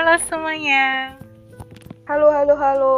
Halo 0.00 0.16
semuanya. 0.32 1.12
Halo, 2.08 2.32
halo, 2.32 2.54
halo. 2.56 2.96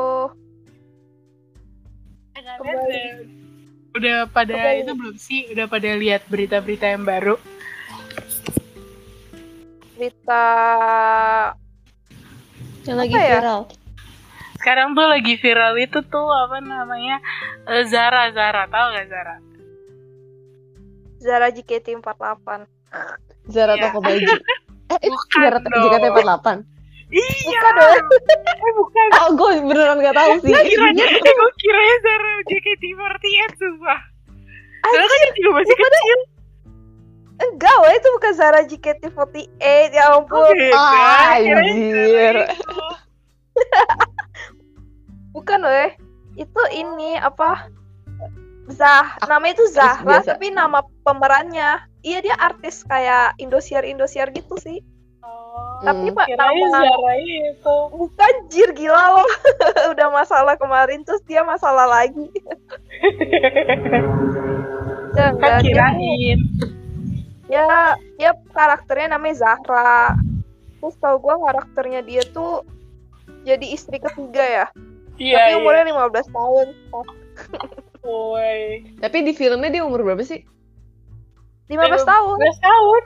Kembali. 2.39 3.27
Udah 3.99 4.31
pada 4.31 4.55
Kembali. 4.55 4.87
itu 4.87 4.93
belum 4.95 5.17
sih? 5.19 5.51
Udah 5.51 5.67
pada 5.67 5.99
lihat 5.99 6.23
berita-berita 6.31 6.87
yang 6.87 7.03
baru? 7.03 7.35
Berita 9.99 10.45
Yang 12.87 12.97
lagi 13.03 13.15
ya? 13.19 13.27
viral. 13.35 13.61
Sekarang 14.63 14.95
tuh 14.95 15.07
lagi 15.11 15.35
viral 15.43 15.75
itu 15.83 15.99
tuh 16.07 16.23
apa 16.47 16.63
namanya? 16.63 17.19
Eh, 17.67 17.83
Zara, 17.83 18.31
Zara. 18.31 18.71
Tahu 18.71 18.87
gak 18.95 19.07
Zara? 19.11 19.37
Zara 21.19 21.47
JKT48. 21.51 22.47
Zara 23.51 23.75
Iya. 23.75 23.91
toko 23.91 23.99
baju. 23.99 24.23
Eh, 24.93 25.09
itu 25.09 25.17
Bukan 25.19 25.41
Zara 25.43 25.59
dong. 25.59 25.83
JKT48. 25.83 26.47
Iya. 27.13 27.61
Bukan 27.61 27.73
dong. 27.77 28.05
Eh 28.41 28.73
bukan. 28.73 29.07
Oh, 29.21 29.29
gue 29.37 29.51
beneran 29.69 30.01
gak 30.01 30.17
tahu 30.17 30.33
sih. 30.41 30.49
Gue 30.49 30.63
kira, 30.65 30.89
gue 30.97 31.51
kira 31.61 31.83
Zara 32.01 32.35
JKT48 32.49 33.53
sumpah. 33.61 34.01
Soalnya 34.83 35.07
kan 35.07 35.31
juga 35.37 35.51
masih 35.61 35.77
kecil. 35.77 36.21
Enggak, 37.43 37.75
weh, 37.83 37.95
itu 37.99 38.09
bukan 38.17 38.33
Zara 38.33 38.61
JKT48. 38.65 39.63
Ya 39.93 40.05
ampun. 40.15 40.57
beda. 40.57 40.77
Ah, 40.79 41.37
anjir. 41.37 41.59
Zara. 42.17 42.47
Bukan, 45.37 45.61
weh. 45.65 45.91
Itu 46.37 46.63
ini 46.73 47.17
apa? 47.21 47.69
Zah, 48.71 49.19
namanya 49.27 49.59
itu 49.59 49.67
Zahra, 49.75 50.23
biasa. 50.23 50.39
tapi 50.39 50.55
nama 50.55 50.87
pemerannya. 51.03 51.83
Iya 52.03 52.19
dia 52.23 52.37
artis 52.39 52.87
kayak 52.87 53.35
Indosiar 53.43 53.83
Indosiar 53.83 54.31
gitu 54.31 54.55
sih. 54.59 54.81
Oh, 55.23 55.79
Tapi 55.83 56.11
Hmm. 56.11 56.17
pak 56.19 56.27
kirain 56.27 56.67
nama 56.67 56.83
Zara 56.83 57.13
itu. 57.15 57.77
bukan 57.95 58.35
jir 58.51 58.71
gila 58.75 59.05
loh. 59.15 59.29
Udah 59.95 60.09
masalah 60.11 60.55
kemarin 60.55 61.03
terus 61.03 61.23
dia 61.23 61.43
masalah 61.43 61.87
lagi. 61.87 62.27
Ya, 65.13 65.29
kan 65.37 65.61
kirain. 65.61 66.41
ya 67.45 67.69
dia 68.17 68.33
karakternya 68.49 69.13
namanya 69.13 69.45
Zahra 69.45 70.17
terus 70.81 70.97
tau 70.97 71.21
gue 71.21 71.37
karakternya 71.37 72.01
dia 72.01 72.25
tuh 72.25 72.65
jadi 73.45 73.67
istri 73.69 74.01
ketiga 74.01 74.41
ya 74.41 74.67
Iya, 75.21 75.37
tapi 75.37 75.51
iya. 75.53 75.59
umurnya 75.61 75.85
15 75.85 76.33
tahun 76.33 76.67
Woi. 78.03 78.89
Tapi 78.99 79.17
di 79.21 79.33
filmnya 79.33 79.69
dia 79.69 79.85
umur 79.85 80.01
berapa 80.01 80.25
sih? 80.25 80.43
15 81.69 81.77
tahun 82.03 82.37
15 82.41 82.59
tahun. 82.59 83.03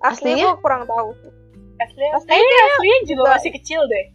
Aslinya 0.00 0.36
Aslinya? 0.36 0.44
gue 0.52 0.62
kurang 0.64 0.82
tahu. 0.88 1.10
Aslinya, 1.80 2.12
Aslinya 2.16 2.36
aslinya, 2.36 2.64
aslinya 2.76 2.98
juga 3.08 3.30
masih 3.36 3.52
kecil 3.56 3.80
deh. 3.88 4.06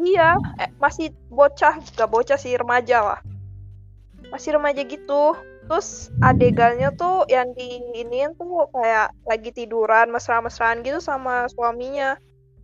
iya 0.00 0.28
eh, 0.56 0.70
masih 0.80 1.12
bocah 1.28 1.76
gak 1.96 2.08
bocah 2.08 2.38
sih 2.40 2.56
remaja 2.56 2.98
lah. 3.04 3.20
Masih 4.32 4.56
remaja 4.56 4.80
gitu. 4.84 5.36
Terus 5.68 6.10
adegannya 6.24 6.90
tuh 6.96 7.28
yang 7.30 7.52
di 7.54 7.78
ini 7.94 8.26
tuh 8.34 8.66
kayak 8.74 9.12
lagi 9.28 9.52
tiduran 9.54 10.10
mesra-mesraan 10.10 10.82
gitu 10.82 10.98
sama 10.98 11.46
suaminya 11.52 12.16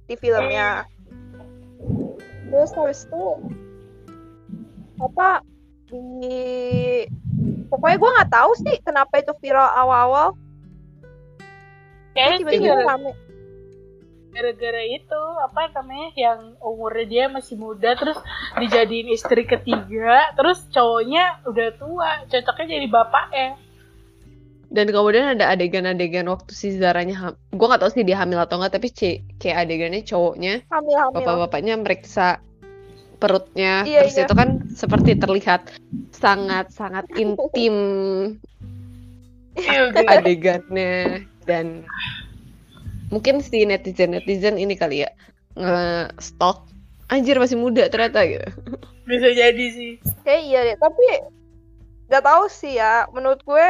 di 0.08 0.16
filmnya. 0.16 0.88
Terus 2.50 2.72
habis 2.74 3.05
itu 3.05 3.24
apa 4.96 5.44
di 5.92 6.40
pokoknya 7.68 7.96
gue 8.00 8.11
nggak 8.16 8.33
tahu 8.33 8.50
sih 8.58 8.77
kenapa 8.83 9.20
itu 9.20 9.36
viral 9.38 9.70
awal-awal 9.77 10.34
Kayaknya 12.17 12.39
tiba-tiba 12.41 12.75
rame? 12.89 13.13
Gara-gara 14.33 14.83
itu 14.85 15.20
apa 15.40 15.73
namanya 15.73 16.08
yang 16.17 16.40
umurnya 16.61 17.07
dia 17.08 17.24
masih 17.29 17.57
muda 17.57 17.96
terus 17.96 18.20
dijadiin 18.61 19.08
istri 19.08 19.48
ketiga 19.48 20.33
terus 20.36 20.61
cowoknya 20.73 21.40
udah 21.48 21.68
tua 21.77 22.11
cocoknya 22.29 22.67
jadi 22.80 22.89
bapaknya. 22.89 23.48
Dan 24.67 24.90
kemudian 24.90 25.39
ada 25.39 25.55
adegan-adegan 25.55 26.27
waktu 26.29 26.52
si 26.52 26.74
Zaranya 26.74 27.17
ham- 27.17 27.39
gue 27.55 27.67
gak 27.70 27.80
tahu 27.80 27.92
sih 27.96 28.05
dia 28.05 28.19
hamil 28.19 28.42
atau 28.42 28.58
enggak 28.61 28.77
tapi 28.77 28.89
c 28.92 29.01
kayak 29.40 29.69
adegannya 29.69 30.02
cowoknya 30.05 30.67
hamil-hamil 30.69 31.17
bapak-bapaknya 31.17 31.74
meriksa 31.80 32.42
perutnya. 33.17 33.89
Iya, 33.89 34.05
terus 34.05 34.17
iya. 34.20 34.24
itu 34.29 34.35
kan 34.36 34.48
seperti 34.74 35.11
terlihat 35.17 35.73
sangat-sangat 36.13 37.08
intim 37.17 37.77
Iya, 39.57 39.89
gitu. 39.89 40.05
adegannya 40.05 41.24
dan 41.46 41.86
mungkin 43.08 43.39
si 43.39 43.62
netizen 43.62 44.12
netizen 44.12 44.58
ini 44.58 44.74
kali 44.74 45.07
ya 45.07 45.11
nge-stalk. 45.57 46.67
Anjir 47.07 47.39
masih 47.39 47.55
muda 47.55 47.86
ternyata 47.86 48.27
gitu. 48.27 48.51
Bisa 49.07 49.30
jadi 49.30 49.67
sih. 49.70 50.02
Kayak 50.27 50.42
iya 50.42 50.61
deh 50.67 50.77
tapi 50.83 51.07
nggak 52.11 52.24
tahu 52.27 52.45
sih 52.51 52.77
ya. 52.77 53.07
Menurut 53.14 53.40
gue 53.46 53.68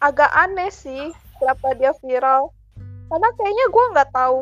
agak 0.00 0.32
aneh 0.32 0.72
sih 0.72 1.12
kenapa 1.36 1.76
dia 1.76 1.92
viral. 2.00 2.48
Karena 3.12 3.28
kayaknya 3.36 3.66
gue 3.68 3.84
nggak 3.92 4.10
tahu 4.16 4.36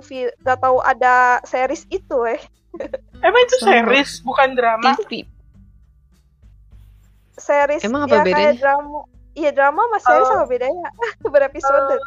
nggak 0.44 0.58
tahu 0.62 0.78
ada 0.86 1.42
series 1.42 1.82
itu 1.90 2.16
eh. 2.30 2.40
Emang 3.26 3.42
itu 3.42 3.56
series 3.58 4.22
bukan 4.22 4.54
drama? 4.54 4.94
TV 5.02 5.26
series 7.38 7.82
Emang 7.86 8.04
apa 8.04 8.14
ya 8.14 8.22
bedanya? 8.26 8.36
kayak 8.36 8.54
drama 8.60 9.00
iya 9.38 9.50
drama 9.54 9.86
sama 9.86 9.98
series 10.02 10.26
Oh. 10.26 10.30
sama 10.34 10.44
bedanya 10.50 10.88
berepisode 11.34 12.02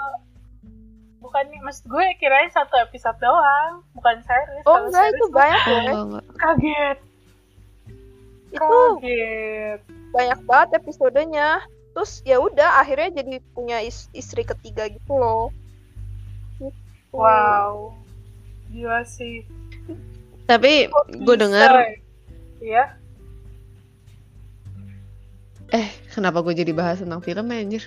bukan 1.31 1.47
maksud 1.63 1.87
gue 1.87 2.05
kirain 2.19 2.51
satu 2.51 2.75
episode 2.83 3.15
doang 3.23 3.85
bukan 3.95 4.19
series. 4.25 4.63
Oh 4.67 4.83
enggak 4.83 5.15
series 5.15 5.15
itu 5.15 5.25
banyak 5.31 5.61
oh, 5.63 5.71
loh 5.71 5.79
eh. 5.79 6.03
enggak. 6.03 6.25
kaget. 6.35 6.97
Itu 8.51 8.59
kaget. 8.59 9.79
banyak 10.11 10.39
banget 10.43 10.69
episodenya. 10.83 11.49
Terus 11.95 12.11
ya 12.27 12.35
udah 12.43 12.83
akhirnya 12.83 13.23
jadi 13.23 13.39
punya 13.55 13.79
is- 13.79 14.11
istri 14.11 14.43
ketiga 14.43 14.91
gitu 14.91 15.13
loh. 15.15 15.55
Gitu. 16.59 16.75
wow. 17.15 17.95
Gila 18.67 19.07
sih. 19.07 19.47
Tapi 20.51 20.91
gue 21.15 21.35
dengar 21.39 21.95
iya 22.59 22.99
eh 25.71 25.87
kenapa 26.11 26.43
gue 26.43 26.51
jadi 26.53 26.71
bahas 26.71 26.99
tentang 26.99 27.23
film 27.23 27.47
ya, 27.47 27.57
anjir 27.63 27.83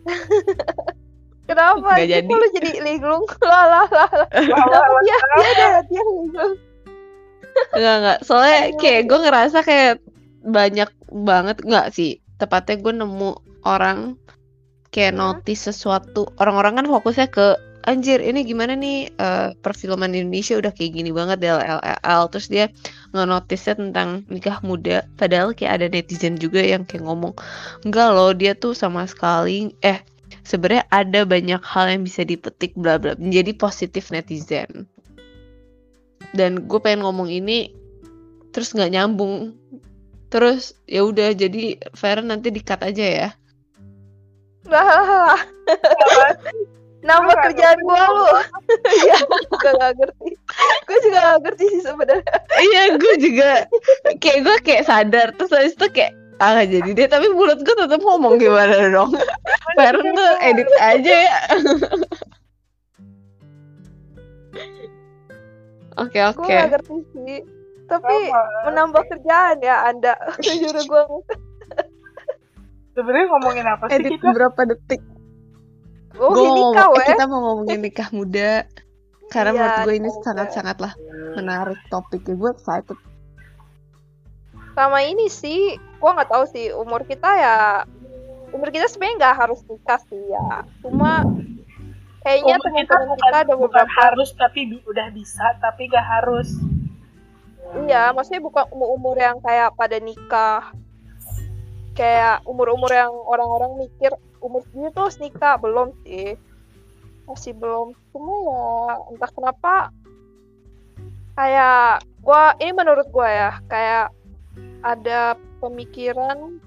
kenapa 1.48 1.92
sih? 2.00 2.08
jadi. 2.08 2.26
Lu 2.30 2.46
jadi 2.56 2.70
linglung 2.80 3.24
lah 3.42 3.64
lah 3.68 3.86
lah 3.90 4.10
lah. 4.10 4.28
Kenapa 4.32 4.98
dia 5.04 5.16
dia 5.36 5.70
dia 5.86 6.02
linglung 6.02 6.54
Enggak, 7.74 7.94
enggak. 8.00 8.18
Soalnya 8.22 8.58
kayak 8.78 9.02
gue 9.10 9.18
ngerasa 9.20 9.58
kayak 9.66 9.94
banyak 10.40 10.90
banget 11.10 11.56
enggak 11.66 11.86
sih. 11.92 12.10
Tepatnya 12.38 12.78
gue 12.78 12.92
nemu 12.94 13.30
orang 13.66 14.14
kayak 14.94 15.12
Hmm. 15.12 15.20
notice 15.42 15.68
sesuatu. 15.68 16.30
Orang-orang 16.38 16.80
kan 16.80 16.86
fokusnya 16.86 17.28
ke 17.28 17.58
anjir 17.84 18.22
ini 18.22 18.44
gimana 18.46 18.76
nih 18.76 19.10
eh, 19.10 19.48
perfilman 19.60 20.14
Indonesia 20.14 20.54
udah 20.56 20.70
kayak 20.70 20.92
gini 20.94 21.10
banget 21.10 21.40
DLL 21.42 22.22
terus 22.30 22.46
dia 22.46 22.68
nge-notice 23.10 23.74
tentang 23.74 24.22
nikah 24.30 24.62
muda. 24.62 25.06
Padahal 25.18 25.54
kayak 25.54 25.82
ada 25.82 25.86
netizen 25.90 26.38
juga 26.38 26.62
yang 26.62 26.86
kayak 26.86 27.06
ngomong 27.06 27.34
enggak 27.82 28.08
loh 28.14 28.30
dia 28.34 28.54
tuh 28.54 28.74
sama 28.74 29.06
sekali 29.06 29.74
eh 29.82 30.02
sebenarnya 30.46 30.86
ada 30.90 31.26
banyak 31.26 31.62
hal 31.62 31.86
yang 31.90 32.02
bisa 32.06 32.22
dipetik 32.22 32.74
bla 32.78 32.96
bla 32.96 33.18
menjadi 33.18 33.54
positif 33.54 34.14
netizen. 34.14 34.86
Dan 36.30 36.70
gue 36.70 36.78
pengen 36.78 37.02
ngomong 37.02 37.26
ini 37.26 37.74
terus 38.54 38.74
nggak 38.74 38.94
nyambung. 38.94 39.58
Terus 40.30 40.78
ya 40.86 41.02
udah 41.02 41.34
jadi 41.34 41.74
Feren 41.98 42.30
nanti 42.30 42.54
dikat 42.54 42.86
aja 42.86 43.06
ya. 43.06 43.28
Nama 47.00 47.32
Lu 47.32 47.40
kerjaan 47.40 47.78
gua 47.80 48.04
lu. 48.16 48.24
ya, 49.08 49.16
juga 49.48 49.70
gak 49.72 49.92
ngerti. 49.96 50.30
Gue 50.84 50.98
juga 51.00 51.18
gak 51.22 51.38
ngerti 51.42 51.64
sih 51.66 51.82
sebenarnya. 51.82 52.34
iya 52.60 52.82
gue 52.92 53.14
juga 53.16 53.50
kayak 54.20 54.38
gue 54.44 54.56
kayak 54.60 54.84
sadar 54.84 55.28
terus 55.32 55.48
habis 55.50 55.72
itu 55.72 55.86
kayak 55.88 56.12
ah 56.40 56.56
nggak 56.56 56.68
jadi 56.72 56.90
deh 56.96 57.08
tapi 57.08 57.26
mulut 57.28 57.60
gue 57.60 57.74
tetap 57.74 58.00
ngomong 58.00 58.36
gimana 58.36 58.88
dong 58.88 59.12
Feren 59.76 60.08
tuh 60.10 60.30
edit 60.40 60.64
aja 60.76 61.14
ya 61.20 61.38
oke 66.00 66.12
Gue 66.12 66.24
oke 66.32 66.48
gak 66.50 66.68
ngerti 66.70 66.96
sih. 67.12 67.40
Tapi 67.84 68.16
Sama. 68.30 68.70
menambah 68.70 69.02
kerjaan 69.04 69.58
ya 69.60 69.82
Anda. 69.84 70.14
Jujur 70.38 70.76
gue 70.78 71.02
sebenarnya 72.90 73.26
ngomongin 73.28 73.66
apa 73.66 73.84
sih 73.86 73.96
edit 73.96 74.10
kita 74.16 74.30
berapa 74.30 74.60
detik 74.66 75.00
Oh, 76.12 76.32
ini 76.32 76.42
ngomong- 76.42 76.74
kau 76.74 76.92
eh, 76.94 77.06
kita 77.06 77.24
mau 77.24 77.40
ngomongin 77.44 77.80
nikah 77.80 78.08
muda 78.10 78.66
karena 79.28 79.50
Iya, 79.50 79.58
menurut 79.60 79.78
gue 79.80 79.92
ini 79.92 80.00
nikah 80.00 80.10
muda. 80.10 80.24
sangat-sangat 80.24 80.76
lah 80.78 80.92
menarik 81.32 81.80
topiknya 81.86 82.34
gue 82.34 82.50
excited 82.50 82.98
Sama 84.70 85.02
ini 85.02 85.26
sih, 85.26 85.60
gue 85.76 86.10
nggak 86.10 86.30
tahu 86.30 86.44
sih 86.46 86.70
umur 86.72 87.02
kita 87.02 87.26
ya. 87.28 87.58
Umur 88.50 88.70
kita 88.70 88.86
sebenarnya 88.86 89.16
nggak 89.20 89.36
harus 89.36 89.60
nikah 89.66 90.00
sih 90.00 90.22
ya. 90.26 90.46
Cuma 90.80 91.26
kayaknya 92.20 92.54
Umur 92.56 92.70
kita 92.72 92.94
bukan, 92.96 93.08
kita 93.12 93.26
ada 93.36 93.42
bukan 93.50 93.60
beberapa 93.66 93.92
harus 94.00 94.30
tapi 94.32 94.60
bi- 94.66 94.84
udah 94.84 95.10
bisa 95.10 95.42
tapi 95.58 95.86
gak 95.86 96.02
harus. 96.02 96.54
Iya, 97.82 98.10
maksudnya 98.10 98.40
bukan 98.40 98.66
umur-umur 98.70 99.14
yang 99.14 99.38
kayak 99.38 99.74
pada 99.74 99.98
nikah. 99.98 100.74
Kayak 101.92 102.40
umur-umur 102.42 102.88
yang 102.88 103.10
orang-orang 103.12 103.74
mikir 103.76 104.14
umur 104.40 104.60
segini 104.66 104.88
tuh 104.92 105.08
harus 105.08 105.20
nikah. 105.20 105.56
Belum 105.60 105.92
sih. 106.04 106.36
Masih 107.28 107.52
belum. 107.54 107.94
Cuma 108.10 108.34
ya 108.44 108.60
entah 109.14 109.30
kenapa 109.30 109.74
kayak 111.38 112.04
gua 112.20 112.52
ini 112.58 112.72
menurut 112.74 113.06
gua 113.14 113.28
ya, 113.30 113.50
kayak 113.70 114.12
ada 114.80 115.36
pemikiran 115.60 116.60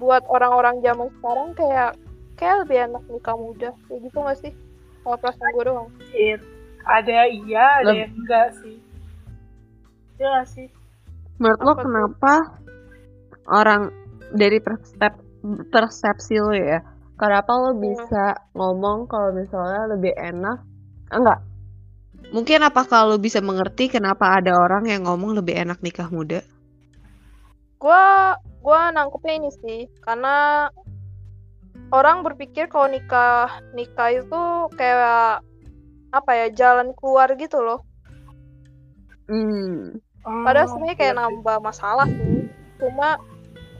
buat 0.00 0.24
orang-orang 0.32 0.80
zaman 0.80 1.12
sekarang 1.20 1.48
kayak 1.52 1.92
kayak 2.40 2.56
lebih 2.64 2.78
enak 2.88 3.04
nikah 3.12 3.36
muda. 3.36 3.70
Kayak 3.84 4.00
gitu 4.08 4.16
gak 4.24 4.38
sih? 4.40 4.52
Kalau 5.04 5.16
perasaan 5.20 5.52
gue 5.52 5.64
doang. 5.68 5.88
Ada 6.88 7.28
iya, 7.28 7.84
ada 7.84 7.92
Leb- 7.92 8.00
yang 8.08 8.12
enggak 8.16 8.48
sih. 8.64 8.76
Iya 10.16 10.28
gak 10.40 10.48
sih? 10.48 10.68
Menurut 11.36 11.60
lo 11.60 11.72
Apa 11.72 11.76
tuh? 11.76 11.84
kenapa 11.84 12.34
orang 13.52 13.82
dari 14.32 14.56
persep, 14.56 15.12
persepsi 15.72 16.36
lo 16.40 16.52
ya, 16.52 16.80
kenapa 17.16 17.52
lo 17.56 17.72
Hmm. 17.72 17.80
bisa 17.82 18.24
ngomong 18.54 19.08
kalau 19.08 19.32
misalnya 19.32 19.96
lebih 19.96 20.12
enak? 20.16 20.58
Enggak. 21.12 21.40
Mungkin 22.30 22.62
apakah 22.62 23.08
lo 23.08 23.16
bisa 23.18 23.40
mengerti 23.42 23.90
kenapa 23.90 24.38
ada 24.38 24.54
orang 24.54 24.86
yang 24.86 25.08
ngomong 25.08 25.34
lebih 25.38 25.56
enak 25.56 25.80
nikah 25.82 26.08
muda? 26.12 26.40
gua 27.80 28.36
gua 28.60 28.92
nangkepnya 28.92 29.40
ini 29.40 29.50
sih 29.64 29.80
karena 30.04 30.68
orang 31.90 32.20
berpikir 32.22 32.68
kalau 32.68 32.92
nikah 32.92 33.48
nikah 33.72 34.12
itu 34.12 34.42
kayak 34.76 35.40
apa 36.12 36.30
ya 36.36 36.46
jalan 36.52 36.92
keluar 36.92 37.32
gitu 37.40 37.56
loh 37.62 37.80
Hmm. 39.30 39.96
padahal 40.44 40.66
Oh, 40.66 40.70
sebenarnya 40.76 40.98
kayak 40.98 41.14
iya 41.16 41.20
nambah 41.22 41.56
masalah 41.62 42.04
sih 42.04 42.50
cuma 42.76 43.16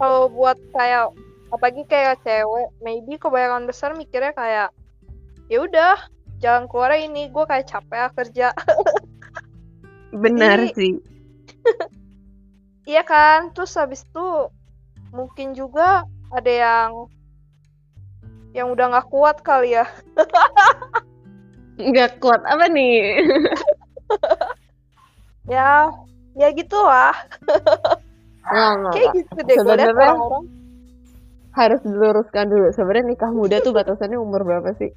kalau 0.00 0.32
buat 0.32 0.56
kayak 0.72 1.12
apalagi 1.50 1.82
kayak 1.90 2.22
cewek 2.22 2.70
maybe 2.82 3.18
kebanyakan 3.18 3.66
besar 3.66 3.94
mikirnya 3.98 4.30
kayak 4.34 4.70
ya 5.50 5.58
udah 5.66 5.98
jalan 6.38 6.70
keluar 6.70 6.94
ini 6.96 7.28
gue 7.28 7.44
kayak 7.44 7.68
capek 7.68 7.98
ah 8.06 8.10
kerja. 8.14 8.48
Benar 10.24 10.70
Jadi- 10.70 10.74
sih. 10.74 10.92
iya 12.90 13.02
kan 13.04 13.52
terus 13.54 13.76
habis 13.76 14.02
itu 14.06 14.26
mungkin 15.10 15.52
juga 15.52 16.06
ada 16.30 16.50
yang 16.50 16.90
yang 18.54 18.70
udah 18.70 18.94
nggak 18.94 19.10
kuat 19.10 19.42
kali 19.42 19.74
ya. 19.78 19.86
Nggak 21.78 22.18
kuat 22.22 22.42
apa 22.46 22.66
nih? 22.70 23.20
ya 25.54 25.90
ya 26.38 26.48
gitu 26.54 26.78
lah. 26.78 27.14
Nggak, 28.50 28.70
nggak, 28.80 28.92
kayak 28.94 29.08
gitu 29.18 29.38
deh 29.46 29.56
gue 29.60 29.74
liat 29.78 29.94
orang-orang 29.94 30.59
Harus 31.50 31.80
diluruskan 31.82 32.46
dulu. 32.46 32.70
Sebenarnya 32.70 33.06
nikah 33.10 33.30
muda 33.34 33.58
tuh 33.60 33.74
batasannya 33.74 34.18
umur 34.18 34.46
berapa 34.46 34.74
sih? 34.78 34.94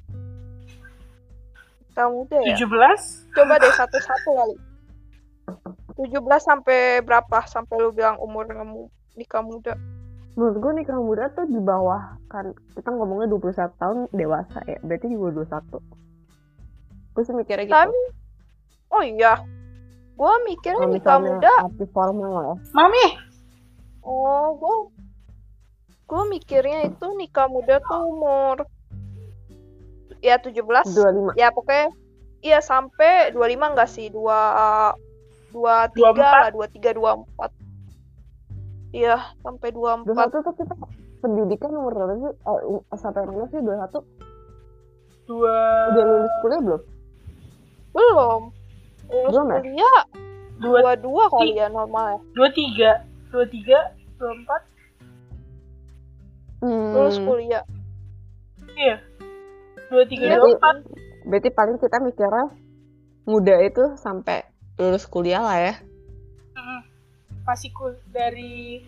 nikah 1.94 2.10
muda 2.10 2.36
ya 2.42 2.58
17? 2.58 3.38
coba 3.38 3.54
deh 3.62 3.70
satu-satu 3.70 4.30
kali 4.34 4.56
17 5.94 6.26
sampai 6.42 6.98
berapa 7.06 7.38
sampai 7.46 7.74
lu 7.78 7.94
bilang 7.94 8.18
umur 8.18 8.50
kamu 8.50 8.90
nikah 9.14 9.46
muda 9.46 9.78
Menurut 10.34 10.58
gue 10.58 10.72
nikah 10.82 10.98
muda 10.98 11.30
tuh 11.30 11.46
di 11.46 11.62
bawah 11.62 12.18
kan 12.26 12.50
kita 12.74 12.90
ngomongnya 12.90 13.30
21 13.30 13.54
tahun 13.78 13.98
dewasa 14.10 14.66
ya. 14.66 14.82
Berarti 14.82 15.06
juga 15.06 15.46
21. 15.46 15.78
Gue 17.14 17.22
sih 17.22 17.34
mikirnya 17.38 17.70
gitu. 17.70 17.78
Tapi, 17.78 18.00
oh 18.90 19.04
iya 19.06 19.38
gue 20.18 20.34
mikirnya 20.42 20.90
Kalau 20.90 20.94
nikah 20.98 21.18
muda 21.22 21.52
arti 21.70 21.86
formal 21.94 22.34
ya. 22.34 22.54
Mami, 22.74 23.06
oh 24.02 24.58
gue 24.58 24.74
gue 26.14 26.24
mikirnya 26.30 26.86
itu 26.86 27.06
nikah 27.18 27.50
muda 27.50 27.82
tuh 27.82 28.06
umur 28.06 28.62
ya 30.22 30.38
17 30.38 30.62
25. 30.62 31.34
ya 31.34 31.50
pokoknya 31.50 31.90
iya 32.46 32.62
sampai 32.62 33.34
25 33.34 33.72
enggak 33.74 33.90
sih? 33.90 34.06
2 34.14 34.22
23 35.50 35.90
24. 35.94 36.18
lah, 36.18 36.50
23 36.54 36.94
24. 36.94 37.50
Iya, 38.94 39.16
sampai 39.42 39.68
24. 39.74 40.06
21 40.06 40.46
tuh 40.46 40.54
kita 40.54 40.74
pendidikan 41.18 41.70
umur 41.74 41.92
berapa 41.94 42.14
sih? 42.18 42.30
Eh, 42.30 42.60
um, 42.66 42.82
sampai 42.94 43.22
mana 43.26 43.46
sih 43.50 43.58
21. 43.58 44.02
Dua 45.24 45.56
Udah 45.94 46.04
lulus 46.04 46.34
kuliah 46.44 46.60
belum? 46.60 46.82
Belum. 47.94 48.42
Lulus 49.08 49.32
belum, 49.34 49.46
ya? 49.50 49.56
kuliah. 49.62 49.98
Ya? 50.62 51.02
22 51.02 51.32
kalau 51.32 51.50
ya 51.50 51.66
normalnya. 51.70 52.20
23, 52.38 53.02
23, 53.34 53.94
24, 54.22 54.73
Hmm, 56.64 56.96
lulus 56.96 57.20
kuliah. 57.20 57.64
Iya. 58.72 58.96
Dua 59.92 60.04
tiga 60.08 60.24
Iya, 60.24 60.36
dua 60.40 60.56
empat. 60.56 60.76
berarti 61.28 61.48
paling 61.52 61.76
kita 61.76 62.00
mikirnya 62.00 62.46
muda 63.24 63.56
itu 63.60 63.84
sampai 64.00 64.48
lulus 64.76 65.04
kuliah 65.04 65.44
lah 65.44 65.58
ya. 65.60 65.74
Mm. 66.54 66.80
masih 67.44 67.68
kul 67.76 67.92
dari 68.08 68.80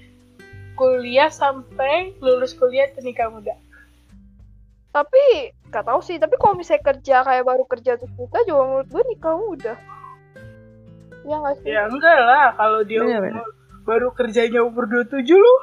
kuliah 0.73 1.29
sampai 1.29 2.17
lulus 2.25 2.57
kuliah 2.57 2.89
itu 2.89 3.05
nikah 3.05 3.29
muda. 3.29 3.53
Tapi 4.89 5.53
gak 5.69 5.85
tahu 5.85 6.01
sih 6.01 6.17
tapi 6.17 6.41
kalau 6.41 6.57
misalnya 6.57 6.81
kerja 6.81 7.21
kayak 7.21 7.45
baru 7.45 7.69
kerja 7.69 8.01
terus 8.01 8.17
nikah 8.17 8.41
juga 8.49 8.63
menurut 8.65 8.89
gue 8.89 9.03
nikah 9.13 9.37
muda. 9.37 9.75
Iya 11.27 11.37
gak 11.37 11.55
sih? 11.61 11.65
ya 11.69 11.83
enggak 11.85 12.19
lah 12.23 12.47
kalau 12.57 12.81
dia 12.81 13.05
Bener, 13.05 13.29
umur, 13.29 13.49
baru 13.85 14.09
kerjanya 14.17 14.61
umur 14.65 14.89
27 14.89 15.21
lu 15.29 15.55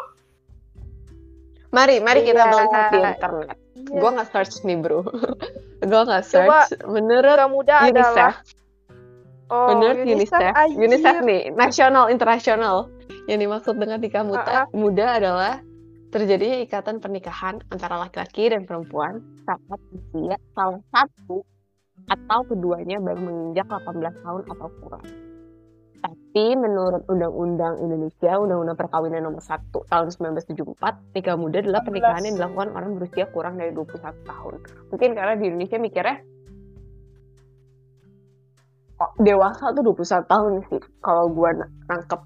Mari, 1.74 1.96
mari 2.00 2.20
kita 2.22 2.38
Iya. 2.38 2.52
melihat 2.54 2.84
di 2.88 3.00
internet. 3.02 3.58
Iya. 3.74 4.00
Gue 4.00 4.10
nggak 4.14 4.30
search 4.30 4.56
nih 4.62 4.78
bro. 4.78 5.02
Gue 5.90 6.02
nggak 6.06 6.24
Coba 6.30 6.70
search. 6.70 6.86
Menurut 6.86 7.26
nikah 7.34 7.50
muda 7.50 7.76
adalah 7.82 7.90
UNICEF, 7.90 8.36
oh, 9.50 9.68
menurut 9.74 9.98
UNICEF, 10.06 10.52
anjir. 10.54 10.78
UNICEF 10.80 11.16
nih, 11.26 11.42
nasional, 11.52 12.06
internasional. 12.08 12.78
Yang 13.26 13.40
dimaksud 13.48 13.76
dengan 13.80 14.00
nikah 14.00 14.24
muda, 14.24 14.44
Ah, 14.46 14.60
ah. 14.64 14.68
muda 14.72 15.06
adalah 15.18 15.54
terjadinya 16.12 16.62
ikatan 16.62 17.02
pernikahan 17.02 17.58
antara 17.68 17.98
laki-laki 17.98 18.54
dan 18.54 18.70
perempuan 18.70 19.18
saat 19.44 19.80
usia 19.90 20.38
salah 20.54 20.84
satu 20.94 21.42
atau 22.06 22.40
keduanya 22.46 23.00
baru 23.00 23.18
menginjak 23.18 23.66
18 23.66 24.14
tahun 24.22 24.42
atau 24.46 24.68
kurang. 24.78 25.06
Tapi 26.04 26.60
menurut 26.60 27.08
Undang-Undang 27.08 27.80
Indonesia, 27.80 28.36
Undang-Undang 28.36 28.76
Perkawinan 28.76 29.24
Nomor 29.24 29.40
1 29.40 29.72
tahun 29.72 30.08
1974, 30.12 31.16
nikah 31.16 31.40
muda 31.40 31.64
adalah 31.64 31.80
18. 31.80 31.88
pernikahan 31.88 32.24
yang 32.28 32.36
dilakukan 32.36 32.70
orang 32.76 32.92
berusia 33.00 33.26
kurang 33.32 33.56
dari 33.56 33.72
21 33.72 34.12
tahun. 34.28 34.54
Mungkin 34.92 35.10
karena 35.16 35.34
di 35.40 35.46
Indonesia 35.48 35.80
mikirnya 35.80 36.18
oh, 39.00 39.12
dewasa 39.24 39.72
tuh 39.72 39.84
21 39.96 40.28
tahun 40.28 40.52
sih 40.68 40.82
kalau 41.00 41.32
gua 41.32 41.56
na- 41.56 41.72
nangkep. 41.88 42.20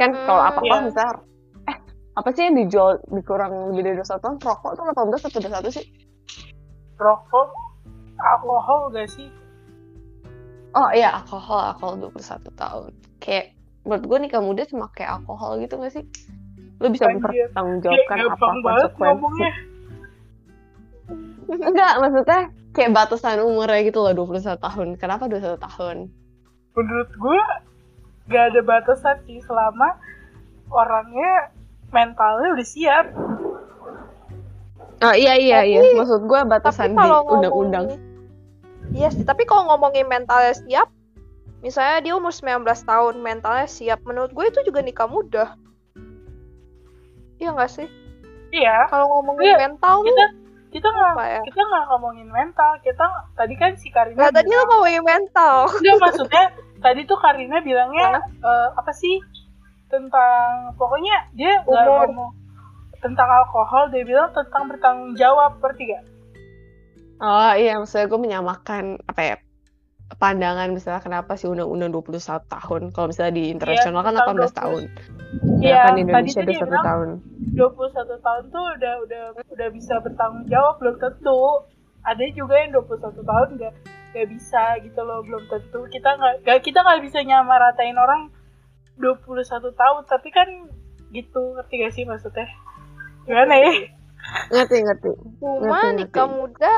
Kan 0.00 0.10
kalau 0.24 0.40
Hmm, 0.40 0.48
apa-apa 0.48 0.64
iya. 0.64 0.84
misalnya 0.88 1.14
eh 1.68 1.76
apa 2.16 2.28
sih 2.32 2.42
yang 2.48 2.56
dijual 2.56 2.96
dikurang 3.12 3.52
lebih 3.68 3.92
dari 3.92 3.96
21 4.00 4.24
tahun? 4.24 4.36
Rokok 4.40 4.72
tuh 4.72 4.84
18 4.88 5.28
atau 5.28 5.40
21 5.68 5.68
sih? 5.68 5.86
rokok 6.96 7.50
alkohol 8.16 8.94
gak 8.94 9.10
sih 9.10 9.26
Oh 10.72 10.88
iya, 10.92 11.20
alkohol, 11.20 11.60
alkohol 11.76 12.10
21 12.12 12.48
tahun. 12.56 12.90
Kayak 13.20 13.52
menurut 13.84 14.04
gue 14.08 14.18
nikah 14.24 14.42
muda 14.42 14.62
cuma 14.64 14.88
kayak 14.92 15.20
alkohol 15.20 15.60
gitu 15.60 15.76
gak 15.76 15.92
sih? 15.92 16.04
Lo 16.80 16.88
bisa 16.88 17.06
mempertanggungjawabkan 17.12 18.16
apa 18.26 18.46
konsekuensi. 18.64 19.46
Enggak, 21.68 21.92
maksudnya 22.00 22.40
kayak 22.72 22.90
batasan 22.96 23.44
umurnya 23.44 23.84
gitu 23.84 24.00
loh 24.00 24.16
21 24.16 24.56
tahun. 24.56 24.88
Kenapa 24.96 25.28
21 25.28 25.60
tahun? 25.60 25.96
menurut 26.72 27.10
gue 27.12 27.40
gak 28.32 28.44
ada 28.52 28.60
batasan 28.64 29.16
sih 29.28 29.40
selama 29.44 29.92
orangnya 30.72 31.52
mentalnya 31.92 32.56
udah 32.56 32.66
siap 32.66 33.06
Oh 35.02 35.10
iya 35.18 35.34
iya 35.34 35.66
Tapi- 35.66 35.70
iya, 35.74 35.80
maksud 35.98 36.30
gue 36.30 36.40
batasan 36.46 36.94
di 36.94 37.08
undang-undang. 37.26 37.90
Iya 38.92 39.08
sih 39.08 39.22
tapi 39.22 39.42
kalau 39.42 39.68
ngomongin 39.68 40.04
mentalnya 40.04 40.52
siap 40.54 40.88
misalnya 41.60 41.98
dia 42.00 42.12
umur 42.12 42.30
19 42.30 42.62
tahun 42.82 43.14
mentalnya 43.18 43.66
siap 43.66 44.02
menurut 44.02 44.30
gue 44.30 44.44
itu 44.48 44.60
juga 44.62 44.80
nikah 44.80 45.06
muda. 45.06 45.54
Iya 47.38 47.54
nggak 47.54 47.70
sih? 47.70 47.88
Iya. 48.50 48.86
Kalau 48.86 49.06
ngomongin 49.08 49.42
Iya, 49.44 49.56
mental 49.60 50.02
kita 50.02 50.24
kita 50.72 50.88
nggak 50.88 51.28
ya? 51.28 51.40
kita 51.44 51.60
nggak 51.60 51.84
ngomongin 51.86 52.28
mental 52.28 52.70
kita 52.80 53.04
tadi 53.34 53.54
kan 53.54 53.76
si 53.76 53.88
Karina 53.88 54.18
Nah, 54.18 54.30
tadi 54.30 54.46
lo 54.46 54.54
bilang- 54.56 54.68
ngomongin 54.70 55.04
mental. 55.04 55.56
Enggak 55.70 55.96
maksudnya 56.00 56.44
tadi 56.78 57.00
tuh 57.04 57.18
Karina 57.18 57.56
bilangnya 57.60 58.08
eh, 58.42 58.68
apa 58.74 58.92
sih? 58.92 59.22
Tentang 59.86 60.72
pokoknya 60.74 61.30
dia 61.32 61.62
nggak 61.62 61.84
ngomong 62.10 62.30
tentang 62.98 63.28
alkohol 63.28 63.90
dia 63.90 64.02
bilang 64.02 64.30
tentang 64.30 64.66
bertanggung 64.66 65.12
jawab 65.14 65.58
berarti 65.58 65.90
gak? 65.90 66.02
Oh 67.22 67.52
iya, 67.54 67.78
maksudnya 67.78 68.10
gue 68.10 68.18
menyamakan 68.18 68.98
apa 69.06 69.22
ya 69.22 69.36
pandangan 70.20 70.68
misalnya 70.76 71.00
kenapa 71.00 71.40
sih 71.40 71.48
undang-undang 71.48 71.88
21 71.88 72.20
tahun 72.44 72.82
kalau 72.92 73.06
misalnya 73.08 73.32
di 73.32 73.48
internasional 73.48 74.04
kan 74.04 74.12
18 74.18 74.52
tahun. 74.52 74.82
Iya, 75.62 75.88
kan 75.88 75.94
Indonesia 75.96 76.42
tuh 76.42 76.50
dia 76.52 76.60
21 76.60 76.68
bilang 76.68 76.84
tahun. 76.84 77.08
21 77.56 78.26
tahun 78.26 78.42
tuh 78.52 78.64
udah 78.76 78.94
udah 79.08 79.22
udah 79.48 79.68
bisa 79.72 79.94
bertanggung 80.04 80.44
jawab 80.50 80.74
belum 80.82 80.96
tentu. 81.00 81.40
Ada 82.02 82.24
juga 82.34 82.54
yang 82.58 82.74
21 82.74 83.22
tahun 83.22 83.48
nggak 83.56 83.72
nggak 84.12 84.28
bisa 84.28 84.62
gitu 84.82 85.00
loh 85.00 85.22
belum 85.24 85.42
tentu. 85.48 85.80
Kita 85.88 86.08
nggak 86.18 86.34
nggak- 86.44 86.62
kita 86.66 86.78
nggak 86.82 87.00
bisa 87.06 87.18
nyamaratain 87.24 87.96
orang 87.96 88.28
21 89.00 89.72
tahun 89.72 90.02
tapi 90.04 90.28
kan 90.28 90.48
gitu 91.12 91.40
ngerti 91.56 91.74
gak 91.84 91.92
sih 91.92 92.04
maksudnya? 92.04 92.48
Gimana 93.24 93.54
ya? 93.56 93.72
Ngerti, 94.52 94.76
ngerti. 94.80 95.10
Cuma 95.40 95.80
Ngerti, 95.80 95.88
nikah 96.04 96.26
ngerti. 96.28 96.36
muda 96.36 96.74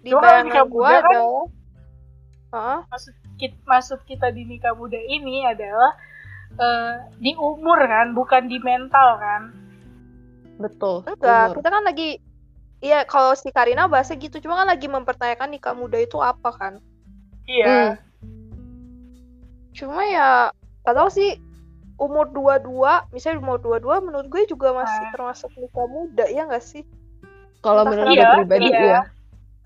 di 0.00 0.10
Cuma 0.10 0.22
bayangan 0.22 0.44
nikah 0.46 0.66
gua 0.66 0.82
muda 0.84 0.98
kan- 0.98 1.10
adalah 1.10 1.46
Hah? 2.48 2.78
maksud 2.88 3.12
kita, 3.36 3.56
maksud 3.62 4.00
kita 4.04 4.26
di 4.30 4.42
nikah 4.44 4.72
muda 4.72 4.96
ini 4.96 5.44
adalah 5.44 5.92
eh, 6.50 6.92
di 7.16 7.32
umur 7.34 7.76
kan, 7.78 8.12
bukan 8.12 8.46
di 8.46 8.58
mental 8.58 9.08
kan. 9.16 9.42
Betul. 10.56 11.04
Enggak, 11.04 11.44
umur. 11.48 11.56
kita 11.56 11.68
kan 11.68 11.84
lagi 11.84 12.10
Iya, 12.78 13.02
kalau 13.04 13.34
si 13.34 13.50
Karina 13.50 13.84
bahasa 13.84 14.14
gitu, 14.14 14.38
cuma 14.38 14.54
kan 14.54 14.70
lagi 14.70 14.86
mempertanyakan 14.86 15.50
nikah 15.50 15.74
muda 15.74 15.98
itu 15.98 16.14
apa 16.16 16.46
kan? 16.48 16.78
Iya. 17.44 17.98
Cuma 19.72 20.02
ya, 20.04 20.54
gak 20.82 20.94
tau 20.94 21.10
sih, 21.10 21.42
umur 21.96 22.30
22, 22.30 23.02
misalnya 23.10 23.38
umur 23.40 23.58
22, 23.58 23.98
menurut 24.00 24.26
gue 24.28 24.46
juga 24.46 24.70
masih 24.72 25.02
Ah. 25.02 25.10
termasuk 25.10 25.50
nikah 25.54 25.86
muda, 25.86 26.24
ya 26.26 26.46
gak 26.46 26.62
sih? 26.62 26.86
Kalau 27.58 27.82
menurut 27.82 28.08
kenapa. 28.08 28.22
gue 28.30 28.38
pribadi 28.46 28.70
Iya. 28.70 28.78
ya. 28.80 29.00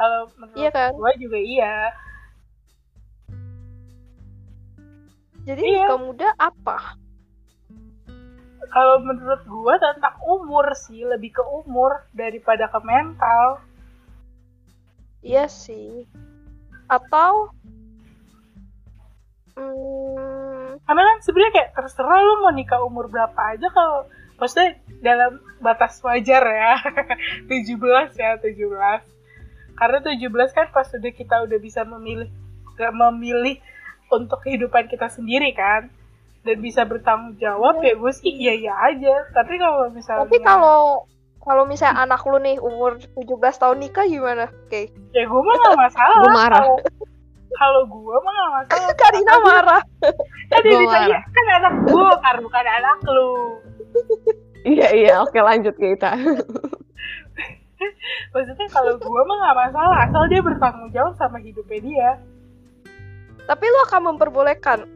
Kalau 0.03 0.27
menurut 0.35 0.59
Iya 0.59 0.71
kan? 0.75 0.91
gua 0.99 1.15
juga 1.15 1.39
iya. 1.39 1.77
Jadi 5.47 5.63
Iya. 5.63 5.87
nikah 5.87 6.01
muda 6.03 6.29
apa? 6.35 6.99
Kalau 8.67 8.99
menurut 8.99 9.47
gua 9.47 9.79
tentang 9.79 10.19
umur 10.27 10.75
sih, 10.75 11.07
lebih 11.07 11.39
ke 11.39 11.45
umur 11.47 12.03
daripada 12.11 12.67
ke 12.67 12.79
mental. 12.83 13.63
Iya 15.23 15.47
sih. 15.47 16.03
Atau... 16.91 17.55
Hmm, 19.55 20.81
Karena 20.83 21.03
kan 21.05 21.17
sebenarnya 21.23 21.53
kayak 21.53 21.71
terserah 21.77 22.19
lu 22.25 22.43
mau 22.43 22.51
nikah 22.51 22.81
umur 22.83 23.07
berapa 23.07 23.37
aja 23.55 23.69
kalau 23.71 24.09
maksudnya 24.41 24.81
dalam 24.99 25.39
batas 25.63 26.03
wajar 26.03 26.43
ya. 26.43 26.75
17 27.53 28.17
ya, 28.19 28.41
17. 28.41 29.22
Karena 29.83 29.99
17 29.99 30.23
kan 30.53 30.67
pas 30.71 30.87
udah 30.89 31.11
kita 31.13 31.37
udah 31.43 31.59
bisa 31.59 31.83
memilih 31.83 32.31
gak 32.73 32.95
memilih 32.95 33.59
untuk 34.09 34.39
kehidupan 34.41 34.87
kita 34.87 35.09
sendiri 35.09 35.51
kan 35.51 35.91
dan 36.41 36.57
bisa 36.57 36.83
bertanggung 36.83 37.35
jawab 37.37 37.81
ya 37.81 37.93
gue 37.93 38.13
sih 38.13 38.31
iya 38.31 38.55
iya 38.55 38.75
aja 38.81 39.27
tapi 39.31 39.57
kalau 39.57 39.91
misalnya 39.91 40.23
tapi 40.23 40.39
kalau 40.39 41.03
kalau 41.39 41.65
misalnya 41.65 41.99
anak 42.01 42.23
lu 42.23 42.39
nih 42.39 42.57
umur 42.57 42.95
17 42.99 43.19
tahun 43.57 43.79
nikah 43.81 44.07
gimana? 44.07 44.47
Oke. 44.63 44.95
ya 45.11 45.25
gue 45.25 45.41
mah 45.41 45.55
gak 45.57 45.75
masalah 45.77 46.17
Gue 46.17 46.31
marah. 46.33 46.63
Kalau- 46.63 46.83
kalau 47.53 47.83
gue 47.85 48.17
mah 48.17 48.33
gak 48.33 48.51
masalah 48.55 48.95
Karina 49.03 49.35
marah. 49.41 49.83
kan 50.49 50.61
dia 50.61 50.71
Gua 50.71 50.81
ditanya 50.81 51.19
kan 51.27 51.45
anak 51.53 51.75
gue 51.83 52.09
kan 52.17 52.37
bukan 52.39 52.67
anak 52.71 52.99
lu 53.05 53.31
Iya, 54.65 54.89
iya. 54.95 55.13
Oke, 55.19 55.37
lanjut 55.37 55.75
kita. 55.75 56.15
maksudnya 58.35 58.69
kalau 58.69 58.95
gue 58.97 59.23
mah 59.25 59.37
gak 59.43 59.57
masalah 59.69 59.99
asal 60.07 60.23
dia 60.27 60.41
bertanggung 60.41 60.91
jawab 60.91 61.15
sama 61.17 61.39
hidupnya 61.39 61.81
dia 61.83 62.11
Tapi 63.43 63.65
lu 63.67 63.79
akan 63.91 64.15
memperbolehkan. 64.15 64.87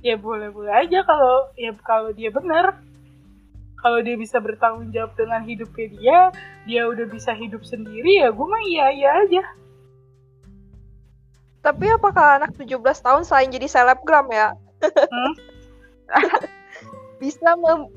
ya 0.00 0.16
boleh 0.16 0.48
boleh 0.50 0.72
aja 0.74 1.04
kalau 1.04 1.52
ya 1.54 1.70
kalau 1.84 2.10
dia 2.10 2.32
benar 2.32 2.80
kalau 3.78 4.00
dia 4.00 4.16
bisa 4.16 4.40
bertanggung 4.40 4.88
jawab 4.90 5.12
dengan 5.12 5.44
hidupnya 5.44 5.86
dia 5.92 6.18
dia 6.64 6.82
udah 6.88 7.04
bisa 7.06 7.36
hidup 7.36 7.60
sendiri 7.62 8.24
ya 8.24 8.32
gue 8.32 8.46
mah 8.46 8.62
iya 8.64 8.86
iya 8.90 9.10
aja 9.22 9.44
Tapi 11.60 11.92
apakah 11.92 12.40
anak 12.40 12.56
17 12.56 12.80
tahun 12.80 13.22
selain 13.28 13.52
jadi 13.52 13.68
selebgram 13.68 14.32
ya? 14.32 14.56
Hmm? 14.80 15.32
bisa 17.20 17.52
mem- 17.52 17.92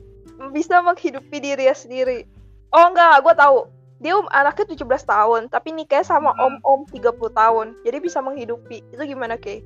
bisa 0.51 0.83
menghidupi 0.83 1.39
dirinya 1.39 1.71
sendiri. 1.71 2.27
Oh 2.75 2.91
enggak, 2.91 3.23
gue 3.23 3.33
tahu. 3.33 3.59
Dia 4.03 4.19
um- 4.19 4.27
anaknya 4.27 4.75
17 4.75 5.07
tahun, 5.07 5.47
tapi 5.47 5.71
nikahnya 5.71 6.03
sama 6.03 6.35
Hmm. 6.35 6.59
om-om 6.59 6.83
30 6.85 7.31
tahun. 7.31 7.79
Jadi 7.81 7.97
bisa 7.97 8.19
menghidupi. 8.19 8.83
Itu 8.91 8.99
gimana, 9.01 9.39
Kay? 9.39 9.63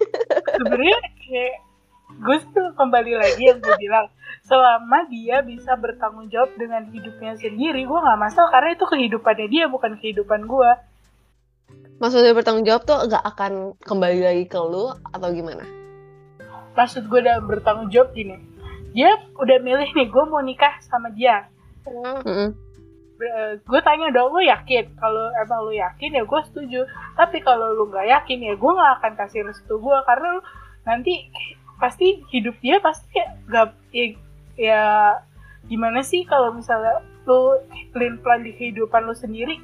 sebenarnya 0.56 0.98
kayak 1.20 1.54
gue 2.10 2.36
tuh 2.50 2.68
kembali 2.74 3.12
lagi 3.14 3.42
yang 3.44 3.58
gue 3.58 3.76
bilang 3.76 4.10
selama 4.42 5.06
dia 5.06 5.40
bisa 5.40 5.76
bertanggung 5.76 6.26
jawab 6.26 6.50
dengan 6.56 6.88
hidupnya 6.88 7.36
sendiri 7.36 7.84
gue 7.84 7.98
nggak 8.00 8.18
masalah 8.18 8.50
karena 8.50 8.74
itu 8.74 8.84
kehidupannya 8.84 9.46
dia 9.46 9.64
bukan 9.66 9.94
kehidupan 9.96 10.44
gue 10.44 10.70
Maksudnya 12.00 12.32
bertanggung 12.32 12.64
jawab 12.64 12.82
tuh 12.82 12.96
gak 13.04 13.20
akan 13.20 13.76
kembali 13.76 14.24
lagi 14.24 14.44
ke 14.46 14.56
lu 14.56 14.88
atau 14.88 15.28
gimana? 15.30 15.68
maksud 16.72 17.04
gue 17.06 17.20
dalam 17.20 17.44
bertanggung 17.44 17.92
jawab 17.92 18.10
gini 18.10 18.40
dia 18.90 19.10
udah 19.36 19.58
milih 19.60 19.90
nih 19.90 20.08
gue 20.08 20.24
mau 20.24 20.40
nikah 20.40 20.80
sama 20.80 21.10
dia 21.10 21.44
Hmm. 21.80 22.54
Mm-mm. 23.20 23.60
gue 23.60 23.80
tanya 23.84 24.08
dong 24.08 24.32
lu 24.32 24.40
yakin? 24.40 24.96
Kalau 24.96 25.28
emang 25.36 25.60
lu 25.68 25.76
yakin 25.76 26.16
ya 26.16 26.24
gue 26.24 26.40
setuju. 26.48 26.88
Tapi 27.14 27.44
kalau 27.44 27.76
lu 27.76 27.92
nggak 27.92 28.08
yakin 28.08 28.40
ya 28.48 28.54
gue 28.56 28.72
nggak 28.72 28.92
akan 29.00 29.12
kasih 29.20 29.44
restu 29.44 29.76
gue 29.76 29.98
karena 30.08 30.40
lu 30.40 30.42
nanti 30.88 31.28
pasti 31.76 32.24
hidup 32.32 32.56
dia 32.64 32.80
pasti 32.80 33.20
gak 33.48 33.76
ya, 33.92 34.16
ya 34.56 34.84
gimana 35.68 36.00
sih 36.00 36.24
kalau 36.24 36.56
misalnya 36.56 37.04
lu 37.28 37.60
plan 37.92 38.16
plan 38.24 38.40
di 38.40 38.56
kehidupan 38.56 39.04
lu 39.04 39.12
sendiri? 39.12 39.60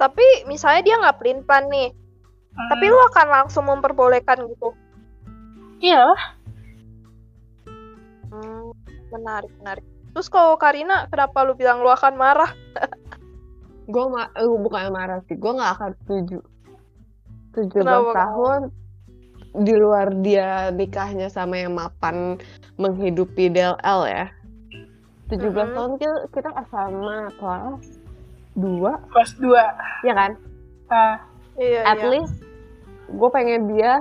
Tapi 0.00 0.48
misalnya 0.48 0.80
dia 0.80 0.96
nggak 0.96 1.18
pelin 1.20 1.44
plan 1.44 1.68
nih, 1.68 1.92
Hmm, 2.50 2.66
tapi 2.66 2.90
lu 2.90 2.98
akan 3.14 3.26
langsung 3.30 3.64
memperbolehkan 3.70 4.42
gitu. 4.50 4.74
iya 5.80 6.02
menarik, 9.10 9.52
menarik. 9.58 9.84
Terus 10.10 10.26
kalau 10.26 10.58
Karina, 10.58 11.06
kenapa 11.06 11.46
lu 11.46 11.54
bilang 11.54 11.82
lu 11.82 11.90
akan 11.90 12.14
marah? 12.18 12.50
Gue 13.90 14.06
ma 14.06 14.30
eh, 14.34 14.46
bukan 14.46 14.90
marah 14.94 15.18
sih, 15.26 15.34
gue 15.34 15.50
gak 15.50 15.72
akan 15.74 15.90
setuju. 16.02 16.38
17 17.58 17.74
Kenapa, 17.74 18.14
tahun 18.14 18.60
di 19.66 19.74
luar 19.74 20.14
dia 20.22 20.70
nikahnya 20.70 21.26
sama 21.26 21.58
yang 21.58 21.74
mapan 21.74 22.38
menghidupi 22.78 23.50
DLL 23.50 24.00
ya. 24.06 24.30
17 25.26 25.42
Mhm. 25.50 25.74
tahun 25.74 25.92
kita, 25.98 26.16
kita 26.30 26.50
sama 26.70 27.30
kelas 27.34 27.98
2, 28.54 28.94
kelas 29.10 29.32
dua 29.38 29.62
ya 30.02 30.14
kan? 30.14 30.32
nah, 30.86 31.14
Iya, 31.54 31.82
At 31.86 31.98
iya. 31.98 32.08
least 32.08 32.38
gue 33.10 33.30
pengen 33.30 33.74
dia 33.74 33.98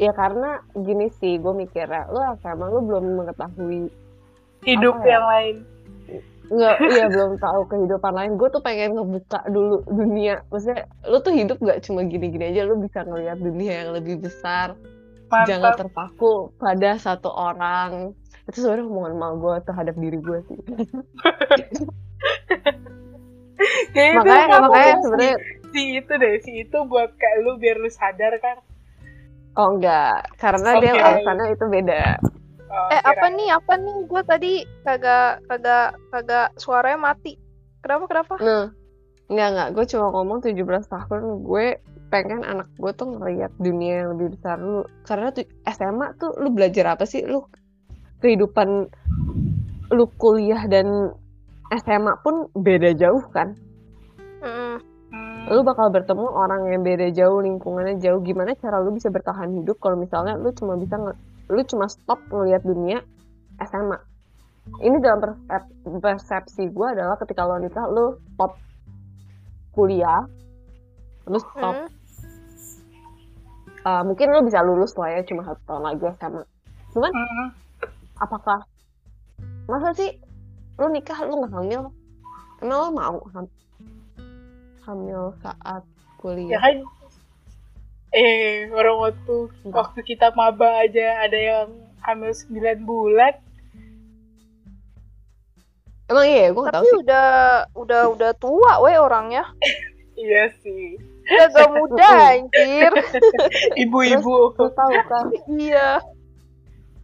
ya 0.00 0.12
karena 0.16 0.64
gini 0.72 1.12
sih 1.20 1.36
gue 1.36 1.52
mikirnya 1.52 2.08
lu 2.08 2.20
SMA 2.40 2.66
lu 2.68 2.80
belum 2.88 3.04
mengetahui 3.22 3.92
hidup 4.64 4.96
ya? 5.04 5.18
yang 5.18 5.26
lain. 5.26 5.56
Nggak 6.52 6.76
iya 6.94 7.06
belum 7.08 7.32
tahu 7.38 7.60
kehidupan 7.68 8.12
lain. 8.14 8.32
Gue 8.40 8.48
tuh 8.50 8.62
pengen 8.64 8.96
ngebuka 8.96 9.40
dulu 9.50 9.84
dunia. 9.88 10.40
Maksudnya 10.48 10.88
lu 11.08 11.18
tuh 11.20 11.34
hidup 11.34 11.58
gak 11.60 11.82
cuma 11.84 12.00
gini-gini 12.06 12.54
aja 12.54 12.64
lu 12.64 12.78
bisa 12.80 13.04
ngelihat 13.04 13.38
dunia 13.40 13.72
yang 13.84 13.90
lebih 13.96 14.22
besar. 14.22 14.74
Jangan 15.32 15.72
mantap 15.72 15.88
terpaku 15.88 16.52
pada 16.60 16.90
satu 17.00 17.32
orang. 17.32 18.12
Itu 18.44 18.64
sebenarnya 18.64 18.84
omongan 18.84 19.14
mal 19.16 19.34
gue 19.40 19.54
terhadap 19.64 19.94
diri 19.96 20.18
gue 20.20 20.38
sih. 20.48 20.58
Itu 23.92 24.18
makanya 24.18 24.58
makanya 24.58 24.94
sebenarnya 25.06 25.36
si 25.72 25.82
itu 25.96 26.12
deh 26.12 26.34
si 26.44 26.50
itu 26.66 26.78
buat 26.84 27.14
kayak 27.16 27.36
lu 27.46 27.56
biar 27.56 27.80
lu 27.80 27.88
sadar 27.88 28.34
kan 28.42 28.60
oh 29.56 29.68
enggak 29.76 30.28
karena 30.40 30.70
dia 30.80 30.92
Oke. 30.96 31.02
alasannya 31.02 31.46
itu 31.54 31.64
beda 31.68 32.02
Oh, 32.72 32.88
Eh, 32.88 33.02
apa 33.04 33.28
nih? 33.28 33.52
Apa 33.52 33.76
nih? 33.76 33.96
Gue 34.08 34.22
tadi 34.24 34.52
kagak 34.80 35.44
kagak 35.44 36.00
kagak 36.08 36.56
suaranya 36.56 37.12
mati. 37.12 37.36
Kenapa? 37.84 38.08
Kenapa? 38.08 38.34
Nah, 38.40 38.72
enggak 39.28 39.48
enggak, 39.52 39.68
gue 39.76 39.84
cuma 39.92 40.06
ngomong 40.08 40.38
17 40.40 40.88
tahun 40.88 41.22
gue 41.44 41.66
pengen 42.08 42.40
anak 42.44 42.68
gue 42.80 42.92
tuh 42.96 43.12
ngeliat 43.12 43.52
dunia 43.60 44.04
yang 44.04 44.16
lebih 44.16 44.40
besar 44.40 44.56
dulu. 44.56 44.88
Karena 45.04 45.28
tuh 45.36 45.44
SMA 45.68 46.16
tuh 46.16 46.32
lu 46.40 46.48
belajar 46.48 46.96
apa 46.96 47.04
sih? 47.04 47.20
Lu 47.28 47.44
kehidupan 48.24 48.88
lu 49.92 50.04
kuliah 50.16 50.64
dan 50.64 51.12
SMA 51.76 52.24
pun 52.24 52.48
beda 52.56 52.96
jauh 52.96 53.24
kan? 53.36 53.52
Mm-mm. 54.40 54.80
Hmm, 55.42 55.50
Lu 55.50 55.66
bakal 55.66 55.90
bertemu 55.90 56.26
orang 56.26 56.70
yang 56.70 56.82
beda 56.82 57.10
jauh, 57.10 57.42
lingkungannya 57.42 57.98
jauh. 57.98 58.22
Gimana 58.22 58.54
cara 58.54 58.78
lu 58.78 58.94
bisa 58.94 59.10
bertahan 59.10 59.50
hidup 59.58 59.78
kalau 59.82 59.98
misalnya 59.98 60.38
lu 60.38 60.54
cuma 60.54 60.78
bisa 60.78 60.94
lu 61.50 61.60
cuma 61.66 61.84
stop 61.90 62.22
ngelihat 62.30 62.62
dunia 62.62 63.02
SMA 63.60 63.98
ini 64.80 64.96
dalam 65.02 65.18
persep- 65.20 65.74
persepsi 66.00 66.70
gue 66.70 66.86
adalah 66.86 67.18
ketika 67.18 67.44
lo 67.44 67.58
nikah 67.58 67.84
lu 67.90 68.16
stop 68.32 68.56
kuliah 69.74 70.24
lu 71.26 71.36
stop 71.36 71.76
Hmm. 71.76 71.88
uh, 73.84 74.02
mungkin 74.06 74.30
lu 74.32 74.46
bisa 74.46 74.62
lulus 74.62 74.94
lah 74.94 75.12
ya 75.12 75.20
cuma 75.26 75.42
satu 75.44 75.60
tahun 75.66 75.82
lagi 75.82 76.04
SMA 76.16 76.42
cuman 76.94 77.10
Mm-mm. 77.12 77.46
apakah 78.16 78.58
masa 79.66 79.90
sih 79.92 80.14
lu 80.78 80.88
nikah 80.88 81.18
lu 81.26 81.42
nggak 81.42 81.52
hamil 81.52 81.82
emang 82.62 82.78
lo 82.80 82.88
mau 82.94 83.16
hamil 84.82 85.34
saat 85.40 85.82
ya 85.82 86.18
kuliah 86.18 86.60
kan? 86.60 86.76
Eh 88.12 88.68
orang 88.70 88.98
waktu 89.00 89.36
Enggak. 89.64 89.74
waktu 89.74 90.00
kita 90.04 90.36
maba 90.36 90.84
aja 90.84 91.24
ada 91.24 91.38
yang 91.38 91.68
hamil 92.04 92.30
9 92.30 92.84
bulan. 92.84 93.34
Emang 96.10 96.26
iya 96.28 96.52
gue 96.52 96.60
nggak 96.60 96.76
tahu 96.76 96.84
Tapi 96.84 96.92
sih. 96.92 97.00
udah 97.08 97.28
udah 97.72 98.02
udah 98.12 98.30
tua 98.36 98.72
weh 98.84 98.98
orangnya. 98.98 99.48
iya 100.20 100.52
sih. 100.60 100.98
Udah 101.24 101.46
gak 101.54 101.70
muda 101.72 102.08
anjir. 102.36 102.92
ibu-ibu. 103.82 104.52
Lu 104.58 104.68
tahu 104.70 104.92
kan? 105.08 105.24
Iya. 105.48 105.90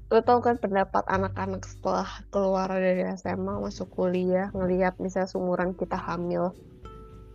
lu 0.09 0.25
tahu 0.25 0.41
kan 0.41 0.57
pendapat 0.57 1.05
anak-anak 1.05 1.69
setelah 1.69 2.09
keluar 2.33 2.65
dari 2.73 3.05
SMA 3.21 3.61
masuk 3.61 3.93
kuliah 3.93 4.49
ngelihat 4.57 4.97
misalnya 4.97 5.29
seumuran 5.29 5.77
kita 5.77 6.01
hamil 6.01 6.57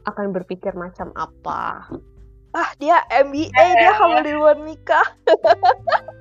akan 0.06 0.36
berpikir 0.36 0.76
macam 0.76 1.12
apa. 1.16 1.88
Ah 2.54 2.70
dia 2.78 3.02
MBA 3.10 3.50
dia 3.74 3.92
hamil 3.98 4.22
di 4.22 4.34
luar 4.36 4.58
nikah. 4.62 5.06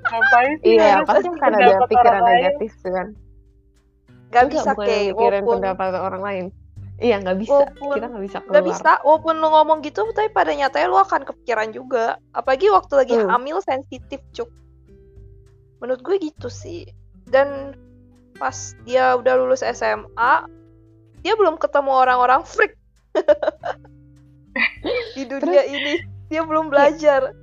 ngapain 0.08 0.54
sih? 0.64 0.80
Iya 0.80 1.04
pasti 1.04 1.28
kan 1.36 1.52
ada 1.52 1.84
pikiran 1.84 2.22
negatif 2.24 2.72
kan. 2.84 3.08
Gak 4.32 4.48
Enggak, 4.48 4.52
bisa 4.56 4.70
bukan 4.72 4.86
kayak 4.88 5.12
walaupun 5.12 5.56
pendapat 5.60 5.92
orang 5.92 6.22
lain. 6.24 6.44
Iya 7.02 7.18
nggak 7.20 7.38
bisa. 7.42 7.52
Walaupun- 7.52 7.94
kita 7.98 8.06
nggak 8.08 8.24
bisa 8.24 8.38
keluar. 8.40 8.54
Gak 8.54 8.66
bisa, 8.70 8.92
walaupun 9.02 9.34
lu 9.42 9.48
ngomong 9.50 9.78
gitu, 9.82 10.00
tapi 10.14 10.28
pada 10.30 10.52
nyatanya 10.54 10.86
lu 10.88 10.98
akan 11.02 11.20
kepikiran 11.26 11.68
juga. 11.74 12.16
Apalagi 12.32 12.70
waktu 12.70 12.92
lagi 12.94 13.14
Hmm. 13.18 13.28
hamil 13.28 13.58
sensitif, 13.60 14.22
cuk. 14.32 14.48
Menurut 15.82 16.00
gue 16.00 16.16
gitu 16.22 16.46
sih. 16.46 16.86
Dan 17.26 17.74
pas 18.38 18.54
dia 18.86 19.18
udah 19.18 19.34
lulus 19.34 19.66
SMA, 19.66 20.46
dia 21.20 21.34
belum 21.34 21.58
ketemu 21.58 21.90
orang-orang 21.90 22.46
freak 22.46 22.78
di 25.16 25.22
dunia 25.28 25.62
ini. 25.68 25.94
Dia 26.32 26.42
belum 26.44 26.72
belajar. 26.72 27.32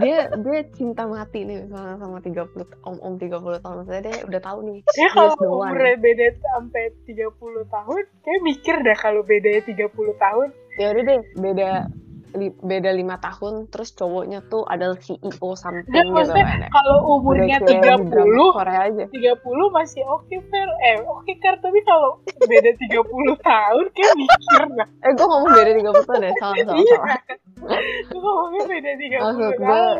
dia 0.00 0.26
dia 0.42 0.60
cinta 0.74 1.06
mati 1.06 1.46
nih 1.46 1.68
misalnya 1.68 1.94
sama 2.00 2.18
30 2.18 2.50
om 2.82 2.96
om 2.98 3.14
30 3.14 3.62
tahun 3.62 3.74
maksudnya 3.82 4.02
dia 4.10 4.18
udah 4.26 4.40
tahu 4.42 4.58
nih 4.66 4.78
Ya 5.02 5.08
kalau 5.12 5.38
umurnya 5.38 5.94
beda 6.02 6.26
sampai 6.40 6.90
30 7.06 7.30
tahun, 7.68 8.02
kayak 8.26 8.42
mikir 8.42 8.74
dah 8.82 8.96
kalau 8.98 9.22
bedanya 9.22 9.62
30 9.62 9.86
tahun. 10.18 10.48
ya 10.80 10.86
udah 10.88 11.04
deh 11.04 11.20
beda 11.36 11.84
li- 12.32 12.54
beda 12.54 12.90
lima 12.90 13.16
tahun 13.16 13.66
terus 13.66 13.92
cowoknya 13.92 14.44
tuh 14.44 14.64
adalah 14.64 14.96
CEO 14.96 15.28
something 15.52 15.84
Enggak, 15.86 16.02
gitu 16.02 16.12
maksudnya 16.32 16.44
kan 16.44 16.58
ya. 16.58 16.68
kalau 16.70 16.96
umurnya 17.12 17.56
30, 17.58 18.08
Korea 18.52 18.80
aja 18.84 19.04
30 19.06 19.38
masih 19.70 20.02
oke, 20.04 20.34
Fer. 20.44 20.68
Eh, 20.82 20.96
oke, 21.00 21.32
Kar. 21.36 21.56
Tapi 21.58 21.78
kalau 21.82 22.10
beda 22.42 22.70
30 22.74 23.04
tahun, 23.38 23.84
kayak 23.90 24.12
mikir 24.14 24.62
dah. 24.72 24.88
eh 25.00 25.12
gue 25.12 25.24
ngomong 25.24 25.50
beda 25.50 25.70
30 25.72 25.82
tahun 26.02 26.20
ya 26.20 26.32
salah 26.34 26.56
salah 26.58 26.76
Iya. 26.78 26.96
salah 26.98 27.20
Lu 28.08 28.18
ngomongnya 28.18 28.62
beda 28.66 28.90
30 28.94 29.18
maksud 29.18 29.52
gue 29.52 29.62
tahun. 29.62 29.96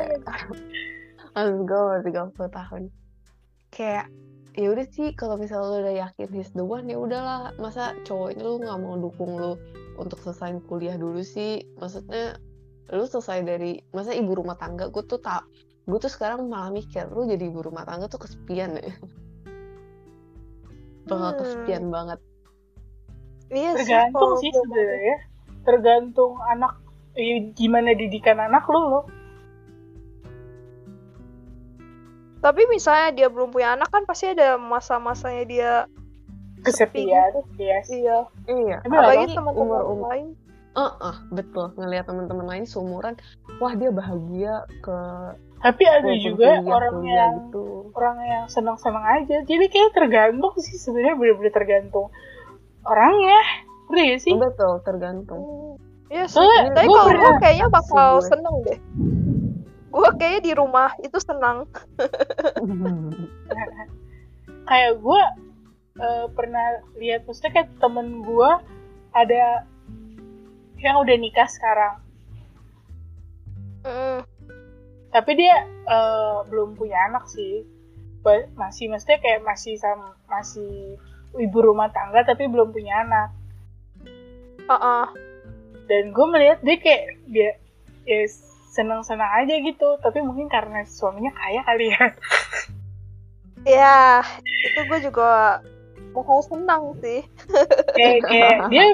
maksud 1.32 1.60
gue 1.62 1.78
umur 1.78 2.00
30 2.02 2.48
tahun 2.50 2.82
kayak 3.68 4.06
ya 4.52 4.68
udah 4.68 4.86
sih 4.86 5.08
kalau 5.12 5.36
misalnya 5.36 5.64
lu 5.66 5.76
udah 5.80 5.94
yakin 5.98 6.28
he's 6.30 6.52
the 6.52 6.60
one 6.60 6.84
ya 6.84 6.96
udahlah 6.96 7.56
masa 7.56 7.96
cowoknya 8.02 8.42
lu 8.42 8.56
nggak 8.58 8.78
mau 8.78 8.96
dukung 8.98 9.32
lu 9.34 9.56
untuk 9.98 10.18
selesai 10.20 10.60
kuliah 10.68 10.96
dulu 10.96 11.20
sih 11.24 11.64
maksudnya 11.80 12.36
lu 12.92 13.04
selesai 13.08 13.44
dari 13.44 13.80
masa 13.92 14.12
ibu 14.12 14.36
rumah 14.36 14.56
tangga 14.56 14.88
gue 14.92 15.04
tuh 15.04 15.20
tak 15.20 15.44
gue 15.88 15.98
tuh 15.98 16.12
sekarang 16.12 16.46
malah 16.46 16.70
mikir 16.70 17.08
lu 17.10 17.26
jadi 17.26 17.48
ibu 17.48 17.64
rumah 17.64 17.82
tangga 17.88 18.06
tuh 18.08 18.22
kesepian 18.22 18.78
ya 18.78 18.92
bakal 21.08 21.30
Hmm. 21.34 21.38
kesepian 21.42 21.84
banget 21.90 22.20
Iya 23.52 23.70
sih. 23.76 23.92
Tergantung 23.92 24.32
sih 24.40 24.50
sebenarnya. 24.50 25.16
Tergantung 25.62 26.32
anak 26.40 26.80
eh, 27.12 27.52
gimana 27.52 27.92
didikan 27.92 28.40
anak 28.40 28.64
lu 28.72 28.80
loh. 28.80 29.04
Tapi 32.42 32.66
misalnya 32.66 33.14
dia 33.14 33.28
belum 33.30 33.54
punya 33.54 33.78
anak 33.78 33.92
kan 33.92 34.02
pasti 34.08 34.34
ada 34.34 34.58
masa-masanya 34.58 35.44
dia 35.46 35.72
Kesepian, 36.62 37.30
iya 37.56 37.78
sih. 37.82 38.00
iya. 38.00 38.18
iya 38.44 38.76
Tapi 38.80 38.92
Apalagi 38.92 39.24
teman-teman 39.30 39.54
umur-umur 39.58 40.08
lain. 40.08 40.28
eh 40.72 40.92
eh, 41.02 41.16
betul 41.30 41.66
ngelihat 41.74 42.06
teman-teman 42.06 42.46
lain 42.46 42.64
seumuran 42.64 43.12
wah 43.58 43.72
dia 43.72 43.90
bahagia 43.90 44.54
ke 44.78 44.98
Tapi 45.58 45.82
ada 45.84 46.10
juga 46.16 46.48
kuliah, 46.58 46.74
orang 46.74 46.92
kuliah 46.96 47.12
yang 47.12 47.34
gitu 47.44 47.64
orang 47.92 48.16
yang 48.24 48.44
senang-senang 48.48 49.04
aja. 49.04 49.36
Jadi 49.42 49.64
kayak 49.68 49.92
tergantung 49.92 50.54
sih 50.56 50.74
sebenarnya 50.74 51.14
bener-bener 51.14 51.52
tergantung 51.52 52.08
orangnya. 52.82 53.38
Ngerti 53.86 54.02
gak 54.08 54.20
sih? 54.20 54.32
betul 54.34 54.72
tergantung 54.80 55.42
Hmm, 55.42 55.76
Iya 56.08 56.24
sih. 56.24 56.34
Soalnya 56.34 56.72
Tapi 56.74 56.88
kalau 56.88 57.12
gue 57.14 57.32
kayaknya 57.38 57.66
bakal 57.68 58.10
gue. 58.14 58.26
seneng 58.26 58.54
deh. 58.62 58.78
Gue 59.88 60.08
kayaknya 60.14 60.40
di 60.42 60.52
rumah 60.52 60.90
itu 60.98 61.18
senang. 61.18 61.68
kayak 64.64 64.92
gue 64.96 65.22
eh, 65.98 66.26
pernah 66.32 66.80
lihat 66.96 67.28
maksudnya 67.28 67.52
kayak 67.62 67.70
temen 67.76 68.24
gue 68.24 68.50
ada 69.12 69.66
yang 70.80 70.96
udah 71.04 71.16
nikah 71.20 71.48
sekarang. 71.48 71.94
Mm, 73.82 74.20
tapi 75.12 75.30
dia 75.36 75.66
eh, 75.68 76.36
belum 76.48 76.78
punya 76.78 76.96
anak 77.12 77.28
sih. 77.28 77.66
Masih 78.54 78.86
maksudnya 78.86 79.18
kayak 79.18 79.42
masih 79.42 79.74
sama 79.82 80.14
masih 80.30 80.96
ibu 81.36 81.58
rumah 81.58 81.90
tangga 81.90 82.22
tapi 82.22 82.46
belum 82.48 82.70
punya 82.70 83.02
anak. 83.04 83.28
Uh-uh. 84.62 85.10
dan 85.90 86.14
gue 86.14 86.26
melihat 86.30 86.62
dia 86.62 86.78
kayak 86.78 87.18
dia 87.26 87.58
ya 88.06 88.22
senang-senang 88.72 89.28
aja 89.42 89.54
gitu. 89.58 89.98
Tapi 90.00 90.22
mungkin 90.22 90.46
karena 90.46 90.86
suaminya 90.86 91.34
kaya 91.34 91.60
kali 91.66 91.92
ya. 91.92 92.04
Ya, 93.62 94.26
itu 94.42 94.80
gue 94.90 94.98
juga 95.06 95.62
bakal 96.12 96.38
senang 96.44 96.96
sih. 97.00 97.20
kayak 97.96 98.20
kayak 98.24 98.56
dia 98.68 98.86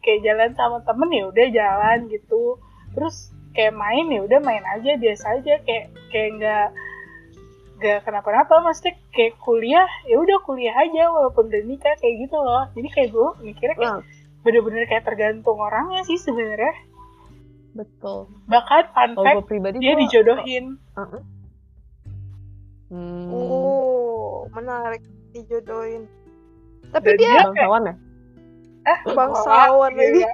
kayak 0.00 0.20
jalan 0.24 0.50
sama 0.56 0.78
temen 0.82 1.10
ya 1.12 1.24
udah 1.28 1.46
jalan 1.52 1.98
gitu 2.08 2.56
terus 2.96 3.30
kayak 3.52 3.76
main 3.76 4.08
ya 4.08 4.24
udah 4.24 4.40
main 4.40 4.64
aja 4.64 4.96
biasa 4.96 5.24
aja 5.38 5.54
kayak 5.62 5.92
kayak 6.08 6.30
nggak 6.40 6.66
nggak 7.80 7.98
kenapa-napa 8.04 8.64
maksudnya 8.64 8.96
kayak 9.12 9.36
kuliah 9.40 9.88
ya 10.08 10.16
udah 10.16 10.38
kuliah 10.44 10.72
aja 10.72 11.08
walaupun 11.12 11.52
udah 11.52 11.62
nikah 11.68 11.92
kayak 12.00 12.16
gitu 12.26 12.36
loh 12.40 12.64
jadi 12.72 12.88
kayak 12.92 13.08
gue 13.12 13.28
mikirnya 13.44 13.76
kayak 13.76 13.96
bener-bener 14.40 14.84
kayak 14.88 15.04
tergantung 15.04 15.60
orangnya 15.60 16.00
sih 16.08 16.16
sebenarnya 16.16 16.72
betul 17.76 18.32
bahkan 18.48 18.88
fun 18.90 19.10
kalau 19.14 19.24
fact 19.24 19.36
gue 19.36 19.46
pribadi 19.46 19.76
dia 19.84 19.92
gua- 19.94 20.00
dijodohin 20.00 20.64
Uh-uh. 20.96 21.22
Hmm. 22.90 23.30
Oh, 23.30 24.50
menarik 24.50 24.98
dijodohin. 25.30 26.10
Tapi 26.90 27.08
Dan 27.14 27.16
dia 27.18 27.30
dia 27.30 27.42
bangsawan 27.46 27.82
ya 27.86 27.94
eh 28.80 28.98
bangsawan 29.12 29.92
wah, 29.92 30.00
lagi. 30.00 30.24
gila. 30.24 30.30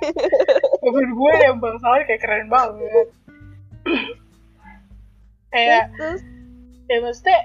menurut 0.86 1.10
gue 1.18 1.32
yang 1.42 1.56
bangsawan 1.58 2.00
kayak 2.06 2.22
keren 2.22 2.46
banget 2.46 3.08
kayak 5.52 5.84
Terus, 5.98 6.22
ya 6.86 6.96
maksudnya 7.02 7.38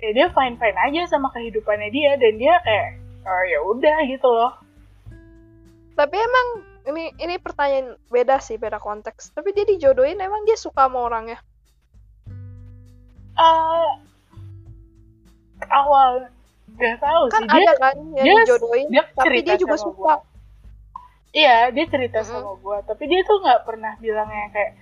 ya 0.00 0.08
dia 0.12 0.26
fine 0.28 0.56
fine 0.60 0.78
aja 0.78 1.00
sama 1.08 1.32
kehidupannya 1.32 1.88
dia 1.88 2.20
dan 2.20 2.36
dia 2.36 2.54
kayak 2.62 3.00
oh, 3.24 3.42
ya 3.48 3.58
udah 3.64 3.96
gitu 4.04 4.28
loh 4.28 4.52
tapi 5.96 6.16
emang 6.16 6.46
ini 6.88 7.12
ini 7.20 7.36
pertanyaan 7.36 8.00
beda 8.08 8.40
sih, 8.40 8.56
beda 8.56 8.80
konteks. 8.80 9.36
Tapi 9.36 9.52
dia 9.52 9.68
dijodohin 9.68 10.16
emang 10.16 10.48
dia 10.48 10.56
suka 10.56 10.88
sama 10.88 11.04
orangnya. 11.04 11.36
Eh 13.36 13.90
awal 15.68 16.32
nggak 16.72 16.96
tahu 16.98 17.22
Kan 17.28 17.40
sih 17.40 17.48
dia 17.50 17.62
ada 17.62 17.74
kan 17.76 17.94
yang 18.12 18.24
dia- 18.24 18.38
dijodohin, 18.42 18.86
dia 18.88 19.02
tapi 19.10 19.38
dia 19.40 19.56
juga 19.56 19.76
suka. 19.76 19.96
gua. 19.96 20.14
iya 21.32 21.56
dia 21.68 21.86
cerita 21.86 22.20
Mm-mm. 22.20 22.30
sama 22.32 22.52
gue 22.56 22.78
tapi 22.84 23.02
dia 23.04 23.20
tuh 23.22 23.38
nggak 23.38 23.60
pernah 23.62 23.92
bilang 23.96 24.26
yang 24.26 24.50
kayak 24.50 24.72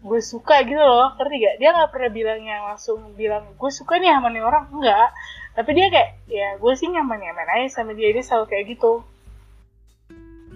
gue 0.00 0.20
suka 0.20 0.62
gitu 0.62 0.76
loh 0.76 1.14
ngerti 1.14 1.36
gak 1.38 1.56
dia 1.56 1.70
nggak 1.70 1.90
pernah 1.90 2.10
bilang 2.10 2.40
yang 2.40 2.62
langsung 2.66 2.98
bilang 3.12 3.44
gue 3.52 3.70
suka 3.70 3.96
nih 3.96 4.10
sama 4.10 4.28
nih 4.28 4.40
orang 4.40 4.66
enggak 4.68 5.08
tapi 5.52 5.70
dia 5.72 5.86
kayak 5.88 6.10
ya 6.26 6.48
gue 6.54 6.72
sih 6.72 6.86
nyaman 6.86 7.18
nyaman 7.18 7.46
aja 7.46 7.68
sama 7.72 7.92
dia 7.92 8.10
dia 8.10 8.20
selalu 8.20 8.46
kayak 8.48 8.66
gitu 8.70 9.04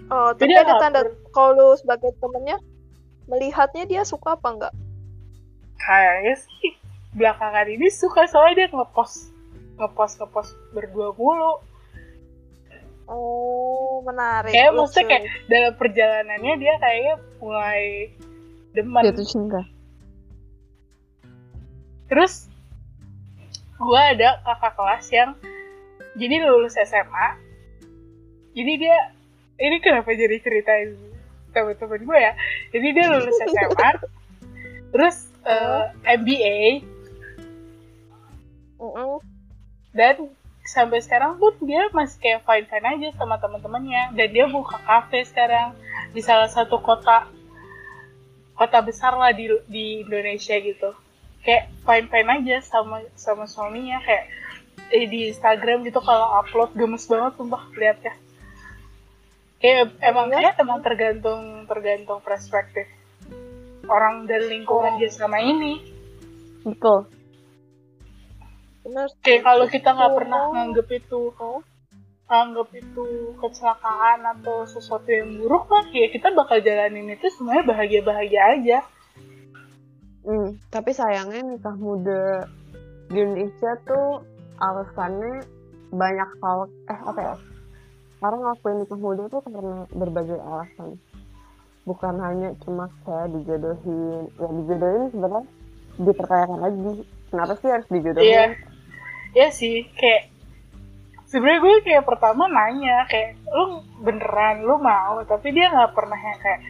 Oh, 0.07 0.31
tapi 0.31 0.55
ada 0.55 0.79
tanda 0.79 1.03
kalau 1.29 1.51
lu 1.53 1.75
sebagai 1.75 2.15
temennya 2.15 2.55
melihatnya 3.25 3.83
dia 3.83 4.01
suka 4.01 4.33
apa 4.33 4.47
enggak? 4.49 4.73
kayaknya 5.77 6.33
sih 6.37 6.71
belakangan 7.11 7.67
ini 7.67 7.87
suka 7.87 8.23
soalnya 8.23 8.55
dia 8.57 8.67
ngepost 8.69 9.35
ngepost 9.77 10.17
ngepost 10.17 10.51
berdua 10.71 11.13
mulu 11.13 11.61
Oh, 13.07 14.03
menarik. 14.03 14.51
kayak 14.51 14.75
lucu. 14.75 14.83
maksudnya 14.83 15.07
kayak 15.07 15.23
dalam 15.47 15.73
perjalanannya 15.73 16.53
dia 16.59 16.73
kayaknya 16.75 17.15
mulai 17.39 18.11
demen 18.73 18.99
Jatuh 19.01 19.23
cinta. 19.23 19.61
terus 22.07 22.51
gue 23.73 24.01
ada 24.11 24.43
kakak 24.43 24.73
kelas 24.75 25.05
yang 25.09 25.29
jadi 26.15 26.35
lulus 26.43 26.75
SMA 26.75 27.27
jadi 28.51 28.73
dia 28.75 28.97
ini 29.57 29.79
kenapa 29.79 30.11
jadi 30.11 30.39
ceritain 30.39 30.99
teman-teman 31.51 32.01
gue 32.01 32.17
ya 32.17 32.33
jadi 32.71 32.87
dia 32.91 33.05
lulus 33.07 33.37
SMA 33.39 33.89
terus 34.91 35.15
eh, 35.43 35.83
MBA 36.11 36.59
Mm-mm. 38.77 39.36
Dan 39.97 40.29
sampai 40.61 41.01
sekarang 41.01 41.41
pun 41.41 41.57
dia 41.65 41.89
masih 41.89 42.21
kayak 42.21 42.45
fine 42.45 42.67
fine 42.69 42.87
aja 42.87 43.09
sama 43.17 43.41
teman-temannya. 43.41 44.13
Dan 44.13 44.27
dia 44.29 44.45
buka 44.45 44.77
kafe 44.85 45.25
sekarang 45.25 45.73
di 46.13 46.21
salah 46.21 46.47
satu 46.47 46.77
kota 46.77 47.25
kota 48.53 48.79
besar 48.85 49.17
lah 49.17 49.33
di 49.33 49.49
di 49.65 50.05
Indonesia 50.05 50.53
gitu. 50.61 50.93
Kayak 51.41 51.73
fine 51.81 52.07
fine 52.13 52.29
aja 52.29 52.57
sama 52.61 53.01
sama 53.17 53.49
suaminya. 53.49 53.97
Kayak 54.05 54.29
eh, 54.93 55.09
di 55.09 55.33
Instagram 55.33 55.81
gitu 55.89 55.97
kalau 55.97 56.37
upload 56.37 56.77
gemes 56.77 57.09
banget 57.09 57.33
sumpah 57.33 57.65
liatnya 57.73 58.13
kayak 59.57 59.97
emang 60.05 60.29
ya 60.29 60.53
emang 60.61 60.85
tergantung 60.85 61.65
tergantung 61.65 62.21
perspektif 62.21 62.85
orang 63.87 64.27
dan 64.27 64.45
lingkungan 64.45 64.99
dia 64.99 65.09
sama 65.09 65.39
ini. 65.39 65.79
Betul. 66.61 67.07
Bener. 68.87 69.07
sih. 69.09 69.19
kayak 69.19 69.43
kalau 69.43 69.65
kita 69.67 69.89
nggak 69.91 70.09
Oh. 70.09 70.15
pernah 70.15 70.41
nganggep 70.49 70.87
itu 70.93 71.19
anggap 72.27 72.69
itu 72.71 73.05
kecelakaan 73.35 74.19
atau 74.29 74.63
sesuatu 74.63 75.07
yang 75.07 75.37
buruk 75.37 75.67
lah 75.67 75.83
ya 75.89 76.07
kita 76.07 76.31
bakal 76.31 76.59
jalanin 76.59 77.07
itu 77.09 77.27
semuanya 77.29 77.63
bahagia 77.65 78.01
bahagia 78.01 78.41
aja 78.53 78.79
Hmm, 80.23 80.59
tapi 80.67 80.91
sayangnya 80.91 81.39
nikah 81.41 81.71
muda 81.73 82.43
di 83.07 83.15
Indonesia 83.15 83.79
tuh 83.81 84.27
alasannya 84.57 85.39
banyak 85.89 86.29
hal 86.37 86.59
eh 86.85 86.99
apa 87.01 87.19
ya 87.21 87.35
orang 88.19 88.39
ngelakuin 88.41 88.77
nikah 88.77 88.99
muda 88.99 89.23
tuh 89.27 89.39
karena 89.41 89.87
berbagai 89.89 90.35
alasan 90.37 90.99
bukan 91.83 92.19
hanya 92.19 92.51
cuma 92.59 92.91
kayak 93.01 93.31
dijodohin 93.31 94.27
ya 94.35 94.49
dijodohin 94.53 95.03
sebenarnya 95.07 95.43
diperkayakan 95.97 96.59
lagi 96.59 96.91
kenapa 97.31 97.53
sih 97.55 97.69
harus 97.71 97.87
dijodohin 97.87 98.27
Iya. 98.27 98.45
Ya 99.37 99.53
sih 99.53 99.85
kayak 99.93 100.33
sebenarnya 101.29 101.59
gue 101.61 101.73
kayak 101.85 102.03
pertama 102.09 102.49
nanya 102.49 103.05
kayak 103.05 103.37
lu 103.53 103.85
beneran 104.01 104.65
lu 104.65 104.81
mau? 104.81 105.21
Tapi 105.27 105.53
dia 105.53 105.69
nggak 105.69 105.93
pernah 105.93 106.17
yang 106.17 106.39
kayak 106.41 106.61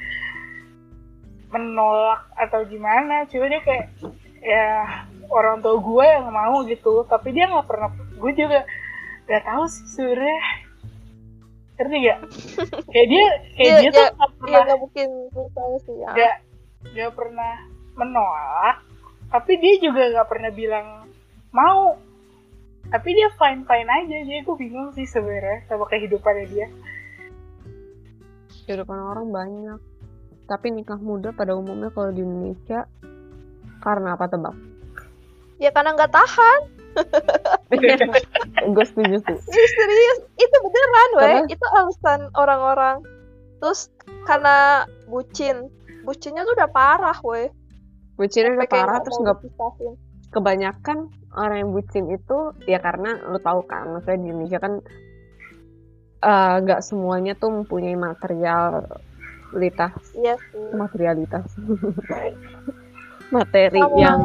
menolak 1.54 2.28
atau 2.36 2.68
gimana. 2.68 3.24
Cuma 3.32 3.48
dia 3.48 3.62
kayak 3.64 3.88
ya 4.44 4.68
orang 5.32 5.64
tua 5.64 5.80
gue 5.80 6.06
yang 6.06 6.28
mau 6.28 6.66
gitu. 6.68 7.08
Tapi 7.08 7.32
dia 7.32 7.48
nggak 7.48 7.68
pernah 7.70 7.90
gue 7.96 8.32
juga 8.36 8.68
nggak 9.28 9.44
tahu 9.48 9.64
sih 9.72 9.86
sebenarnya 9.96 10.40
ngerti 11.78 11.98
gak 12.10 12.20
kayak 12.92 13.08
dia 13.12 13.26
kayak 13.54 13.70
Iya, 13.70 13.78
dia 13.78 13.90
tuh 13.94 14.02
iya, 14.02 14.10
nggak 14.18 14.18
Iya 14.18 14.38
pernah 14.42 14.60
nggak 14.66 14.80
mungkin 14.82 15.08
sih 15.86 15.96
ya. 16.02 16.10
nggak 16.92 17.14
pernah 17.14 17.54
menolak. 17.96 18.78
Tapi 19.28 19.52
dia 19.62 19.74
juga 19.80 20.02
nggak 20.12 20.28
pernah 20.28 20.52
bilang 20.52 20.88
mau 21.54 22.07
tapi 22.88 23.10
dia 23.12 23.28
fine 23.36 23.64
fine 23.64 23.90
aja 23.90 24.18
jadi 24.24 24.42
gue 24.42 24.56
bingung 24.56 24.90
sih 24.92 25.04
sebenarnya 25.04 25.66
sama 25.66 25.86
kehidupannya 25.86 26.46
dia 26.48 26.68
kehidupan 28.64 28.96
orang 28.96 29.28
banyak 29.28 29.80
tapi 30.46 30.72
nikah 30.72 30.96
muda 30.98 31.32
pada 31.32 31.52
umumnya 31.52 31.92
kalau 31.92 32.10
di 32.10 32.22
Indonesia 32.22 32.88
karena 33.80 34.16
apa 34.16 34.28
tebak 34.28 34.56
Ya 35.58 35.74
karena 35.74 35.98
nggak 35.98 36.14
tahan. 36.14 36.60
gue 38.78 38.86
setuju 38.86 39.18
sih 39.18 39.38
Ih, 39.42 39.70
serius, 39.74 40.18
itu 40.38 40.56
beneran 40.62 41.10
weh. 41.18 41.22
Karena- 41.26 41.50
Itu 41.50 41.66
alasan 41.66 42.22
orang-orang. 42.38 43.02
Terus 43.58 43.90
karena 44.30 44.86
bucin, 45.10 45.66
bucinnya 46.06 46.46
tuh 46.46 46.54
udah 46.54 46.70
parah 46.70 47.18
weh. 47.26 47.50
bucinnya 48.22 48.54
udah 48.54 48.70
parah 48.70 49.02
terus 49.02 49.18
nggak. 49.18 49.38
Kebanyakan 50.38 51.10
orang 51.34 51.58
yang 51.60 51.72
bucin 51.72 52.06
itu 52.08 52.38
ya 52.64 52.78
karena 52.78 53.18
lo 53.26 53.38
tahu 53.38 53.66
kan 53.66 53.90
maksudnya 53.90 54.18
di 54.18 54.28
Indonesia 54.30 54.60
kan 54.60 54.74
eh, 56.20 56.56
nggak 56.62 56.82
semuanya 56.82 57.34
tuh 57.34 57.50
mempunyai 57.52 57.98
materialitas 57.98 59.94
Iya 60.14 60.38
sih. 60.50 60.66
materialitas 60.72 61.46
materi 63.36 63.82
Sama- 63.82 63.98
yang 63.98 64.22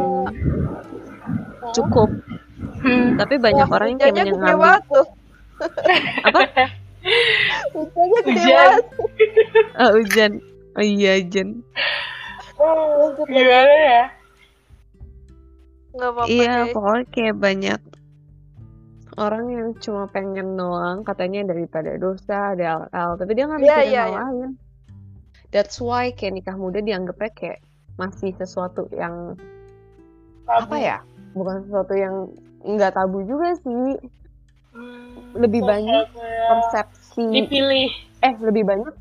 cukup 1.72 2.10
Hmm. 2.82 3.14
tapi 3.14 3.38
banyak 3.38 3.66
Wah, 3.66 3.74
orang 3.74 3.88
yang 3.94 4.00
kayak 4.00 4.14
tuh. 4.86 5.06
apa 6.26 6.38
Hujannya 7.74 8.18
gede 8.22 8.30
Hujan. 8.32 8.54
banget. 8.54 8.84
Oh, 9.76 9.90
hujan. 9.92 10.32
Oh 10.72 10.82
iya, 10.82 11.12
hujan. 11.18 11.48
Lanjut, 12.56 13.26
gimana 13.26 13.74
ya 13.74 14.02
Nggak 15.92 16.10
apa-apa 16.10 16.28
Iya, 16.30 16.52
deh. 16.58 16.72
pokoknya 16.72 17.04
kayak 17.08 17.36
banyak 17.36 17.80
orang 19.12 19.44
yang 19.46 19.68
cuma 19.76 20.08
pengen 20.08 20.56
doang 20.56 21.04
katanya 21.04 21.44
daripada 21.46 22.00
dosa 22.00 22.56
ada 22.56 22.88
LL 22.88 23.10
tapi 23.20 23.36
dia 23.36 23.44
nggak 23.44 23.60
Iya, 23.60 23.68
mikirin 23.68 23.88
iya, 23.88 24.00
hal 24.00 24.08
iya. 24.08 24.20
lain. 24.24 24.50
That's 25.52 25.76
why 25.78 26.04
kayak 26.10 26.32
nikah 26.32 26.56
muda 26.56 26.80
dianggapnya 26.80 27.28
kayak 27.36 27.60
masih 27.94 28.32
sesuatu 28.34 28.88
yang 28.90 29.36
apa 30.48 30.76
ya? 30.76 30.98
Bukan 31.36 31.68
sesuatu 31.68 31.92
yang 31.92 32.32
nggak 32.64 32.96
tabu 32.96 33.20
juga 33.22 33.52
sih. 33.60 34.00
Hmm, 34.72 35.36
lebih 35.36 35.60
banyak 35.60 36.08
kayak 36.08 36.48
persepsi. 36.48 37.24
dipilih. 37.28 37.92
Eh 38.24 38.34
lebih 38.40 38.64
banyak 38.64 38.94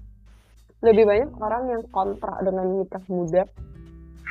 lebih 0.81 1.07
banyak 1.07 1.29
orang 1.39 1.63
yang 1.71 1.83
kontra 1.87 2.35
dengan 2.43 2.67
nikah 2.75 3.03
muda 3.07 3.47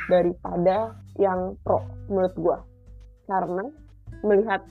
daripada 0.05 0.93
yang 1.21 1.53
pro 1.61 1.85
menurut 2.09 2.33
gua 2.33 2.57
karena 3.29 3.69
melihat 4.25 4.61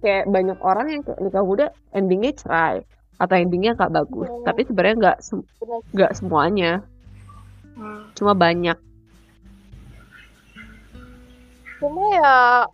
kayak 0.00 0.24
banyak 0.32 0.58
orang 0.64 0.86
yang 0.88 1.02
kayak 1.04 1.20
nikah 1.20 1.44
muda 1.44 1.66
endingnya 1.92 2.32
cerai 2.32 2.80
atau 3.20 3.34
endingnya 3.36 3.76
nggak 3.76 3.92
bagus 3.92 4.30
Hmm. 4.32 4.44
tapi 4.48 4.60
sebenarnya 4.64 4.96
nggak 4.96 5.18
sem- 5.20 5.48
nggak 5.92 6.12
semuanya 6.16 6.80
Hmm. 7.76 8.08
cuma 8.16 8.32
banyak 8.32 8.78
Cuma 11.78 12.02
ya 12.10 12.66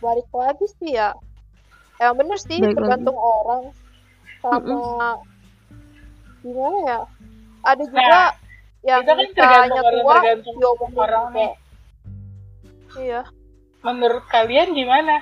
balik 0.00 0.24
lagi 0.32 0.66
sih 0.80 0.96
ya. 0.96 1.12
Yang 2.00 2.14
bener 2.16 2.38
sih 2.40 2.56
Balik 2.56 2.76
tergantung 2.80 3.18
orang 3.20 3.62
sama 4.40 5.20
gimana 6.40 6.78
ya. 6.88 6.98
Ada 7.68 7.84
juga 7.84 8.20
yang 8.86 9.04
itu 9.04 9.10
kan 9.12 9.18
nikahnya 9.20 9.36
tergantung 9.36 9.84
orang 9.84 10.00
tua 10.00 10.14
tergantung 10.16 10.54
diomongin 10.56 10.96
orang 10.96 11.26
nih 11.36 11.50
Iya. 12.96 13.22
menurut 13.82 14.24
kalian 14.26 14.72
gimana 14.72 15.20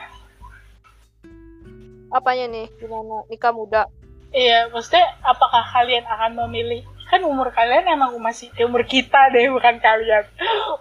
Apanya 2.07 2.47
nih? 2.47 2.71
Gimana 2.79 3.27
nikah 3.27 3.51
muda? 3.51 3.91
Iya, 4.31 4.71
maksudnya 4.71 5.05
apakah 5.21 5.63
kalian 5.75 6.07
akan 6.07 6.39
memilih? 6.47 6.87
Kan 7.07 7.23
umur 7.23 7.51
kalian 7.51 7.87
emang 7.87 8.15
masih 8.19 8.51
eh, 8.55 8.67
umur 8.67 8.83
kita 8.83 9.31
deh, 9.31 9.47
bukan 9.51 9.79
kalian. 9.79 10.27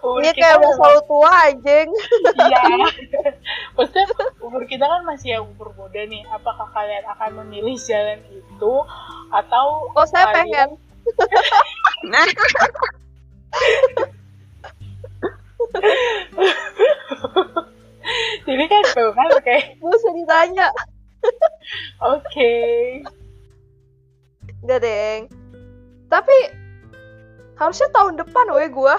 Umur 0.02 0.22
Ini 0.22 0.30
kita 0.34 0.42
kayak 0.42 0.58
udah 0.58 0.72
selalu 0.74 1.00
tua 1.06 1.30
anjing. 1.46 1.88
Iya. 2.34 2.62
maksudnya 3.78 4.06
umur 4.38 4.62
kita 4.66 4.84
kan 4.86 5.02
masih 5.02 5.28
yang 5.38 5.44
umur 5.46 5.74
muda 5.74 6.02
nih. 6.06 6.22
Apakah 6.30 6.66
kalian 6.70 7.04
akan 7.10 7.30
memilih 7.42 7.74
jalan 7.78 8.22
itu 8.30 8.72
atau 9.30 9.66
Oh 9.94 10.06
saya 10.06 10.30
kalian- 10.30 10.34
pengen. 10.34 10.68
Jadi 18.46 18.64
kan 18.70 18.82
tuh 18.94 19.10
kan 19.12 19.28
oke. 19.34 19.56
Gue 19.82 19.92
usah 19.92 20.12
ditanya. 20.14 20.68
Oke. 22.02 22.54
Enggak 24.62 24.80
deng. 24.82 25.22
Tapi 26.06 26.36
harusnya 27.58 27.88
tahun 27.90 28.20
depan 28.20 28.46
weh 28.54 28.68
gua. 28.70 28.96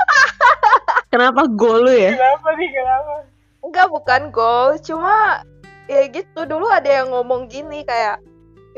Kenapa 1.12 1.46
goal 1.50 1.86
lu 1.86 1.94
ya? 1.94 2.14
Kenapa 2.14 2.48
nih? 2.56 2.70
Kenapa? 2.70 3.12
Enggak 3.60 3.86
bukan 3.92 4.22
goal, 4.32 4.78
cuma 4.80 5.44
ya 5.90 6.06
gitu 6.06 6.46
dulu 6.46 6.70
ada 6.70 7.02
yang 7.02 7.10
ngomong 7.10 7.50
gini 7.50 7.82
kayak 7.82 8.22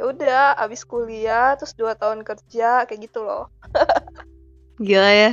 ya 0.01 0.03
udah 0.09 0.57
abis 0.57 0.89
kuliah 0.89 1.53
terus 1.61 1.77
dua 1.77 1.93
tahun 1.93 2.25
kerja 2.25 2.89
kayak 2.89 3.01
gitu 3.09 3.25
loh. 3.25 3.53
Gila 4.87 5.11
ya. 5.13 5.33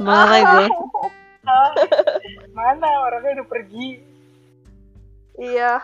Malah 0.00 0.40
gue. 0.40 0.66
Mana 2.56 2.86
orangnya 3.02 3.42
udah 3.42 3.48
pergi 3.50 3.88
Iya, 5.40 5.80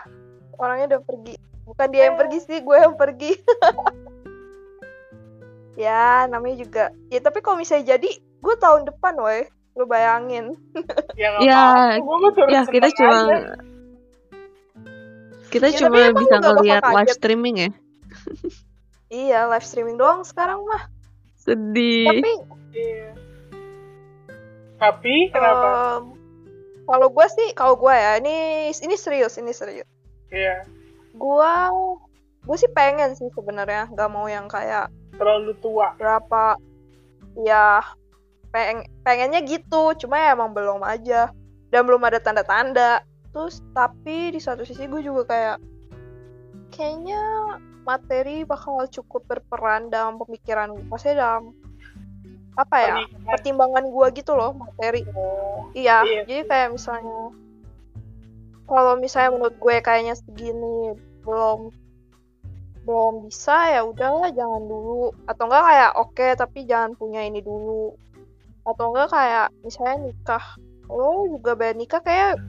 orangnya 0.55 0.85
udah 0.95 1.01
pergi. 1.03 1.35
Bukan 1.65 1.87
dia 1.89 2.09
yang 2.09 2.17
pergi 2.21 2.37
sih, 2.45 2.57
gue 2.61 2.77
yang 2.77 2.95
pergi. 2.95 3.33
ya, 5.83 6.29
namanya 6.29 6.55
juga. 6.61 6.83
Ya, 7.09 7.19
tapi 7.19 7.41
kalau 7.41 7.57
misalnya 7.57 7.97
jadi, 7.97 8.09
gue 8.21 8.55
tahun 8.61 8.85
depan, 8.87 9.17
woi. 9.17 9.49
Lu 9.73 9.89
bayangin. 9.89 10.53
ya 11.17 11.41
Ya, 11.41 11.97
ya 12.49 12.61
kita 12.67 12.87
cuma 12.93 13.17
kita 15.49 15.67
Ya, 15.73 15.77
cuma 15.81 16.13
bisa 16.13 16.35
ngeliat 16.37 16.83
live 16.85 17.09
kaget. 17.09 17.17
streaming 17.17 17.55
ya. 17.57 17.69
Iya, 19.09 19.39
live 19.49 19.65
streaming 19.65 19.97
doang 19.97 20.21
sekarang 20.21 20.61
mah. 20.61 20.85
Sedih. 21.41 22.05
Tapi, 22.05 22.31
Iya. 22.69 23.17
Tapi 24.79 25.29
kenapa? 25.29 25.67
Em, 26.01 26.03
kalau 26.89 27.07
gue 27.13 27.27
sih, 27.29 27.53
kalau 27.53 27.77
gue 27.77 27.93
ya, 27.93 28.17
ini 28.17 28.69
ini 28.73 28.95
serius, 28.97 29.37
ini 29.37 29.53
serius. 29.53 29.85
Iya. 30.33 30.65
Gue, 31.13 31.53
gue 32.47 32.57
sih 32.57 32.71
pengen 32.73 33.13
sih 33.13 33.29
sebenarnya, 33.35 33.91
nggak 33.93 34.09
mau 34.09 34.25
yang 34.25 34.49
kayak 34.49 34.89
terlalu 35.19 35.51
tua. 35.59 35.93
berapa 35.99 36.55
ya 37.43 37.83
peng 38.49 38.87
pengennya 39.03 39.43
gitu 39.45 39.93
cuma 39.99 40.17
ya 40.17 40.33
emang 40.33 40.55
belum 40.55 40.81
aja 40.81 41.29
dan 41.69 41.81
belum 41.85 42.01
ada 42.07 42.17
tanda-tanda. 42.23 43.03
Terus 43.29 43.61
tapi 43.75 44.33
di 44.33 44.39
satu 44.41 44.65
sisi 44.65 44.89
gue 44.89 45.03
juga 45.05 45.27
kayak 45.29 45.57
kayaknya 46.73 47.21
materi 47.85 48.45
bakal 48.45 48.85
cukup 48.89 49.25
berperan 49.29 49.89
dalam 49.89 50.17
pemikiran 50.17 50.73
gue 50.73 50.85
maksudnya 50.89 51.17
dalam 51.25 51.53
apa 52.59 52.75
ya? 52.75 52.95
Pernikahan. 52.99 53.27
pertimbangan 53.31 53.85
gue 53.87 54.07
gitu 54.19 54.31
loh 54.35 54.51
materi. 54.51 55.01
Iya 55.71 56.03
Iya. 56.03 56.23
jadi 56.27 56.43
kayak 56.49 56.69
misalnya 56.75 57.31
kalau 58.69 58.93
misalnya 59.01 59.29
menurut 59.33 59.55
gue 59.57 59.75
kayaknya 59.81 60.13
segini 60.13 60.93
belum 61.25 61.73
belum 62.85 63.13
bisa 63.29 63.69
ya 63.73 63.81
udahlah 63.85 64.33
jangan 64.33 64.65
dulu. 64.65 65.13
Atau 65.29 65.45
enggak 65.47 65.65
kayak 65.65 65.91
oke 65.97 66.27
tapi 66.37 66.59
jangan 66.67 66.91
punya 66.97 67.21
ini 67.25 67.39
dulu. 67.41 67.93
Atau 68.65 68.93
enggak 68.93 69.09
kayak 69.13 69.47
misalnya 69.65 70.09
nikah. 70.09 70.45
Lo 70.89 71.29
juga 71.29 71.53
bayar 71.53 71.75
nikah 71.77 72.01
kayak 72.01 72.41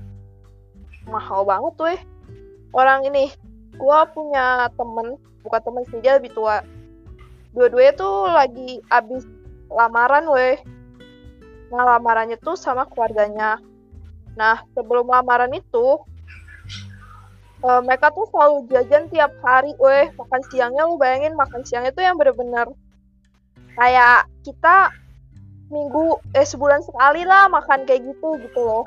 mahal 1.08 1.42
banget 1.44 1.72
tuh 1.76 1.88
eh 1.92 2.02
orang 2.76 3.02
ini 3.08 3.32
gua 3.80 4.04
punya 4.08 4.68
temen 4.76 5.16
bukan 5.42 5.60
temen 5.60 5.82
sih 5.88 6.00
dia 6.04 6.16
lebih 6.20 6.32
tua. 6.36 6.64
Dua-duanya 7.56 7.92
tuh 7.98 8.30
lagi 8.30 8.78
abis 8.92 9.26
lamaran 9.70 10.26
weh. 10.28 10.58
Nah 11.70 11.96
lamarannya 11.96 12.36
tuh 12.42 12.58
sama 12.58 12.84
keluarganya. 12.90 13.62
Nah 14.34 14.66
sebelum 14.74 15.06
lamaran 15.06 15.54
itu 15.54 16.02
eh, 17.62 17.80
mereka 17.86 18.10
tuh 18.10 18.26
selalu 18.34 18.66
jajan 18.68 19.06
tiap 19.08 19.32
hari 19.40 19.72
weh. 19.78 20.10
Makan 20.18 20.42
siangnya 20.50 20.84
lu 20.84 20.98
bayangin 20.98 21.38
makan 21.38 21.62
siangnya 21.62 21.94
tuh 21.94 22.04
yang 22.04 22.18
bener-bener 22.18 22.68
kayak 23.78 24.26
kita 24.42 24.90
minggu 25.70 26.18
eh 26.34 26.42
sebulan 26.42 26.82
sekali 26.82 27.22
lah 27.22 27.46
makan 27.46 27.86
kayak 27.86 28.02
gitu 28.02 28.36
gitu 28.42 28.60
loh. 28.60 28.84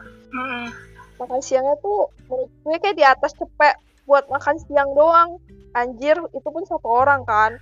Makan 1.17 1.39
siangnya 1.39 1.79
tuh 1.79 2.11
menurut 2.27 2.51
gue 2.67 2.77
kayak 2.83 2.97
di 2.99 3.05
atas 3.07 3.31
cepet 3.39 3.79
buat 4.03 4.27
makan 4.27 4.59
siang 4.67 4.91
doang. 4.91 5.39
Anjir 5.73 6.19
itu 6.35 6.47
pun 6.51 6.67
satu 6.67 6.85
orang 6.85 7.23
kan. 7.23 7.57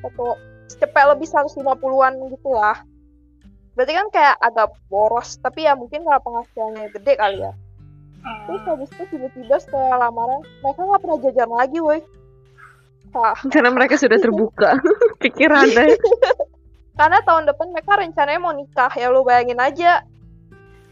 Satu 0.00 0.38
cepet 0.78 1.04
lebih 1.14 1.26
150-an 1.26 2.12
gitu 2.30 2.50
lah 2.54 2.78
berarti 3.78 3.94
kan 3.94 4.06
kayak 4.10 4.36
agak 4.42 4.74
boros 4.90 5.38
tapi 5.38 5.62
ya 5.62 5.78
mungkin 5.78 6.02
kalau 6.02 6.18
penghasilannya 6.18 6.90
gede 6.98 7.14
kali 7.14 7.38
ya. 7.46 7.54
Terus 8.18 8.62
Mm. 8.66 8.70
habis 8.74 8.90
itu 8.90 9.04
tiba-tiba 9.14 9.56
setelah 9.62 10.10
lamaran 10.10 10.42
mereka 10.66 10.82
nggak 10.82 11.00
pernah 11.06 11.18
jajan 11.22 11.50
lagi 11.54 11.78
woi. 11.78 12.00
Karena 13.54 13.70
mereka 13.70 13.94
sudah 13.94 14.18
terbuka 14.18 14.82
pikirannya. 15.22 15.94
karena 16.98 17.18
tahun 17.22 17.46
depan 17.46 17.70
mereka 17.70 18.02
rencananya 18.02 18.40
mau 18.42 18.50
nikah 18.50 18.90
ya 18.98 19.14
lu 19.14 19.22
bayangin 19.22 19.62
aja. 19.62 20.02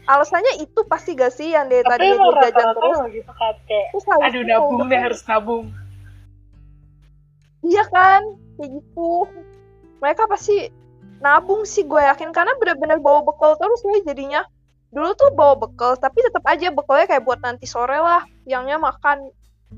Alasannya 0.07 0.63
itu 0.63 0.79
pasti 0.87 1.19
gak 1.19 1.35
sih 1.35 1.51
yang 1.51 1.67
dari 1.67 1.83
tapi 1.83 2.07
tadi 2.07 2.15
gue 2.15 2.33
jajan 2.47 2.67
terus? 2.71 2.97
gitu 3.11 3.31
kan 3.35 3.55
kayak 3.67 3.91
terus 3.91 4.05
aduh 4.07 4.43
nabung 4.47 4.87
deh 4.87 5.01
harus 5.03 5.21
nabung. 5.27 5.67
Iya 7.59 7.83
kan, 7.91 8.23
kayak 8.55 8.71
gitu. 8.79 9.27
Mereka 9.97 10.29
pasti 10.29 10.69
nabung 11.17 11.65
sih 11.65 11.81
gue 11.85 11.97
yakin 11.97 12.29
karena 12.29 12.53
bener-bener 12.61 13.01
bawa 13.01 13.25
bekal 13.25 13.57
terus 13.57 13.81
gue 13.81 14.05
jadinya. 14.05 14.45
Dulu 14.93 15.09
tuh 15.17 15.33
bawa 15.33 15.57
bekal 15.57 15.97
tapi 15.97 16.23
tetap 16.23 16.45
aja 16.47 16.71
bekalnya 16.71 17.09
kayak 17.09 17.25
buat 17.25 17.41
nanti 17.41 17.65
sore 17.67 17.97
lah, 17.97 18.23
siangnya 18.45 18.77
makan 18.77 19.33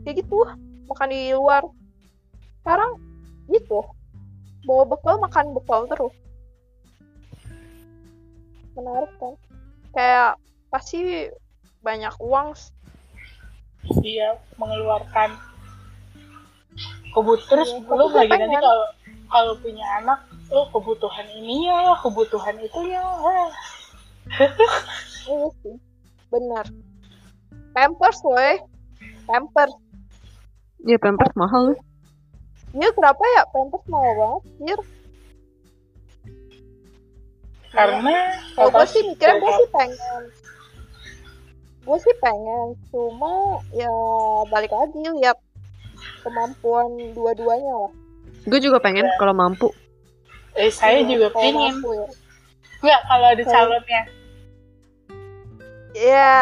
kayak 0.05 0.21
gitu, 0.21 0.45
makan 0.91 1.09
di 1.09 1.33
luar. 1.33 1.65
Sekarang 2.61 2.99
gitu, 3.49 3.81
bawa 4.67 4.83
bekal 4.85 5.15
makan 5.17 5.55
bekal 5.55 5.89
terus. 5.89 6.13
Menarik 8.77 9.11
kan? 9.17 9.33
Kayak 9.95 10.37
pasti 10.69 11.31
banyak 11.81 12.13
uang 12.19 12.53
iya 14.03 14.35
mengeluarkan 14.59 15.33
kebut 17.15 17.39
terus 17.49 17.71
Iya, 17.73 17.87
belum 17.87 18.11
lagi 18.13 18.31
nanti 18.35 18.57
kalau 18.59 18.87
kalau 19.29 19.53
punya 19.61 19.85
anak 20.01 20.19
oh 20.49 20.65
kebutuhan 20.73 21.27
ini 21.37 21.69
ya 21.69 21.93
kebutuhan 22.01 22.55
itu 22.59 22.79
ya. 22.89 23.05
Iya 25.29 25.45
sih, 25.61 25.77
benar. 26.33 26.65
Pampers 27.77 28.17
woi, 28.25 28.57
pampers. 29.29 29.77
Ya 30.81 30.97
pampers 30.97 31.33
mahal. 31.37 31.77
Iya 32.73 32.89
kenapa 32.97 33.21
ya 33.37 33.43
pampers 33.53 33.85
mahal 33.85 34.11
banget, 34.17 34.43
Jir? 34.65 34.81
karena 37.69 38.33
Kalau 38.57 38.69
gue 38.73 38.85
sih 38.89 39.01
mikirnya 39.05 39.37
gue 39.37 39.51
sih 39.53 39.69
pengen. 39.69 40.23
Gue 41.85 41.97
sih 42.01 42.15
pengen, 42.21 42.67
cuma 42.89 43.61
ya 43.73 43.93
balik 44.49 44.73
lagi 44.73 44.99
lihat 45.21 45.37
kemampuan 46.25 46.89
dua-duanya 47.13 47.87
lah. 47.87 47.93
Gue 48.49 48.59
juga 48.59 48.81
pengen 48.81 49.05
kalau 49.15 49.33
mampu. 49.33 49.69
eh 50.57 50.73
saya 50.73 50.99
Iya, 50.99 51.07
juga 51.07 51.27
kalau 51.29 51.43
pengen. 51.45 51.73
ya. 51.79 52.05
nggak 52.81 53.01
kalau 53.05 53.27
ada 53.29 53.43
calonnya. 53.45 54.01
Ya, 55.91 56.33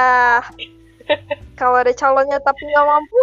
kalau 1.56 1.78
ada 1.80 1.94
calonnya 1.94 2.40
tapi 2.40 2.68
nggak 2.68 2.84
mampu, 2.84 3.22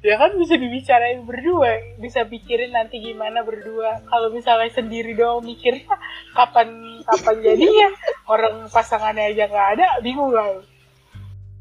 ya 0.00 0.14
kan 0.16 0.38
bisa 0.38 0.54
dibicarain 0.54 1.26
berdua. 1.26 1.98
Bisa 1.98 2.22
pikirin 2.22 2.70
nanti 2.70 3.02
gimana 3.02 3.42
berdua. 3.42 4.02
Kalau 4.06 4.30
misalnya 4.30 4.70
sendiri 4.70 5.18
doang 5.18 5.42
mikirnya 5.42 5.90
kapan 6.32 6.70
kapan 7.04 7.36
jadinya 7.46 7.88
orang 8.26 8.70
pasangannya 8.70 9.34
aja 9.34 9.44
nggak 9.50 9.68
ada 9.78 9.86
bingung 9.98 10.30
lah. 10.30 10.62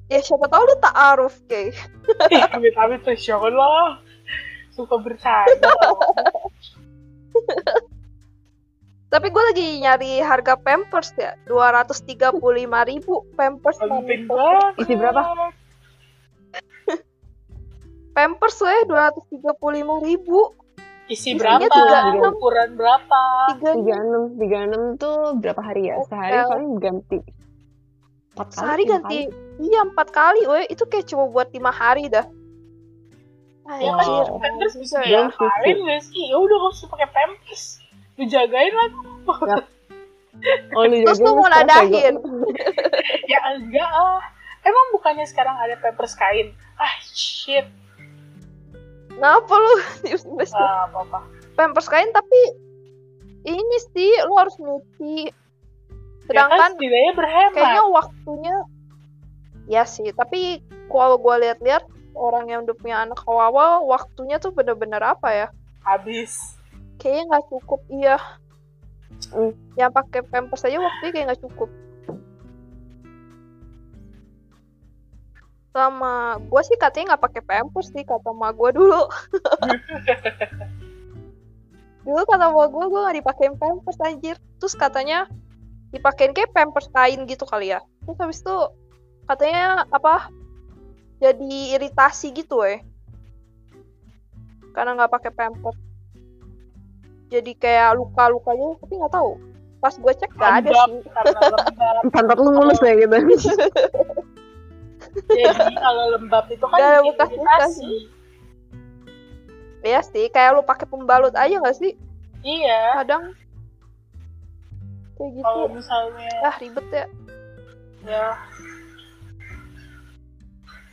Ya 0.08 0.22
siapa 0.24 0.48
tahu 0.48 0.64
lu 0.64 0.76
tak 0.80 0.96
aruf 0.96 1.36
kayak. 1.50 1.74
amit 2.56 2.76
amit 2.78 3.02
tuh 3.04 3.18
ya 3.18 3.36
Allah 3.36 4.00
suka 4.78 5.02
bercanda. 5.02 5.74
Tapi 9.08 9.28
gue 9.32 9.44
lagi 9.50 9.68
nyari 9.82 10.20
harga 10.22 10.60
pampers 10.60 11.16
ya, 11.18 11.34
235.000 11.50 12.38
ribu 12.92 13.26
pampers. 13.34 13.80
Isi 14.78 14.94
berapa? 14.94 15.22
Pampers 18.18 18.58
weh 18.62 18.82
235.000 18.90 20.06
ribu. 20.06 20.54
isi 21.08 21.40
Isinya 21.40 21.40
berapa? 21.40 21.72
tiga 21.72 22.00
enam. 22.12 22.36
ukuran 22.36 22.76
berapa? 22.76 23.22
Tiga 23.56 23.80
tiga 23.80 23.96
enam 23.96 24.24
tiga 24.36 24.58
enam 24.68 24.84
tuh 25.00 25.40
berapa 25.40 25.62
hari 25.64 25.88
ya? 25.88 26.04
Sehari 26.04 26.36
Hotel. 26.36 26.50
paling 26.52 26.72
ganti. 26.84 27.20
Empat 28.36 28.48
kali 28.52 28.60
sehari 28.60 28.84
lima 28.84 28.92
ganti. 28.92 29.20
iya 29.64 29.80
empat 29.88 30.08
kali 30.12 30.42
weh. 30.52 30.66
Itu 30.68 30.84
kayak 30.84 31.08
cuma 31.08 31.32
buat 31.32 31.48
lima 31.56 31.72
hari 31.72 32.12
dah 32.12 32.28
ya 33.76 33.92
kan? 33.92 34.06
Anjir, 34.08 34.28
oh. 34.32 34.40
pampers 34.40 34.76
bisa 34.80 34.98
ya? 35.04 35.28
Kalian 35.36 35.78
nggak 35.84 36.02
sih? 36.08 36.24
Ya 36.32 36.38
udah 36.40 36.56
nggak 36.56 36.74
usah 36.80 36.88
pakai 36.88 37.08
pampers. 37.12 37.64
Lu 38.16 38.24
jagain 38.34 38.74
lah. 38.74 38.90
Kali. 39.28 39.66
oh 40.78 40.84
lu 40.86 40.96
Terus 41.02 41.20
lu 41.20 41.30
mau 41.34 41.50
ya, 41.50 41.66
nadahin. 41.66 42.16
ya 43.32 43.40
enggak 43.58 43.90
ah. 43.90 44.22
Emang 44.64 44.86
bukannya 44.96 45.26
sekarang 45.28 45.56
ada 45.60 45.76
pampers 45.80 46.16
kain? 46.16 46.56
Ah 46.80 46.94
shit. 47.04 47.68
Kenapa 49.12 49.54
lu? 49.54 49.74
Ah, 50.54 50.86
apa 50.88 51.00
apa 51.04 51.20
pampers 51.58 51.90
kain 51.90 52.14
tapi 52.14 52.40
ini 53.50 53.78
sih 53.92 54.14
lu 54.30 54.38
harus 54.38 54.54
nyuci. 54.62 55.34
ya 56.30 56.46
kan 56.46 56.78
Sedangkan 56.78 57.16
berhemat. 57.18 57.56
kayaknya 57.58 57.84
waktunya 57.90 58.56
ya 59.68 59.84
sih, 59.84 60.14
tapi 60.14 60.62
kalau 60.88 61.18
gua 61.18 61.42
lihat-lihat 61.42 61.84
orang 62.18 62.50
yang 62.50 62.66
udah 62.66 62.76
punya 62.76 62.98
anak 63.06 63.22
awal 63.30 63.86
waktunya 63.86 64.42
tuh 64.42 64.52
bener-bener 64.52 65.00
apa 65.00 65.30
ya? 65.32 65.48
habis 65.86 66.58
Kayaknya 66.98 67.24
nggak 67.30 67.46
cukup 67.54 67.82
iya. 67.94 68.18
Hmm. 69.32 69.56
yang 69.80 69.94
pakai 69.96 70.20
pampers 70.28 70.68
aja 70.68 70.84
waktunya 70.84 71.12
kayak 71.16 71.26
nggak 71.32 71.42
cukup 71.48 71.70
sama 75.72 76.42
gue 76.42 76.62
sih 76.66 76.78
katanya 76.82 77.14
nggak 77.14 77.24
pakai 77.30 77.44
pampers 77.46 77.94
sih 77.94 78.02
kata 78.02 78.34
ma 78.34 78.50
gue 78.50 78.70
dulu 78.74 78.98
dulu 82.06 82.22
kata 82.26 82.50
ma 82.50 82.66
gue 82.66 82.86
gue 82.90 83.00
nggak 83.00 83.18
dipakein 83.22 83.56
pampers 83.62 84.02
anjir 84.02 84.36
terus 84.58 84.74
katanya 84.74 85.30
dipakein 85.94 86.34
kayak 86.34 86.50
pampers 86.52 86.90
kain 86.90 87.30
gitu 87.30 87.46
kali 87.46 87.72
ya 87.72 87.80
terus 88.04 88.18
habis 88.18 88.42
itu 88.42 88.58
katanya 89.30 89.86
apa 89.94 90.34
jadi 91.18 91.52
iritasi 91.78 92.34
gitu 92.34 92.62
eh 92.62 92.82
karena 94.74 94.94
nggak 94.94 95.14
pakai 95.14 95.32
pampers 95.34 95.78
jadi 97.28 97.52
kayak 97.58 97.98
luka-lukanya 97.98 98.78
tapi 98.80 98.94
nggak 98.98 99.14
tahu 99.14 99.42
pas 99.78 99.94
gue 99.94 100.14
cek 100.14 100.32
nggak 100.34 100.54
ada 100.64 100.70
sih 100.90 101.02
karena 101.12 101.40
lembab 101.54 102.06
pantat 102.14 102.38
lu 102.38 102.50
mulus 102.54 102.80
ya 102.82 102.94
gitu 102.98 103.18
jadi 105.28 105.76
kalau 105.78 106.04
lembab 106.18 106.46
itu 106.50 106.66
kan 106.66 106.78
bikin 106.78 107.14
bekas-bekas. 107.14 107.74
iritasi. 107.78 107.94
Iya 109.86 110.02
sih, 110.04 110.26
kayak 110.34 110.58
lu 110.58 110.62
pakai 110.66 110.90
pembalut 110.90 111.34
aja 111.38 111.58
nggak 111.62 111.78
sih? 111.78 111.94
iya 112.42 112.98
Kadang 113.02 113.34
kayak 115.18 115.32
gitu. 115.38 115.46
kalau 115.46 115.68
misalnya 115.74 116.30
Ah 116.46 116.56
ribet 116.62 116.86
ya. 116.94 117.06
ya 118.06 118.26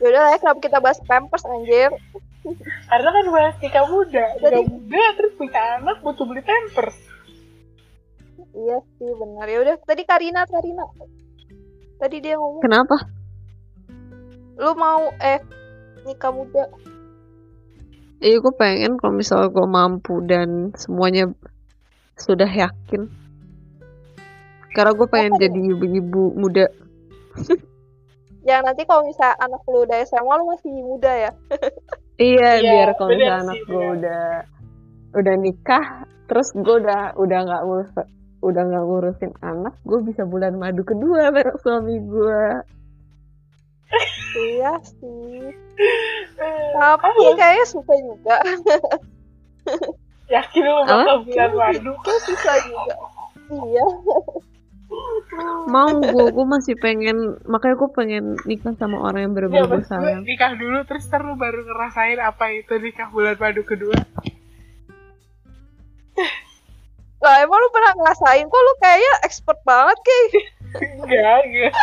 Yaudah 0.02 0.20
lah 0.20 0.30
ya, 0.34 0.38
kenapa 0.42 0.60
kita 0.60 0.78
bahas 0.82 0.98
pampers 1.04 1.44
anjir? 1.46 1.90
karena 2.92 3.08
kan 3.08 3.24
bahas 3.32 3.56
nikah 3.56 3.88
muda 3.88 4.20
nikah 4.36 4.52
Jadi- 4.52 4.68
muda 4.68 5.04
terus 5.16 5.32
punya 5.40 5.60
anak 5.80 5.96
butuh 6.04 6.24
beli 6.28 6.44
pampers 6.44 6.92
Iya 8.54 8.78
sih 9.02 9.10
benar. 9.18 9.50
Ya 9.50 9.58
udah, 9.66 9.76
tadi 9.82 10.06
Karina, 10.06 10.46
Karina. 10.46 10.86
Tadi 11.98 12.22
dia 12.22 12.38
ngomong, 12.38 12.62
Kenapa? 12.62 13.02
lu 14.54 14.70
mau 14.78 15.10
eh 15.18 15.42
nikah 16.06 16.30
muda. 16.30 16.70
Iya 18.22 18.38
gue 18.38 18.54
pengen 18.54 18.94
kalau 19.02 19.18
misalnya 19.18 19.50
gue 19.50 19.66
mampu 19.66 20.22
dan 20.22 20.70
semuanya 20.78 21.34
sudah 22.14 22.46
yakin. 22.46 23.10
Karena 24.70 24.94
gue 24.94 25.08
pengen 25.10 25.34
Apa 25.34 25.42
jadi 25.50 25.60
ibu-ibu 25.74 26.38
muda. 26.38 26.70
Yang 28.44 28.60
nanti 28.60 28.82
kalau 28.84 29.02
misalnya 29.08 29.36
anak 29.40 29.62
lu 29.64 29.78
udah 29.88 29.98
SMA 30.04 30.32
lu 30.36 30.44
masih 30.52 30.70
muda 30.84 31.12
ya. 31.12 31.32
Iya, 32.14 32.62
Iya, 32.62 32.70
biar 32.70 32.90
kalau 32.94 33.10
bener 33.10 33.18
misalnya 33.18 33.34
sih, 33.34 33.42
anak 33.42 33.58
gue 33.66 33.84
udah 33.98 34.26
udah 35.18 35.34
nikah, 35.34 35.86
terus 36.30 36.48
gue 36.54 36.76
udah 36.78 37.02
udah 37.18 37.38
nggak 37.42 37.62
ngurus 37.66 37.90
udah 38.38 38.62
nggak 38.70 38.84
ngurusin 38.86 39.32
anak, 39.42 39.74
gue 39.82 39.98
bisa 40.06 40.22
bulan 40.22 40.54
madu 40.54 40.86
kedua 40.86 41.34
bareng 41.34 41.58
suami 41.58 41.98
gue. 41.98 42.44
Iya 44.38 44.72
sih. 44.82 45.50
Eh, 46.34 46.70
Tapi 46.74 47.34
kayaknya 47.34 47.66
susah 47.66 47.98
juga. 47.98 48.36
yakin 50.30 50.62
lu 50.66 50.82
bakal 50.86 51.18
bulan 51.26 51.50
madu 51.50 51.92
susah 51.98 52.56
juga. 52.62 52.94
Iya. 53.50 53.86
Mau 55.66 55.90
gue, 55.98 56.26
gue 56.30 56.46
masih 56.46 56.74
pengen, 56.78 57.40
makanya 57.48 57.74
gue 57.80 57.90
pengen 57.90 58.24
nikah 58.46 58.76
sama 58.78 59.02
orang 59.02 59.30
yang 59.30 59.34
ya 59.34 59.66
gue 59.66 59.66
mas 59.66 59.82
gue 59.82 59.90
sayang. 59.90 60.22
nikah 60.22 60.52
dulu 60.54 60.78
terus 60.86 61.10
ntar 61.10 61.26
lu 61.26 61.34
baru 61.34 61.66
ngerasain 61.66 62.20
apa 62.22 62.44
itu 62.54 62.74
nikah 62.78 63.10
bulan 63.10 63.34
madu 63.40 63.66
kedua. 63.66 63.98
Lah 67.24 67.40
emang 67.40 67.56
lu 67.56 67.68
pernah 67.72 67.92
ngerasain? 67.96 68.44
Kok 68.44 68.62
lu 68.62 68.74
kayaknya 68.84 69.12
expert 69.24 69.58
banget 69.64 69.98
kayak 70.04 70.28
enggak 71.00 71.38
enggak. 71.48 71.74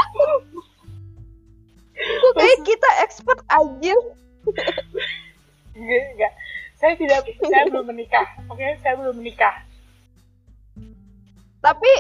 Kok 1.98 2.34
kayak 2.38 2.60
kita 2.62 2.90
expert 3.02 3.40
anjir. 3.50 3.98
enggak 5.74 6.02
enggak. 6.14 6.34
Saya 6.78 6.94
tidak 6.98 7.26
saya 7.42 7.66
belum 7.74 7.90
menikah. 7.90 8.28
Oke 8.54 8.78
saya 8.86 8.94
belum 9.02 9.18
menikah. 9.18 9.66
Tapi 11.62 11.92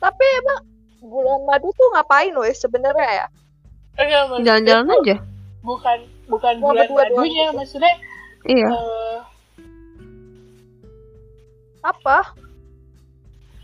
tapi 0.00 0.24
emang 0.40 0.60
bulan 1.00 1.40
madu 1.44 1.68
tuh 1.70 1.88
ngapain 1.92 2.32
loh 2.32 2.44
sebenarnya 2.48 3.08
ya? 3.14 3.26
Jalan-jalan 4.40 4.88
aja. 4.96 5.16
bukan 5.60 5.98
bukan 6.26 6.54
Mau 6.56 6.72
bulan 6.72 6.88
madunya 6.88 7.46
gitu. 7.46 7.56
maksudnya 7.56 7.92
Iya. 8.42 8.68
eh, 8.68 9.18
Apa? 11.80 12.32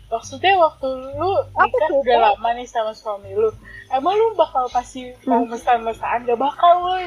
maksudnya 0.07 0.55
waktu 0.55 0.87
lu 1.17 1.31
Apa 1.51 1.67
nikah 1.67 1.89
tuh, 1.89 1.99
udah 1.99 2.17
lama 2.31 2.49
nih 2.53 2.63
sama 2.63 2.93
suami 2.93 3.33
lu 3.33 3.49
emang 3.89 4.13
lu 4.13 4.31
bakal 4.33 4.69
pasti 4.69 5.11
mau 5.25 5.41
Hmm. 5.41 5.51
mesra-mesraan 5.51 6.23
gak 6.23 6.37
bakal 6.37 6.73
woy 6.81 7.05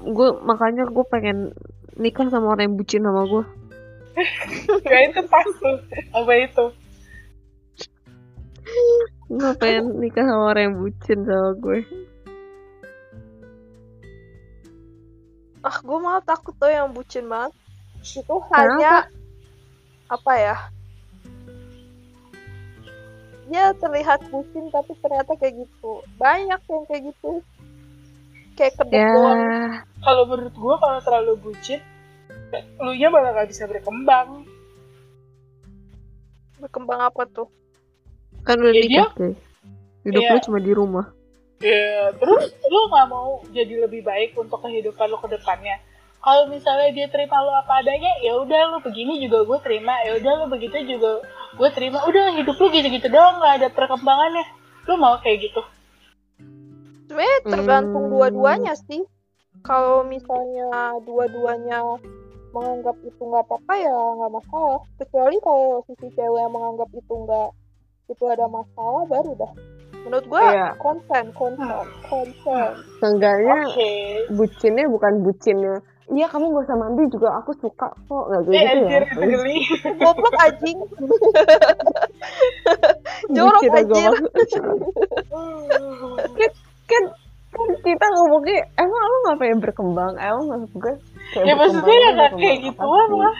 Gue 0.00 0.32
makanya 0.40 0.88
gue 0.88 1.04
pengen 1.06 1.52
nikah 1.94 2.24
sama 2.26 2.50
orang 2.50 2.72
yang 2.72 2.76
bucin 2.76 3.04
sama 3.04 3.28
gue. 3.28 3.44
Ya 4.84 4.98
itu 5.06 5.20
pas 5.26 5.46
tuh 5.46 5.78
apa 6.12 6.32
itu 6.36 6.66
Gue 9.30 9.52
pengen 9.58 9.98
nikah 9.98 10.26
sama 10.26 10.50
orang 10.50 10.62
yang 10.70 10.76
bucin 10.78 11.18
sama 11.22 11.50
gue. 11.58 11.80
Ah, 15.60 15.76
gue 15.76 15.98
malah 15.98 16.22
takut 16.22 16.54
tuh 16.54 16.70
yang 16.70 16.90
bucin 16.90 17.26
banget. 17.26 17.52
Itu 18.00 18.38
hanya 18.54 19.06
apa 20.06 20.32
ya? 20.34 20.56
Dia 23.50 23.74
terlihat 23.76 24.30
bucin 24.30 24.70
tapi 24.70 24.94
ternyata 25.02 25.34
kayak 25.34 25.66
gitu. 25.66 25.92
Banyak 26.14 26.60
yang 26.64 26.82
kayak 26.86 27.02
gitu. 27.10 27.42
Kayak 28.54 28.74
kedek 28.78 28.98
Ya, 28.98 29.10
doang. 29.14 29.40
kalau 30.00 30.22
menurut 30.26 30.54
gua 30.54 30.74
kalau 30.78 30.98
terlalu 31.02 31.32
bucin 31.42 31.80
lu 32.78 32.92
nya 32.92 33.08
malah 33.08 33.30
gak 33.32 33.48
bisa 33.48 33.64
berkembang 33.64 34.44
Berkembang 36.56 37.00
apa 37.00 37.24
tuh? 37.26 37.48
kan 38.40 38.56
udah 38.56 38.70
Ya, 38.70 38.80
nikah 38.82 39.10
guys. 39.14 39.40
Hidup 40.00 40.16
Iya. 40.18 40.30
lu 40.30 40.38
cuma 40.42 40.58
di 40.58 40.72
rumah. 40.72 41.06
ya 41.60 42.08
terus 42.16 42.56
lu 42.64 42.88
nggak 42.88 43.06
mau 43.06 43.44
jadi 43.50 43.84
lebih 43.84 44.00
baik 44.00 44.32
untuk 44.32 44.60
kehidupan 44.60 45.06
lu 45.06 45.20
ke 45.20 45.28
depannya 45.30 45.76
kalau 46.18 46.48
misalnya 46.48 46.88
dia 46.90 47.04
terima 47.06 47.36
lu 47.36 47.52
apa 47.52 47.84
adanya 47.84 48.08
ya 48.18 48.32
udah 48.34 48.60
lu 48.66 48.78
begini 48.80 49.20
juga 49.20 49.44
gue 49.44 49.58
terima 49.60 49.92
ya 50.00 50.16
udah 50.16 50.32
lu 50.40 50.46
begitu 50.48 50.80
juga 50.88 51.20
gue 51.52 51.68
terima 51.70 52.00
udah 52.02 52.32
hidup 52.32 52.56
lu 52.56 52.66
gitu-gitu 52.70 53.08
doang 53.08 53.36
nggak 53.36 53.54
ada 53.60 53.68
perkembangannya 53.68 54.40
lu 54.84 54.94
mau 54.96 55.20
kayak 55.20 55.38
gitu 55.44 55.60
Sebenarnya 57.04 57.38
tergantung 57.44 58.04
Hmm. 58.06 58.12
dua-duanya 58.14 58.74
sih. 58.80 59.02
Kalau 59.60 60.00
misalnya 60.00 60.70
dua-duanya 61.02 62.00
menganggap 62.50 62.96
itu 63.00 63.20
nggak 63.20 63.44
apa-apa 63.44 63.74
ya 63.76 63.94
nggak 64.16 64.32
masalah. 64.32 64.80
Kecuali 64.96 65.36
kalau 65.38 65.82
sisi 65.84 66.08
cewek 66.10 66.40
yang 66.40 66.50
menganggap 66.50 66.88
itu 66.90 67.12
nggak 67.16 67.48
itu 68.06 68.24
ada 68.26 68.46
masalah 68.46 69.02
baru 69.04 69.32
dah. 69.36 69.52
Menurut 70.00 70.24
gua 70.26 70.40
Iya. 70.42 70.68
konsen, 70.76 71.24
konsen, 71.30 71.86
konsen. 72.02 72.70
Seenggaknya 72.98 73.58
oke 73.64 73.90
bucinnya 74.32 74.84
bukan 74.86 75.12
bucinnya. 75.20 75.76
Iya 76.10 76.26
kamu 76.26 76.50
gak 76.50 76.66
usah 76.66 76.74
mandi 76.74 77.06
juga 77.06 77.38
aku 77.38 77.54
suka 77.56 77.86
kok 77.86 78.24
nggak 78.26 78.42
eh 78.42 78.46
gitu 78.48 78.66
anjir 78.66 79.02
ya. 79.06 79.14
geli 79.14 79.58
Goblok 80.02 80.34
anjing. 80.40 80.78
Jorok 83.30 83.62
anjir. 83.62 84.10
maksud- 84.10 84.82
kan 86.90 87.02
kan 87.50 87.68
kita 87.80 88.06
ngomongnya 88.10 88.58
emang 88.74 89.02
lu 89.04 89.16
nggak 89.20 89.38
pengen 89.38 89.58
berkembang 89.60 90.12
emang 90.16 90.44
maksud 90.48 90.74
gue 90.76 90.94
kayak 91.32 91.46
ya 91.46 91.54
maksudnya 91.54 91.94
ya 91.94 92.10
berkembang 92.12 92.40
kayak 92.40 92.58
gituan 92.64 93.08
sih? 93.08 93.20
lah 93.20 93.36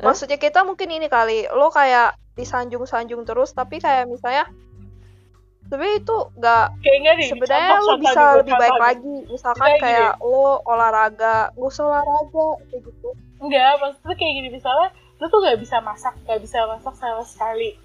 Maksudnya 0.00 0.38
kita 0.40 0.64
mungkin 0.64 0.88
ini 0.88 1.12
kali, 1.12 1.44
lo 1.52 1.68
kayak 1.68 2.16
disanjung-sanjung 2.32 3.28
terus 3.28 3.52
tapi 3.52 3.76
kayak 3.78 4.08
misalnya 4.08 4.48
sebenarnya 5.68 6.00
itu 6.00 6.16
kayak 6.80 7.14
nih 7.20 7.28
sebenarnya 7.28 7.76
lo 7.78 7.94
bisa 8.00 8.22
lebih 8.40 8.54
baik 8.56 8.72
nih. 8.72 8.80
lagi 8.80 9.16
misalkan 9.28 9.60
Misalnya 9.60 9.82
kayak 9.84 10.12
lo 10.24 10.64
olahraga 10.64 11.34
gak 11.52 11.60
usah 11.60 11.84
olahraga 11.84 12.46
kayak 12.72 12.80
gitu 12.88 13.08
Enggak, 13.40 13.72
maksudnya 13.76 14.14
kayak 14.16 14.32
gini 14.36 14.48
misalnya 14.50 14.88
lu 15.20 15.26
tuh 15.28 15.38
gak 15.40 15.60
bisa 15.60 15.76
masak, 15.80 16.14
gak 16.24 16.40
bisa 16.40 16.64
masak 16.64 16.94
sama 16.96 17.24
sekali. 17.24 17.76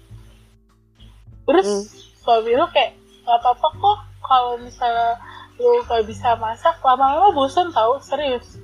Terus 1.44 1.68
Hmm. 1.68 1.84
suami 2.16 2.52
lu 2.52 2.64
kayak 2.72 2.96
gak 3.24 3.38
apa-apa 3.40 3.68
kok 3.76 3.98
kalau 4.20 4.56
misalnya 4.56 5.20
Gitu, 5.56 5.64
lu 5.64 5.80
gak 5.88 6.04
bisa 6.04 6.36
masak. 6.36 6.76
Lama-lama 6.84 7.32
bosan 7.32 7.72
tau 7.72 7.96
serius. 8.04 8.60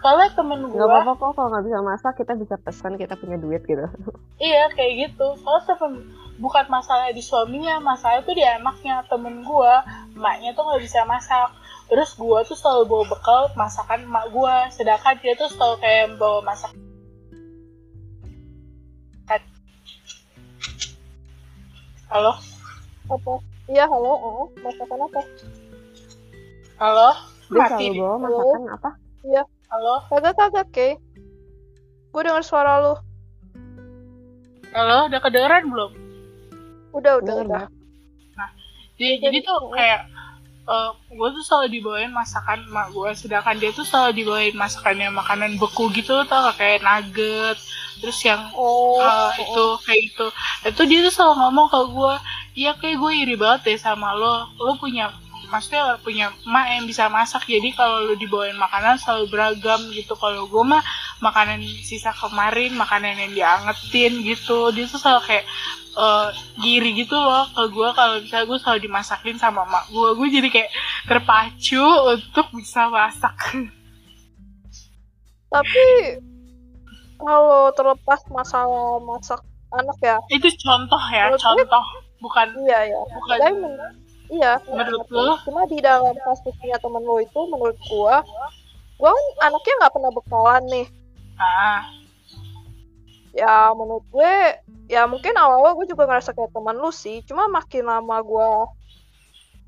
Kalau 0.00 0.24
temen 0.32 0.64
gue 0.64 0.80
nggak 0.80 0.88
apa-apa 0.88 1.12
kok 1.12 1.32
kalau 1.36 1.48
nggak 1.52 1.66
bisa 1.68 1.78
masak 1.84 2.12
kita 2.16 2.32
bisa 2.32 2.56
pesan 2.56 2.96
kita 2.96 3.20
punya 3.20 3.36
duit 3.36 3.60
gitu. 3.68 3.84
Iya 4.40 4.72
kayak 4.72 5.12
gitu. 5.12 5.36
Soalnya 5.44 5.76
temen 5.76 6.08
bukan 6.40 6.64
masalah 6.72 7.12
di 7.12 7.20
suaminya 7.20 7.76
masalah 7.84 8.24
itu 8.24 8.32
di 8.32 8.40
anaknya 8.40 9.04
temen 9.12 9.44
gue 9.44 9.74
emaknya 10.16 10.56
tuh 10.56 10.64
nggak 10.64 10.80
bisa 10.80 11.04
masak. 11.04 11.52
Terus 11.92 12.16
gue 12.16 12.38
tuh 12.48 12.56
selalu 12.56 12.88
bawa 12.88 13.04
bekal 13.12 13.42
masakan 13.60 14.08
emak 14.08 14.32
gue 14.32 14.56
sedangkan 14.72 15.20
dia 15.20 15.36
tuh 15.36 15.52
selalu 15.52 15.76
kayak 15.84 16.16
bawa 16.16 16.40
masak 16.48 16.72
halo? 22.10 22.34
Apa? 23.06 23.32
Iya 23.70 23.86
halo. 23.86 24.12
Oh 24.18 24.46
masakan 24.58 25.06
apa? 25.06 25.20
Halo? 26.80 27.12
Dia 27.52 27.60
Mati. 27.60 27.92
selalu 27.92 28.00
bawa 28.00 28.08
Halo? 28.08 28.24
masakan 28.24 28.62
apa? 28.72 28.90
Halo? 29.68 29.94
Kagak 30.08 30.34
kagak, 30.40 30.68
Kay. 30.72 30.92
Gue 32.08 32.22
dengar 32.24 32.40
suara 32.40 32.80
lu. 32.80 32.94
Halo? 34.72 35.12
Udah 35.12 35.20
kedengeran 35.20 35.68
belum? 35.68 35.92
Udah, 36.96 37.20
udah, 37.20 37.34
Denger 37.36 37.44
udah. 37.44 37.62
banget. 37.68 37.70
Jadi, 38.96 39.12
jadi 39.20 39.38
tuh 39.44 39.60
kayak 39.76 40.08
gue 41.10 41.28
tuh 41.34 41.44
selalu 41.44 41.66
dibawain 41.80 42.12
masakan 42.14 42.62
emak 42.70 42.94
gue 42.94 43.10
sedangkan 43.16 43.58
dia 43.58 43.74
tuh 43.74 43.82
selalu 43.82 44.22
dibawain 44.22 44.54
masakannya 44.54 45.10
makanan 45.10 45.58
beku 45.58 45.90
gitu 45.90 46.22
tau 46.30 46.46
gak 46.46 46.62
kayak 46.62 46.78
nugget 46.86 47.58
terus 47.98 48.22
yang 48.22 48.38
Oh, 48.54 49.02
uh, 49.02 49.34
itu 49.34 49.64
kayak 49.82 50.02
itu 50.14 50.26
itu 50.70 50.82
dia 50.86 51.00
tuh 51.10 51.12
selalu 51.16 51.34
ngomong 51.42 51.66
ke 51.74 51.80
gue 51.90 52.14
iya 52.54 52.70
kayak 52.78 53.02
gue 53.02 53.12
iri 53.18 53.34
banget 53.34 53.60
deh 53.66 53.78
sama 53.82 54.14
lo 54.14 54.46
lo 54.62 54.78
punya 54.78 55.10
maksudnya 55.50 55.98
punya 55.98 56.30
emak 56.46 56.66
yang 56.70 56.84
bisa 56.86 57.10
masak 57.10 57.42
jadi 57.44 57.74
kalau 57.74 58.06
lo 58.06 58.14
dibawain 58.14 58.54
makanan 58.54 58.96
selalu 58.96 59.26
beragam 59.28 59.80
gitu. 59.90 60.14
Kalau 60.14 60.46
gue 60.46 60.64
mah 60.64 60.80
makanan 61.18 61.58
sisa 61.82 62.10
kemarin 62.12 62.72
makanan 62.72 63.18
yang 63.18 63.32
diangetin 63.34 64.22
gitu. 64.22 64.70
Dia 64.70 64.86
tuh 64.86 64.96
selalu 64.96 65.22
kayak 65.26 65.44
eh, 65.92 66.28
giri 66.58 66.90
gitu 66.96 67.14
loh 67.14 67.44
ke 67.50 67.62
gue 67.66 67.88
kalau 67.92 68.14
misalnya 68.18 68.46
gue 68.46 68.58
selalu 68.58 68.80
dimasakin 68.80 69.36
sama 69.36 69.66
emak 69.66 69.84
gue 69.90 70.08
gue 70.14 70.28
jadi 70.30 70.48
kayak 70.48 70.70
terpacu 71.04 71.82
untuk 72.08 72.46
bisa 72.54 72.86
masak. 72.86 73.36
Tapi 75.50 75.86
kalau 77.18 77.68
terlepas 77.74 78.22
masalah 78.30 78.96
masak 79.02 79.42
anak 79.70 79.98
ya, 80.00 80.16
itu 80.30 80.46
contoh 80.58 80.98
ya 81.10 81.26
Menurut 81.28 81.38
gue- 81.38 81.46
contoh. 81.66 81.86
Bukan 82.20 82.46
iya 82.68 82.84
ya. 82.84 83.00
bukan 83.16 83.38
iya. 84.30 84.52
Menurut 84.64 85.06
ngerti. 85.10 85.18
lo? 85.18 85.34
Cuma 85.44 85.62
di 85.66 85.78
dalam 85.82 86.14
kasusnya 86.22 86.78
temen 86.78 87.02
lo 87.02 87.18
itu, 87.18 87.40
menurut 87.50 87.78
gua, 87.90 88.22
gua 88.96 89.10
kan 89.12 89.26
anaknya 89.50 89.74
nggak 89.82 89.94
pernah 89.94 90.10
bekalan 90.14 90.64
nih. 90.70 90.86
ah 91.36 91.82
Ya 93.30 93.70
menurut 93.78 94.02
gue, 94.10 94.34
ya 94.90 95.06
mungkin 95.06 95.30
awal-awal 95.38 95.78
gue 95.78 95.86
juga 95.94 96.02
ngerasa 96.02 96.34
kayak 96.34 96.50
teman 96.50 96.74
lu 96.74 96.90
sih. 96.90 97.22
Cuma 97.22 97.46
makin 97.46 97.86
lama 97.86 98.18
gua 98.26 98.66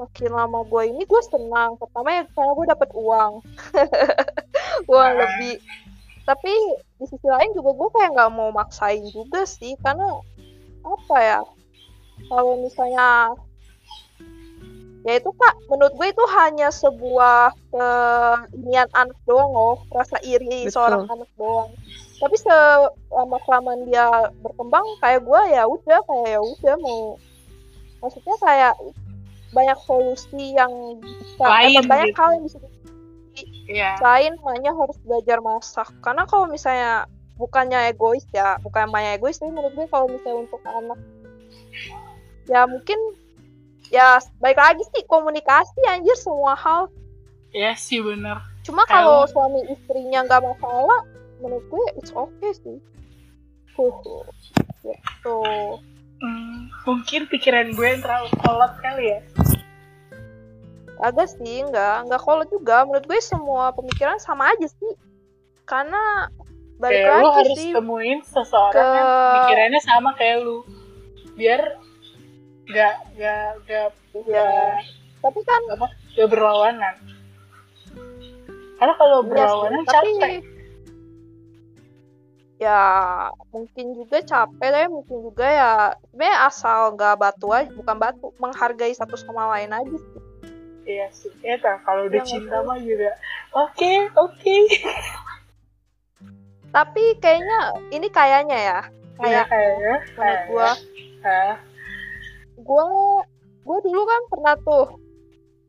makin 0.02 0.34
lama 0.34 0.66
gue 0.66 0.82
ini 0.90 1.06
gue 1.06 1.22
senang 1.22 1.78
pertama 1.78 2.10
ya 2.10 2.22
karena 2.34 2.52
gue 2.58 2.66
dapet 2.74 2.90
uang 2.90 3.32
uang 4.90 5.10
Ah. 5.14 5.14
lebih 5.14 5.62
tapi 6.26 6.50
di 6.98 7.06
sisi 7.06 7.26
lain 7.26 7.54
juga 7.54 7.70
gue 7.70 7.88
kayak 7.94 8.10
nggak 8.14 8.32
mau 8.34 8.50
maksain 8.50 9.02
juga 9.14 9.46
sih 9.46 9.78
karena 9.78 10.22
apa 10.82 11.16
ya 11.22 11.40
kalau 12.26 12.58
misalnya 12.58 13.36
ya 15.03 15.18
itu 15.18 15.30
kak 15.34 15.55
menurut 15.66 15.94
gue 15.98 16.09
itu 16.14 16.24
hanya 16.38 16.70
sebuah 16.70 17.50
keinian 17.74 18.86
anak 18.94 19.18
doang 19.26 19.50
loh 19.50 19.76
rasa 19.90 20.14
iri 20.22 20.70
Betul. 20.70 20.74
seorang 20.78 21.05
anak 21.11 21.30
doang 21.34 21.70
tapi 22.22 22.38
selama 22.38 23.36
kelamaan 23.42 23.82
dia 23.90 24.07
berkembang 24.46 24.86
kayak 25.03 25.26
gue 25.26 25.40
ya 25.50 25.66
udah 25.66 25.98
kayak 26.07 26.28
ya 26.38 26.40
udah 26.40 26.74
mau 26.78 27.18
maksudnya 27.98 28.36
kayak 28.38 28.74
banyak 29.53 29.78
solusi 29.84 30.55
yang 30.55 30.70
bisa 31.03 31.44
Lain 31.44 31.76
atau 31.76 31.82
banyak 31.90 32.09
gitu. 32.14 32.18
hal 32.22 32.28
yang 32.38 32.44
bisa 32.46 32.59
iya 33.66 33.90
lain 33.98 34.32
makanya 34.46 34.72
harus 34.74 34.96
belajar 35.03 35.38
masak 35.42 35.88
karena 35.98 36.22
kalau 36.30 36.46
misalnya 36.46 37.11
bukannya 37.42 37.90
egois 37.90 38.22
ya 38.30 38.55
bukan 38.62 38.86
banyak 38.94 39.18
egois 39.18 39.42
tapi 39.42 39.50
menurut 39.50 39.74
gue 39.74 39.86
kalau 39.90 40.07
misalnya 40.07 40.46
untuk 40.46 40.62
anak 40.62 41.00
ya 42.46 42.70
mungkin 42.70 42.98
ya 43.93 44.16
baik 44.40 44.57
lagi 44.57 44.82
sih 44.97 45.05
komunikasi 45.05 45.78
anjir 45.84 46.16
semua 46.16 46.57
hal. 46.57 46.88
Iya 47.53 47.76
sih 47.76 48.01
bener. 48.01 48.40
Cuma 48.64 48.88
kalau 48.88 49.28
suami 49.28 49.61
istrinya 49.68 50.24
nggak 50.24 50.40
masalah 50.40 51.05
menurut 51.45 51.66
gue 51.68 51.84
it's 52.01 52.11
okay 52.11 52.53
sih. 52.57 52.78
Huh, 53.76 54.24
gitu. 54.80 55.38
Hmm, 56.22 56.70
mungkin 56.88 57.28
pikiran 57.28 57.76
gue 57.76 57.86
yang 57.86 58.01
terlalu 58.01 58.32
kolot 58.40 58.72
kali 58.80 59.05
ya. 59.12 59.20
Agak 61.03 61.28
sih 61.34 61.61
nggak 61.66 62.09
nggak 62.09 62.22
kolot 62.22 62.49
juga. 62.49 62.88
Menurut 62.88 63.05
gue 63.05 63.20
semua 63.20 63.76
pemikiran 63.76 64.16
sama 64.16 64.57
aja 64.57 64.70
sih. 64.70 64.93
Karena 65.68 66.30
balik 66.80 66.97
kayak 67.05 67.18
lu 67.20 67.26
lagi 67.28 67.36
harus 67.45 67.57
sih 67.61 67.72
temuin 67.76 68.18
seseorang 68.24 68.72
ke- 68.72 68.97
yang 68.97 69.11
pikirannya 69.36 69.80
sama 69.84 70.11
kayak 70.16 70.38
lu. 70.40 70.64
Biar 71.36 71.61
gak 72.70 72.94
gak 73.18 73.48
gak 73.66 73.88
ya 74.28 74.78
tapi 75.18 75.40
kan 75.42 75.62
apa 75.72 75.86
gak 76.14 76.28
berlawanan. 76.30 76.94
Karena 78.78 78.94
kalau 78.98 79.18
Iya 79.22 79.26
sih, 79.26 79.30
berlawanan 79.30 79.82
tapi 79.86 80.10
capek. 80.12 80.32
Ya 82.58 82.82
mungkin 83.50 83.86
juga 83.98 84.22
capek 84.22 84.68
tapi 84.70 84.86
mungkin 84.86 85.16
juga 85.26 85.46
ya 85.46 85.72
sebenarnya 86.10 86.38
asal 86.46 86.78
nggak 86.94 87.18
batu 87.18 87.50
aja 87.50 87.70
bukan 87.74 87.96
batu 87.98 88.30
menghargai 88.38 88.94
satu 88.94 89.18
sama 89.18 89.50
lain 89.54 89.70
aja 89.74 89.90
sih. 89.90 90.20
Iya 90.82 91.06
sih 91.14 91.30
ya 91.42 91.58
tak? 91.58 91.82
Kalau 91.82 92.06
udah 92.06 92.22
Iya, 92.22 92.26
cinta 92.26 92.58
mah 92.62 92.78
juga 92.78 93.10
oke 93.54 93.92
oke. 94.14 94.56
Tapi 96.70 97.04
kayaknya 97.18 97.58
ini 97.90 98.08
kayaknya 98.08 98.58
ya 98.58 98.80
Iya 99.22 99.42
kayak 99.42 99.46
kayaknya. 99.46 99.94
menurut 100.14 100.40
gua. 100.50 100.70
Ah, 101.22 101.54
gua 102.62 103.22
gua 103.66 103.78
dulu 103.82 104.02
kan 104.06 104.22
pernah 104.30 104.54
tuh 104.62 104.86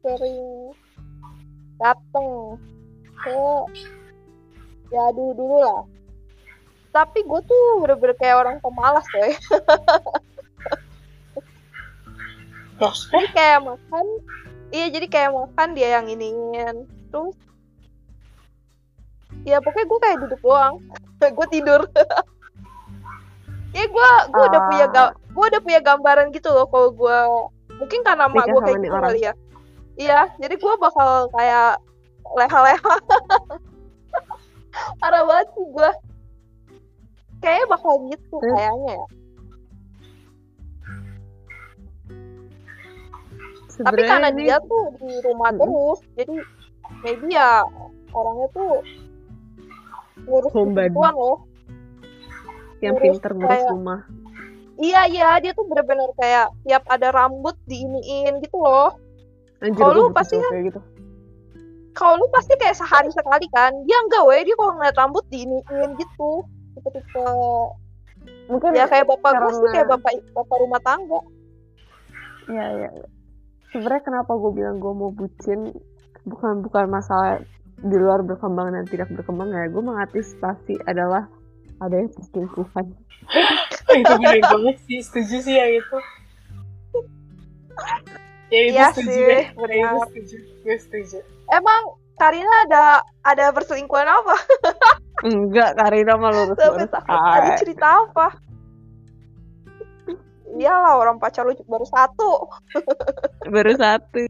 sering 0.04 0.74
dateng 1.80 2.60
ke 3.24 3.40
ya 4.94 5.10
dulu 5.16 5.32
dulu 5.34 5.56
lah. 5.64 5.82
Tapi 6.94 7.26
gue 7.26 7.42
tuh 7.50 7.82
bener-bener 7.82 8.14
kayak 8.22 8.38
orang 8.38 8.62
pemalas 8.62 9.02
coy. 9.10 9.34
Maksudnya? 12.78 13.18
Jadi 13.18 13.30
kayak 13.34 13.60
makan 13.66 14.06
iya 14.70 14.86
jadi 14.94 15.08
kayak 15.10 15.32
makan 15.34 15.74
dia 15.74 15.98
yang 15.98 16.06
iniin. 16.06 16.86
Terus 17.10 17.34
ya 19.42 19.58
pokoknya 19.58 19.90
gue 19.90 20.00
kayak 20.06 20.18
duduk 20.28 20.40
doang. 20.46 20.78
Gue 21.24 21.48
tidur 21.48 21.88
ya 23.74 23.84
gue 23.84 24.10
gue 24.30 24.44
udah 24.46 24.60
Ah. 24.60 24.68
punya 24.68 24.86
ga- 24.88 25.16
gue 25.28 25.46
udah 25.48 25.62
punya 25.62 25.80
gambaran 25.80 26.28
gitu 26.30 26.48
loh 26.48 26.66
kalau 26.66 26.90
gue 26.90 27.18
mungkin 27.76 28.00
karena 28.02 28.26
mak 28.28 28.46
gue 28.46 28.62
kayak 28.62 28.78
gitu 28.80 28.92
orang. 28.92 29.04
kali 29.08 29.20
ya 29.22 29.34
iya 29.96 30.20
jadi 30.38 30.54
gue 30.54 30.74
bakal 30.78 31.10
kayak 31.32 31.82
leha-leha 32.32 32.94
parah 35.00 35.24
banget 35.24 35.48
sih 35.52 35.66
gue 35.68 35.92
kayaknya 37.40 37.66
bakal 37.68 37.94
gitu 38.08 38.36
Hmm. 38.36 38.54
kayaknya 38.54 38.94
ya 38.96 39.06
tapi 43.74 43.74
Sebenarnya 43.74 44.06
karena 44.08 44.30
ini 44.30 44.38
dia 44.40 44.58
tuh 44.62 44.84
di 44.96 45.10
rumah 45.24 45.50
Mm-mm. 45.50 45.60
terus 45.60 46.00
jadi 46.14 46.36
maybe 47.02 47.26
ya 47.28 47.66
orangnya 48.12 48.48
tuh 48.52 48.72
ngurus 50.24 50.52
gituan 50.54 51.14
loh 51.16 51.38
yang 52.84 52.96
pinter 52.98 53.32
ngurus 53.32 53.50
kayak- 53.50 53.72
rumah. 53.72 54.00
iya 54.78 55.02
iya 55.06 55.30
dia 55.38 55.52
tuh 55.52 55.64
bener-bener 55.64 56.10
kayak 56.14 56.52
tiap 56.62 56.84
ada 56.88 57.08
rambut 57.10 57.56
diiniin 57.64 58.40
gitu 58.40 58.58
loh 58.58 58.92
Anjir, 59.60 59.80
Kalau 59.80 59.94
gue 59.94 60.04
lu 60.04 60.12
pasti 60.12 60.36
kan- 60.36 60.60
gitu. 60.62 60.80
kalau 61.94 62.14
lu 62.18 62.28
pasti 62.30 62.54
kayak 62.56 62.76
sehari 62.76 63.08
sekali 63.10 63.48
kan 63.48 63.72
dia 63.86 63.96
enggak 63.98 64.24
weh 64.24 64.42
dia 64.42 64.54
kalau 64.54 64.76
ngeliat 64.76 64.94
rambut 64.94 65.24
diiniin 65.28 65.90
gitu 65.96 66.32
tipe-tipe 66.74 67.24
Mungkin 68.44 68.72
ya 68.72 68.86
kayak 68.86 69.04
bapak 69.06 69.32
gue 69.34 69.50
sih 69.50 69.60
karena- 69.62 69.74
kayak 69.74 69.88
bapak 69.90 70.12
bapak 70.34 70.58
rumah 70.58 70.82
tangga 70.82 71.20
Iya, 72.44 72.66
iya. 72.74 72.90
Sebenarnya 73.70 74.04
kenapa 74.04 74.32
gue 74.34 74.52
bilang 74.54 74.78
gue 74.78 74.92
mau 74.92 75.10
bucin 75.10 75.72
bukan 76.24 76.60
bukan 76.60 76.86
masalah 76.88 77.40
di 77.78 77.96
luar 77.96 78.20
berkembang 78.22 78.70
dan 78.70 78.84
tidak 78.84 79.08
berkembang 79.10 79.48
ya. 79.50 79.68
Gue 79.68 79.80
mengantisipasi 79.82 80.76
adalah 80.84 81.32
ada 81.84 81.96
yang 81.96 82.10
perselingkuhan. 82.10 82.86
itu 84.00 84.14
bener 84.18 84.40
banget 84.42 84.78
sih. 84.88 85.00
Setuju 85.00 85.36
sih 85.42 85.56
yang 85.56 85.72
itu. 85.76 85.98
Ya 88.50 88.60
itu 88.62 88.74
Iya 88.74 88.86
setuju. 88.94 89.10
sih, 89.10 89.22
Ya, 89.28 89.40
itu 89.44 89.60
benar. 89.60 90.08
setuju. 90.08 90.38
Gue 90.62 90.78
setuju. 90.80 91.18
Emang 91.50 91.82
Karina 92.14 92.56
ada 92.70 92.84
ada 93.26 93.46
perselingkuhan 93.52 94.06
apa? 94.06 94.36
Enggak, 95.28 95.72
Karina 95.76 96.14
mah 96.16 96.32
lurus 96.32 96.58
sampai 96.60 96.86
lurus 96.86 96.92
ada 97.10 97.50
cerita 97.58 97.88
apa? 98.06 98.28
Iyalah 100.54 101.02
orang 101.02 101.18
pacar 101.18 101.50
lu 101.50 101.58
baru 101.66 101.86
satu. 101.90 102.46
Baru 103.50 103.74
satu. 103.74 104.22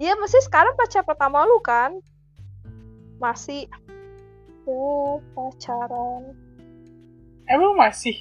Iya, 0.00 0.16
masih 0.16 0.40
sekarang 0.40 0.72
pacar 0.72 1.04
pertama 1.04 1.44
lu 1.44 1.60
kan? 1.60 2.00
Masih 3.20 3.68
ya, 4.66 4.86
pacaran. 5.34 6.22
emang 7.46 7.74
masih? 7.74 8.16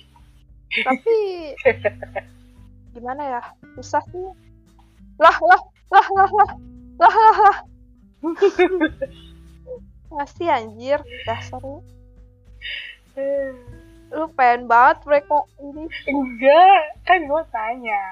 Tapi 0.72 1.16
gimana 2.96 3.40
ya 3.40 3.42
susah 3.76 4.04
sih. 4.12 4.28
Lah 5.20 5.38
lah 5.38 5.62
lah 5.92 6.08
lah 6.16 6.30
lah 6.32 6.52
lah 7.00 7.14
lah 7.16 7.38
lah. 7.40 7.58
Masih 10.12 10.48
anjir. 10.52 11.00
Dasar 11.24 11.60
lu 11.64 11.80
Eh, 13.16 13.52
lu 14.12 14.28
pengen 14.36 14.68
banget 14.72 15.04
mereka 15.04 15.44
ini. 15.60 15.88
Enggak 16.08 16.80
kan 17.04 17.20
gue 17.28 17.44
tanya. 17.52 18.04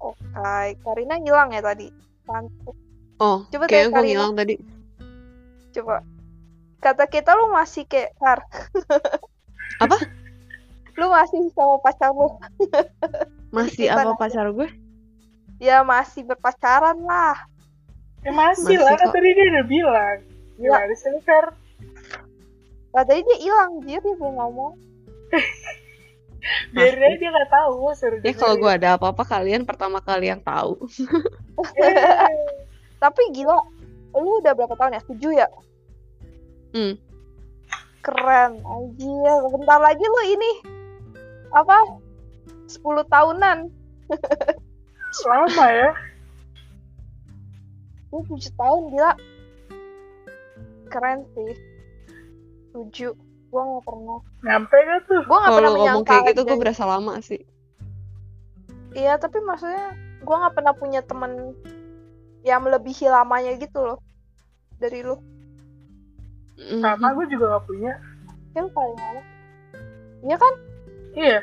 Oke 0.00 0.76
Karina 0.84 1.16
hilang 1.16 1.52
ya 1.52 1.64
tadi. 1.64 1.88
Pantuk. 2.28 2.76
Oh, 3.16 3.44
Coba 3.48 3.64
kayaknya 3.64 3.88
tanya 3.88 3.88
gue 3.88 3.94
Karina. 3.96 4.08
ngilang 4.12 4.32
tadi. 4.36 4.54
Coba. 5.74 6.06
Kata 6.78 7.08
kita 7.08 7.34
lu 7.34 7.50
masih 7.50 7.88
kayak 7.88 8.14
Kar 8.20 8.44
Apa? 9.84 9.96
lu 10.94 11.10
masih 11.10 11.50
sama 11.58 11.82
pacar 11.82 12.14
lu. 12.14 12.38
Masih 13.50 13.90
apa 13.90 14.14
pacar 14.14 14.46
gue? 14.54 14.70
ya 15.62 15.86
masih 15.86 16.26
berpacaran 16.26 16.98
lah. 17.02 17.38
Ya 18.26 18.30
masih, 18.30 18.74
Masih 18.74 18.78
lah 18.78 18.94
kan 18.98 19.10
tadi 19.10 19.30
dia 19.34 19.46
udah 19.54 19.66
bilang. 19.66 20.18
Ya. 20.54 20.70
gimana 20.70 20.94
sih 20.94 21.10
lu, 21.10 21.18
Kar 21.26 21.46
katanya 22.94 23.26
dia 23.26 23.38
hilang 23.42 23.82
jir 23.82 23.98
dia 23.98 24.14
belum 24.14 24.34
ngomong. 24.38 24.74
Biar 26.76 26.94
aja 26.94 27.16
dia 27.18 27.30
nggak 27.32 27.50
tahu 27.50 27.90
suruh 27.96 28.20
Ya 28.22 28.32
kalau 28.36 28.54
gue 28.60 28.70
ada 28.70 28.94
apa-apa 28.94 29.24
kalian 29.26 29.66
pertama 29.66 29.98
kali 29.98 30.30
yang 30.30 30.44
tahu. 30.44 30.78
Tapi 33.02 33.22
gila 33.34 33.58
lu 34.14 34.40
udah 34.40 34.52
berapa 34.54 34.74
tahun 34.78 34.96
ya? 34.98 35.02
Tujuh 35.10 35.32
ya? 35.34 35.48
Hmm. 36.74 36.94
keren. 38.04 38.60
Anjir. 38.60 39.40
Bentar 39.48 39.80
lagi 39.80 40.04
lu 40.04 40.20
ini 40.36 40.50
apa? 41.54 41.78
10 42.68 42.84
tahunan. 43.08 43.58
Lama 45.30 45.66
ya? 45.70 45.90
Lu 48.12 48.20
tujuh 48.28 48.52
tahun 48.58 48.82
gila. 48.92 49.12
Keren 50.92 51.24
sih. 51.32 51.52
Tujuh. 52.76 53.14
Gua 53.54 53.62
nggak 53.62 53.84
pernah. 53.86 54.18
Nyampe 54.42 54.76
gak 54.76 55.00
tuh? 55.06 55.20
Gua 55.24 55.36
nggak 55.40 55.50
Kalau 55.54 55.58
pernah 55.62 55.72
menyangka 55.78 56.10
kayak 56.10 56.26
gitu 56.34 56.42
gue 56.42 56.58
berasa 56.58 56.84
lama 56.84 57.14
sih. 57.22 57.42
iya 58.94 59.18
tapi 59.18 59.42
maksudnya 59.42 59.90
gua 60.22 60.46
nggak 60.46 60.54
pernah 60.54 60.74
punya 60.78 61.00
temen 61.02 61.54
yang 62.44 62.60
melebihi 62.62 63.08
lamanya 63.08 63.56
gitu 63.56 63.80
loh. 63.80 63.98
Dari 64.76 65.00
lu. 65.00 65.16
Mhm. 66.54 66.86
sama 66.86 67.10
gue 67.18 67.26
juga 67.34 67.58
gak 67.58 67.66
punya. 67.66 67.98
Ya 68.54 68.62
lu 68.62 68.70
paling 68.70 68.94
lama 68.94 69.22
iya 70.22 70.36
kan? 70.38 70.54
Iya. 71.12 71.40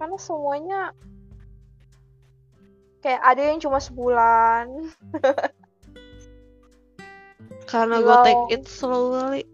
Karena 0.00 0.16
semuanya 0.16 0.80
kayak 2.98 3.22
ada 3.22 3.42
yang 3.44 3.60
cuma 3.60 3.76
sebulan. 3.76 4.88
Karena 7.68 8.00
gue 8.00 8.16
take 8.24 8.46
it 8.50 8.64
slow 8.64 9.12
kali. 9.12 9.44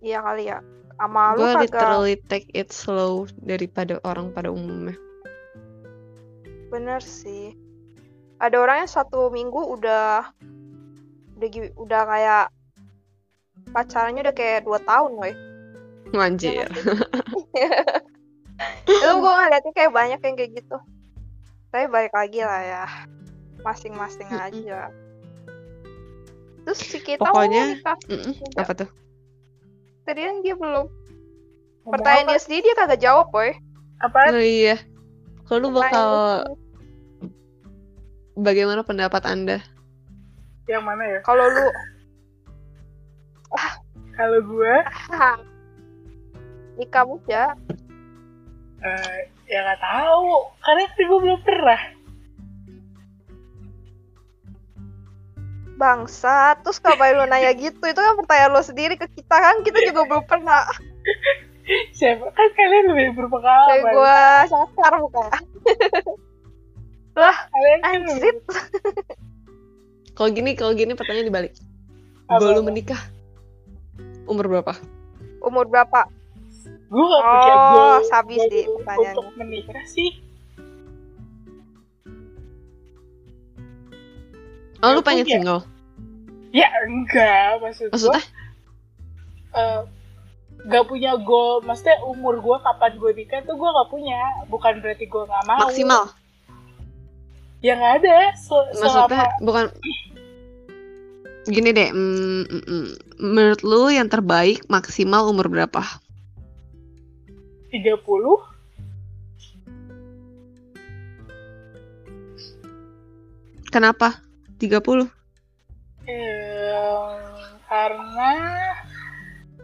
iya 0.00 0.18
kali 0.24 0.48
ya. 0.48 0.58
Sama 0.96 1.36
lu 1.36 1.42
Gue 1.42 1.52
kagak? 1.52 1.62
literally 1.68 2.16
take 2.26 2.48
it 2.56 2.72
slow 2.72 3.28
daripada 3.38 4.00
orang 4.02 4.32
pada 4.32 4.48
umumnya. 4.48 4.96
bener 6.72 7.04
sih 7.04 7.52
ada 8.42 8.56
orang 8.58 8.82
yang 8.84 8.90
satu 8.90 9.30
minggu 9.30 9.54
udah 9.54 10.34
udah 11.38 11.48
udah 11.78 12.02
kayak 12.04 12.44
pacarannya 13.70 14.26
udah 14.26 14.34
kayak 14.34 14.66
dua 14.66 14.82
tahun 14.82 15.14
woy 15.14 15.32
Anjir. 16.12 16.68
itu 18.84 19.08
gue 19.08 19.32
ngeliatnya 19.32 19.72
kayak 19.72 19.92
banyak 19.94 20.20
yang 20.20 20.34
kayak 20.36 20.52
gitu 20.54 20.76
tapi 21.72 21.88
balik 21.88 22.12
lagi 22.12 22.44
lah 22.44 22.60
ya 22.60 22.84
masing-masing 23.62 24.28
aja 24.28 24.90
terus 26.62 26.78
si 26.78 26.98
kita 27.00 27.22
Pokoknya- 27.22 27.80
mau 27.82 27.96
nikah. 27.96 27.96
Udah. 28.06 28.62
Apa 28.62 28.72
tuh? 28.76 28.88
tadi 30.02 30.20
kan 30.20 30.36
dia 30.42 30.54
belum 30.54 30.86
pertanyaan 31.86 32.26
apa? 32.26 32.32
dia 32.34 32.40
sendiri 32.42 32.62
dia 32.66 32.74
kagak 32.76 33.00
jawab 33.00 33.30
boy 33.30 33.50
Apaan? 34.02 34.34
Oh 34.34 34.42
iya. 34.42 34.82
Kalau 35.46 35.62
lu 35.62 35.68
bakal 35.70 36.10
Pertanyaan 36.42 36.61
bagaimana 38.36 38.84
pendapat 38.84 39.22
Anda? 39.28 39.58
yang 40.70 40.84
mana 40.86 41.04
ya? 41.04 41.18
Kalau 41.26 41.44
lu? 41.44 41.66
Kalau 44.12 44.38
gue 44.44 44.74
nikah 46.80 47.04
muda 47.04 47.52
eh, 48.80 49.18
ya 49.46 49.58
nggak 49.62 49.80
tahu. 49.82 50.28
Karena 50.64 50.82
kan 50.88 51.02
gue 51.04 51.18
belum 51.20 51.40
pernah. 51.44 51.80
Bangsa 55.76 56.56
terus 56.62 56.78
ngapain 56.78 57.16
lu 57.18 57.26
nanya 57.26 57.52
gitu? 57.58 57.82
Itu 57.82 58.00
kan 58.00 58.14
pertanyaan 58.18 58.52
lo 58.54 58.62
sendiri 58.62 58.94
ke 58.96 59.06
kita 59.10 59.36
kan? 59.36 59.60
Kita 59.66 59.78
juga 59.86 60.00
belum 60.08 60.24
pernah. 60.24 60.64
Siapa? 61.94 62.26
Kan 62.32 62.48
kalian 62.58 62.84
lebih 62.90 63.06
kayak 63.14 63.16
berpengalaman 63.18 63.92
gue 63.94 64.18
sasar 64.50 64.92
bukan 64.98 65.30
kalian 67.14 67.80
lebih 67.80 67.84
anjrit 67.84 68.36
Kalau 70.12 70.28
gini, 70.28 70.52
kalau 70.52 70.72
gini 70.72 70.92
pertanyaan 70.92 71.24
dibalik. 71.26 71.52
Lu 72.30 72.62
menikah 72.62 73.00
umur 74.24 74.46
berapa? 74.46 74.72
umur 75.40 75.66
berapa 75.66 76.06
gue 76.86 77.02
gak 77.04 77.22
punya 77.24 77.54
Oh, 77.56 77.66
goal 77.68 77.96
sabi 78.06 78.34
goal 78.34 78.46
sih 78.46 78.62
pertanyaannya. 78.62 79.10
untuk 79.10 79.26
menikah 79.34 79.82
sih 79.84 80.10
Oh, 84.78 84.90
lu 84.90 85.00
pengen 85.00 85.24
punya. 85.24 85.34
single? 85.36 85.60
ya 86.52 86.68
enggak 86.84 87.58
maksud 87.58 87.88
gue 87.88 87.96
Maksudnya? 87.96 88.22
eh, 89.52 89.80
gak 90.64 90.84
punya 90.84 91.16
goal 91.18 91.58
maksudnya 91.60 91.96
umur 92.04 92.38
gue 92.38 92.56
kapan 92.60 92.92
gue 92.94 93.10
nikah 93.16 93.40
tuh 93.42 93.56
gue 93.56 93.68
gak 93.72 93.88
punya 93.88 94.20
bukan 94.46 94.78
berarti 94.78 95.04
gue 95.04 95.22
gak 95.24 95.44
mau 95.44 95.64
Maksimal? 95.64 96.04
Ya 97.62 97.78
nggak 97.78 97.94
ada 98.02 98.18
Se- 98.34 98.70
Maksudnya 98.82 99.06
selama 99.06 99.38
bukan 99.40 99.64
gini 101.50 101.74
deh, 101.74 101.90
mm, 101.90 102.42
mm, 102.46 102.62
mm. 102.70 102.86
menurut 103.18 103.60
lu 103.66 103.90
yang 103.90 104.06
terbaik 104.06 104.62
maksimal 104.70 105.26
umur 105.26 105.50
berapa? 105.50 105.82
30 107.74 108.52
Kenapa? 113.72 114.20
30? 114.60 115.08
Em, 116.04 117.08
karena 117.64 118.32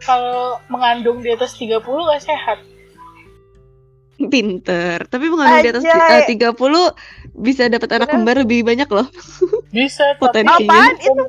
kalau 0.01 0.57
mengandung 0.65 1.21
di 1.21 1.29
atas 1.29 1.53
30 1.53 1.77
gak 1.85 2.23
sehat 2.25 2.59
Pinter. 4.29 5.03
Tapi 5.03 5.25
mengandung 5.27 5.59
di 5.59 5.69
atas 5.69 5.83
eh, 5.83 6.29
30 6.29 6.55
bisa 7.35 7.65
dapat 7.65 7.89
anak 7.91 8.09
kembar 8.09 8.39
lebih 8.39 8.63
banyak 8.63 8.87
loh. 8.87 9.07
bisa 9.69 10.05
tapi 10.15 10.21
Potensi. 10.45 10.63
apaan 10.63 10.95
itu 10.95 11.23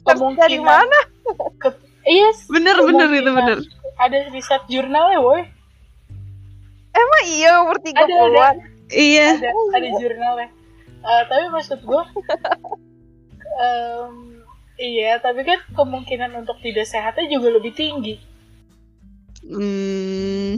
Kemungkinan. 0.00 0.40
dari 0.40 0.58
mana 0.58 0.98
iya 2.02 2.28
Bener, 2.46 2.76
bener 2.78 3.08
itu 3.10 3.30
bener. 3.30 3.58
ada 3.96 4.16
riset 4.30 4.64
jurnalnya 4.64 5.20
boy 5.20 5.44
emang 6.90 7.22
iya 7.26 7.60
umur 7.60 7.76
30-an 7.78 8.56
Iya. 8.86 9.28
ada 9.38 9.50
ada 9.74 9.88
jurnalnya 9.94 10.48
Eh, 11.00 11.22
tapi 11.26 11.44
maksud 11.48 11.80
gue 11.80 12.02
em, 13.60 14.14
iya 14.76 15.16
tapi 15.18 15.42
kan 15.42 15.60
kemungkinan 15.70 16.32
untuk 16.34 16.56
tidak 16.58 16.84
sehatnya 16.84 17.28
juga 17.30 17.52
lebih 17.52 17.72
tinggi 17.72 18.16
Hmm, 19.44 20.56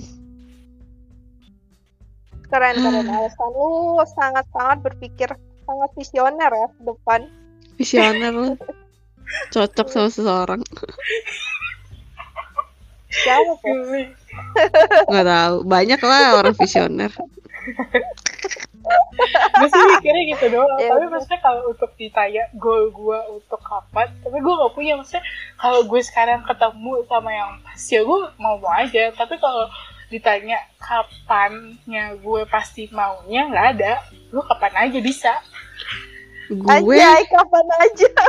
keren 2.47 2.76
keren 2.78 3.07
alasan 3.11 3.51
lu 3.55 3.99
sangat 4.14 4.47
sangat 4.55 4.78
berpikir 4.84 5.28
sangat 5.66 5.90
visioner 5.99 6.51
ya 6.51 6.68
ke 6.70 6.82
depan 6.86 7.20
visioner 7.76 8.32
lu. 8.32 8.51
Cocok 9.53 9.90
sama 9.90 10.07
seseorang. 10.07 10.62
siapa 13.11 13.59
tuh. 13.59 14.07
Nggak 15.11 15.26
tahu. 15.26 15.57
Banyak 15.66 16.01
lah 16.07 16.38
orang 16.38 16.55
visioner. 16.55 17.11
gue 19.26 19.66
sih 19.66 19.82
mikirnya 19.99 20.22
gitu 20.30 20.47
doang 20.55 20.78
Ya 20.78 20.94
tapi 20.94 21.11
udah. 21.11 21.18
maksudnya 21.18 21.40
kalau 21.42 21.74
untuk 21.74 21.90
ditanya 21.99 22.47
goal 22.55 22.94
gue 22.94 23.18
untuk 23.34 23.59
kapan 23.59 24.07
tapi 24.22 24.38
gue 24.38 24.55
gak 24.55 24.74
punya 24.78 24.94
maksudnya 24.94 25.26
kalau 25.59 25.82
gue 25.82 25.99
sekarang 25.99 26.47
ketemu 26.47 27.03
sama 27.11 27.30
yang 27.34 27.59
pas 27.66 27.82
ya 27.82 28.01
gue 28.07 28.18
mau 28.38 28.55
mau 28.62 28.70
aja 28.70 29.11
tapi 29.18 29.34
kalau 29.42 29.66
ditanya 30.09 30.59
kapannya 30.78 32.16
gue 32.16 32.42
pasti 32.46 32.86
maunya? 32.88 33.46
Nggak 33.46 33.66
ada. 33.74 33.92
Gue 34.28 34.42
kapan 34.44 34.74
aja 34.78 34.98
bisa? 35.00 35.32
Gue? 36.46 36.94
Anjay, 36.94 37.22
kapan 37.26 37.66
aja? 37.76 38.11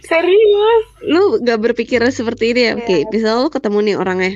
Serius? 0.00 0.84
Lu 1.02 1.40
gak 1.40 1.60
berpikir 1.60 2.00
seperti 2.08 2.54
ini 2.54 2.60
ya? 2.62 2.72
Oke, 2.76 2.96
Iya. 2.98 3.08
misal 3.10 3.34
lu 3.42 3.50
ketemu 3.50 3.78
nih 3.82 3.96
orangnya. 3.96 4.32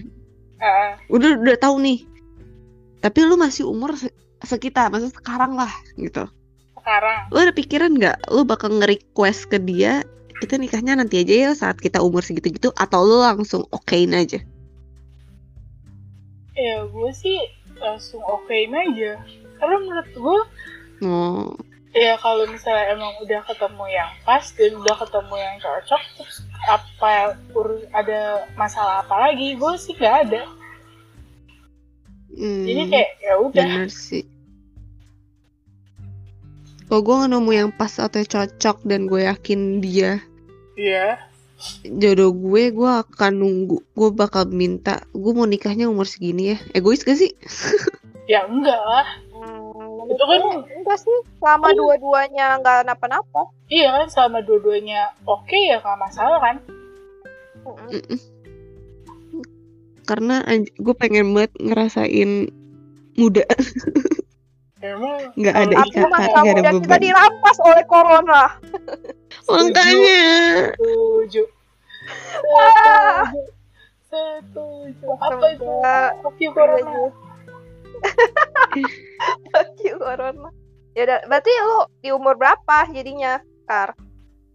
Ah, 0.59 0.95
udah 1.09 1.39
udah 1.39 1.57
tahu 1.57 1.79
nih. 1.81 1.99
Tapi 3.01 3.19
lu 3.23 3.35
masih 3.35 3.67
umur 3.67 3.97
se- 3.97 4.15
sekitar 4.43 4.91
maksudnya 4.91 5.15
sekarang 5.17 5.53
lah 5.55 5.71
gitu. 5.97 6.27
Sekarang? 6.77 7.31
Lu 7.31 7.39
ada 7.39 7.55
pikiran 7.55 7.95
nggak? 7.95 8.31
Lu 8.31 8.43
bakal 8.43 8.75
nge-request 8.77 9.49
ke 9.49 9.59
dia 9.59 10.03
kita 10.43 10.59
nikahnya 10.59 10.99
nanti 10.99 11.23
aja 11.23 11.35
ya 11.39 11.51
saat 11.55 11.79
kita 11.79 12.03
umur 12.03 12.27
segitu 12.27 12.51
gitu 12.51 12.75
atau 12.75 13.07
lu 13.07 13.23
langsung 13.23 13.63
okein 13.71 14.11
aja? 14.11 14.43
Ya 16.59 16.83
gue 16.83 17.11
sih 17.15 17.39
langsung 17.79 18.19
okein 18.27 18.75
aja. 18.75 19.23
Karena 19.63 19.77
menurut 19.79 20.11
gue 20.11 20.41
oh. 21.07 21.55
ya 21.95 22.19
kalau 22.19 22.43
misalnya 22.51 22.91
emang 22.91 23.15
udah 23.23 23.47
ketemu 23.47 23.85
yang 23.95 24.11
pas 24.27 24.43
dan 24.59 24.75
udah 24.75 24.97
ketemu 24.99 25.35
yang 25.39 25.55
cocok 25.63 26.03
terus 26.19 26.37
apa 26.67 27.39
urus 27.55 27.87
ada 27.95 28.51
masalah 28.59 29.07
apa 29.07 29.31
lagi 29.31 29.55
gue 29.55 29.73
sih 29.79 29.95
nggak 29.95 30.17
ada. 30.27 30.43
Hmm, 32.33 32.65
jadi 32.67 32.83
kayak 32.91 33.11
ya 33.23 33.35
udah. 33.39 33.63
bener 33.63 33.91
sih. 33.95 34.27
Kalau 36.91 37.01
gue 37.07 37.17
nemu 37.31 37.51
yang 37.55 37.71
pas 37.71 37.95
atau 37.97 38.21
cocok 38.21 38.83
dan 38.85 39.07
gue 39.07 39.23
yakin 39.25 39.79
dia 39.79 40.19
Iya. 40.75 41.19
Jodoh 41.87 42.35
gue 42.35 42.75
gue 42.75 42.91
akan 43.07 43.33
nunggu 43.39 43.79
gue 43.95 44.09
bakal 44.11 44.51
minta 44.51 44.99
gue 45.15 45.33
mau 45.33 45.47
nikahnya 45.47 45.87
umur 45.87 46.05
segini 46.05 46.55
ya. 46.55 46.59
Egois 46.73 47.03
gak 47.03 47.19
sih? 47.19 47.33
Ya 48.31 48.47
enggak 48.47 48.79
lah. 48.79 49.07
Hmm, 49.35 50.07
Itu 50.07 50.23
kan- 50.23 50.63
enggak 50.63 50.95
sih? 50.95 51.19
Selama 51.43 51.75
dua-duanya 51.75 52.55
nggak 52.63 52.87
napa-napa. 52.87 53.51
Iya 53.67 53.91
kan 53.99 54.07
sama 54.09 54.39
dua-duanya 54.39 55.11
oke 55.27 55.59
ya 55.59 55.83
nggak 55.83 55.99
masalah 55.99 56.39
kan? 56.39 56.57
Mm-mm. 57.67 57.91
Mm-mm. 57.91 58.19
karena 60.03 60.43
gue 60.79 60.95
pengen 60.95 61.31
banget 61.31 61.55
ngerasain 61.63 62.51
muda 63.15 63.47
emang 64.83 65.19
nggak 65.39 65.55
ada 65.57 65.75
ikatan 65.87 66.11
nggak 66.11 66.27
ada 66.29 66.43
muda 66.43 66.61
kita 66.61 66.71
beban 66.83 67.01
dirampas 67.01 67.57
oleh 67.63 67.85
corona. 67.87 68.43
Makanya 69.49 70.21
setuju. 70.75 71.43
Ah. 72.53 73.27
setuju. 74.05 75.07
Apa 75.17 75.47
itu? 75.55 75.67
Fuck 76.21 76.37
you 76.39 76.51
corona. 76.53 77.03
Fuck 79.53 79.79
you, 79.81 79.95
corona. 79.97 80.49
Ya 80.93 81.09
udah 81.09 81.19
berarti 81.25 81.53
lu 81.63 81.79
di 82.03 82.09
umur 82.13 82.35
berapa 82.37 82.79
jadinya 82.91 83.41
Kar? 83.65 83.97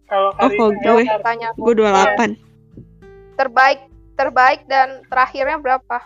Kalau 0.06 0.30
Oh, 0.36 0.48
kalau 0.48 0.70
gue- 0.72 1.04
ya, 1.04 1.18
tanya 1.20 1.48
gue 1.52 1.74
28 1.74 2.38
terbaik 3.34 3.80
terbaik 4.14 4.60
dan 4.66 5.02
terakhirnya 5.08 5.58
berapa? 5.58 5.98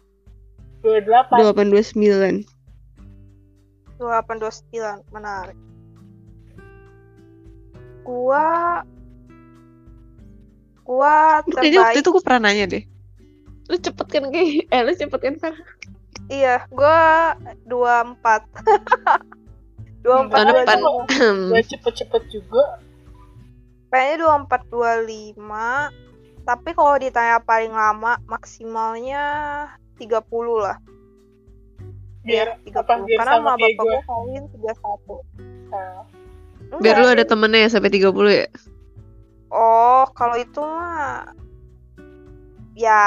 Dua 0.82 0.98
delapan. 1.00 1.36
28 1.70 2.42
29 2.42 2.51
28 4.02 4.42
29 4.74 5.14
menarik. 5.14 5.58
Gua 8.02 8.46
gua 10.82 11.40
kayaknya 11.46 11.78
waktu 11.78 12.02
terbaik 12.02 12.02
itu 12.02 12.10
gue 12.10 12.22
pernah 12.26 12.40
nanya 12.50 12.64
deh. 12.66 12.84
Lu 13.70 13.76
cepet 13.78 14.06
kan 14.10 14.24
kayak 14.34 14.66
eh 14.74 14.80
lu 14.82 14.92
cepet 14.98 15.20
kan 15.22 15.34
Far? 15.38 15.54
iya 16.30 16.66
gua 16.70 17.34
24 17.70 18.42
24 20.02 20.34
tahun 20.34 20.46
depan. 20.66 20.78
25 21.08 21.54
Gak 21.54 21.66
cepet-cepet 21.70 22.22
juga. 22.34 22.64
Kayaknya 23.94 24.16
24 24.50 25.38
25 25.38 26.02
tapi 26.42 26.74
kalau 26.74 26.98
ditanya 26.98 27.38
paling 27.38 27.70
lama 27.70 28.18
maksimalnya 28.26 29.24
30 29.98 30.26
lah 30.58 30.76
biar 32.22 32.48
Iya, 32.62 32.78
apa 32.78 32.92
30 33.02 33.06
biar 33.06 33.18
karena 33.18 33.34
sama 33.34 33.52
bapak 33.58 33.82
gue 33.82 34.00
kawin 34.06 34.44
31 34.54 35.42
Nah, 35.72 36.04
biar 36.84 36.96
lu 37.00 37.08
ada 37.08 37.24
temennya 37.24 37.66
ya 37.66 37.70
sampai 37.72 37.90
30 37.92 38.12
ya? 38.28 38.48
Oh, 39.52 40.04
kalau 40.16 40.36
itu 40.36 40.60
mah 40.60 41.32
ya 42.72 43.04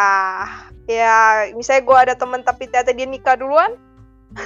ya 0.85 1.49
misalnya 1.57 1.81
gue 1.81 1.97
ada 1.97 2.13
temen 2.13 2.45
tapi 2.45 2.69
ternyata 2.69 2.93
dia 2.93 3.07
nikah 3.09 3.37
duluan. 3.37 3.73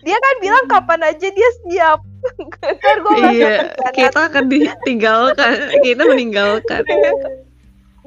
Dia 0.00 0.16
kan 0.16 0.34
bilang 0.40 0.64
kapan 0.72 1.04
aja 1.04 1.28
dia 1.28 1.50
siap. 1.68 2.00
Ntar 2.80 2.96
gue 3.04 3.16
iya 3.36 3.68
kita 3.92 4.32
akan 4.32 4.48
ditinggalkan. 4.48 5.52
Kita 5.84 6.02
meninggalkan. 6.08 6.80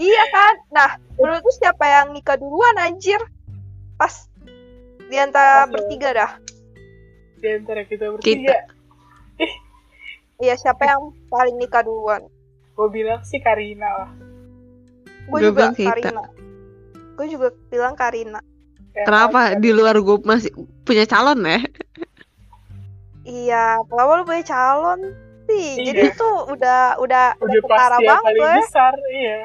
Iya 0.01 0.23
kan? 0.33 0.53
Nah 0.73 0.89
menurut 1.21 1.45
lu 1.45 1.53
siapa 1.53 1.85
yang 1.85 2.17
nikah 2.17 2.41
duluan 2.41 2.73
anjir? 2.81 3.21
Pas 4.01 4.25
di 5.13 5.21
antara 5.21 5.69
Oke. 5.69 5.77
bertiga 5.77 6.09
dah. 6.09 6.31
Di 7.37 7.47
antara 7.53 7.85
kita 7.85 8.17
bertiga. 8.17 8.65
Iya 10.41 10.57
siapa 10.57 10.89
yang 10.89 11.13
paling 11.29 11.61
nikah 11.61 11.85
duluan? 11.85 12.25
Gue 12.73 12.89
bilang 12.89 13.21
sih 13.21 13.37
Karina 13.37 13.85
lah. 13.85 14.09
Gue 15.29 15.39
juga. 15.45 15.69
Karina. 15.77 16.25
Gue 17.13 17.29
juga 17.29 17.53
bilang 17.69 17.93
Karina. 17.93 18.41
Ya, 18.97 19.05
kenapa? 19.05 19.53
Di 19.61 19.69
luar 19.69 20.01
gue 20.01 20.17
masih 20.25 20.49
punya 20.81 21.05
calon 21.05 21.45
ya? 21.45 21.61
Iya 23.23 23.79
kenapa 23.87 24.11
lu 24.19 24.23
punya 24.25 24.43
calon 24.43 24.99
sih? 25.47 25.79
Iya. 25.79 25.85
jadi 25.93 26.01
itu 26.11 26.29
udah 26.57 26.97
udah 26.99 27.25
udah 27.39 27.59
ketara 27.63 27.95
pasti 27.95 28.03
yang 28.03 28.09
banget. 28.09 28.25
paling 28.25 28.41
ya. 28.43 28.55
besar 28.59 28.93
iya. 29.13 29.39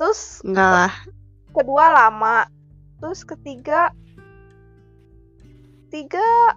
Terus 0.00 0.20
enggak 0.42 0.70
lah. 0.72 0.92
kedua 1.54 1.84
lama 1.92 2.53
terus 3.04 3.20
ketiga 3.20 3.92
tiga 5.92 6.56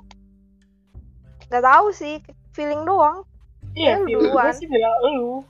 nggak 1.51 1.59
tahu 1.59 1.91
sih 1.91 2.23
feeling 2.55 2.87
doang. 2.87 3.27
Iya 3.75 3.99
lu 3.99 4.07
gue 4.07 4.31
duluan. 4.31 4.55
sih 4.55 4.63
bilang 4.63 4.95
lu 5.03 5.43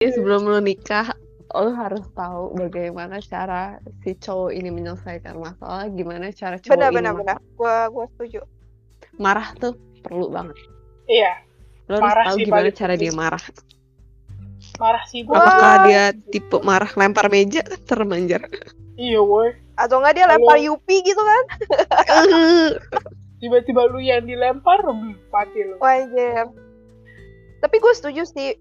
Jadi 0.00 0.16
sebelum 0.16 0.48
lu 0.48 0.64
nikah, 0.64 1.12
lo 1.52 1.76
harus 1.76 2.08
tahu 2.16 2.56
bagaimana 2.56 3.20
cara 3.20 3.76
si 4.00 4.16
cowok 4.16 4.56
ini 4.56 4.72
menyelesaikan 4.72 5.36
masalah, 5.36 5.92
gimana 5.92 6.32
cara 6.32 6.56
cowok 6.56 6.72
benar 6.72 6.88
ini 6.88 6.96
benar 6.96 7.12
benar. 7.12 7.36
Gua 7.60 7.92
gua 7.92 8.08
setuju. 8.16 8.40
Marah 9.20 9.52
tuh 9.60 9.76
perlu 10.00 10.32
banget. 10.32 10.56
Iya. 11.04 11.36
Lo 11.92 12.00
harus 12.00 12.32
tahu 12.32 12.36
gimana 12.48 12.72
cara 12.72 12.96
dia 12.96 13.12
marah. 13.12 13.44
Marah 14.80 15.04
sih 15.04 15.20
gue 15.20 15.36
Wah. 15.36 15.44
apakah 15.44 15.74
dia 15.84 16.04
tipe 16.32 16.56
marah 16.64 16.88
lempar 16.96 17.28
meja? 17.28 17.60
Termanjar. 17.84 18.48
Iya 18.96 19.20
woi 19.20 19.52
atau 19.82 19.98
enggak 19.98 20.14
dia 20.22 20.26
Halo. 20.30 20.38
lempar 20.38 20.58
Yupi 20.62 20.96
gitu 21.02 21.18
kan? 21.18 21.44
Tiba-tiba 23.42 23.90
lu 23.90 23.98
yang 23.98 24.22
dilempar 24.22 24.86
mati 25.34 25.60
lu. 25.66 25.82
Wajar 25.82 26.46
tapi 27.62 27.78
gue 27.78 27.92
setuju 27.94 28.26
sih 28.26 28.58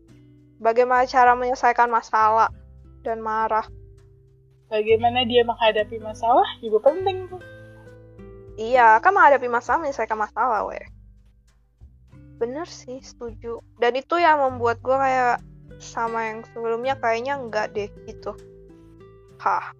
bagaimana 0.62 1.10
cara 1.10 1.34
menyelesaikan 1.34 1.90
masalah 1.90 2.54
dan 3.02 3.18
marah. 3.18 3.66
Bagaimana 4.70 5.26
dia 5.26 5.42
menghadapi 5.42 5.98
masalah 6.00 6.46
juga 6.62 6.94
penting 6.94 7.26
tuh. 7.28 7.42
Iya 8.62 9.02
kan 9.02 9.18
menghadapi 9.18 9.50
masalah 9.50 9.82
menyelesaikan 9.82 10.16
masalah 10.16 10.70
weh 10.70 10.86
bener 12.38 12.66
sih 12.66 13.02
setuju. 13.02 13.62
Dan 13.78 13.98
itu 13.98 14.18
yang 14.18 14.42
membuat 14.42 14.82
gue 14.82 14.98
kayak 14.98 15.46
sama 15.78 16.26
yang 16.26 16.42
sebelumnya 16.54 16.98
kayaknya 16.98 17.38
enggak 17.38 17.70
deh 17.74 17.90
gitu. 18.10 18.34
Hah 19.38 19.74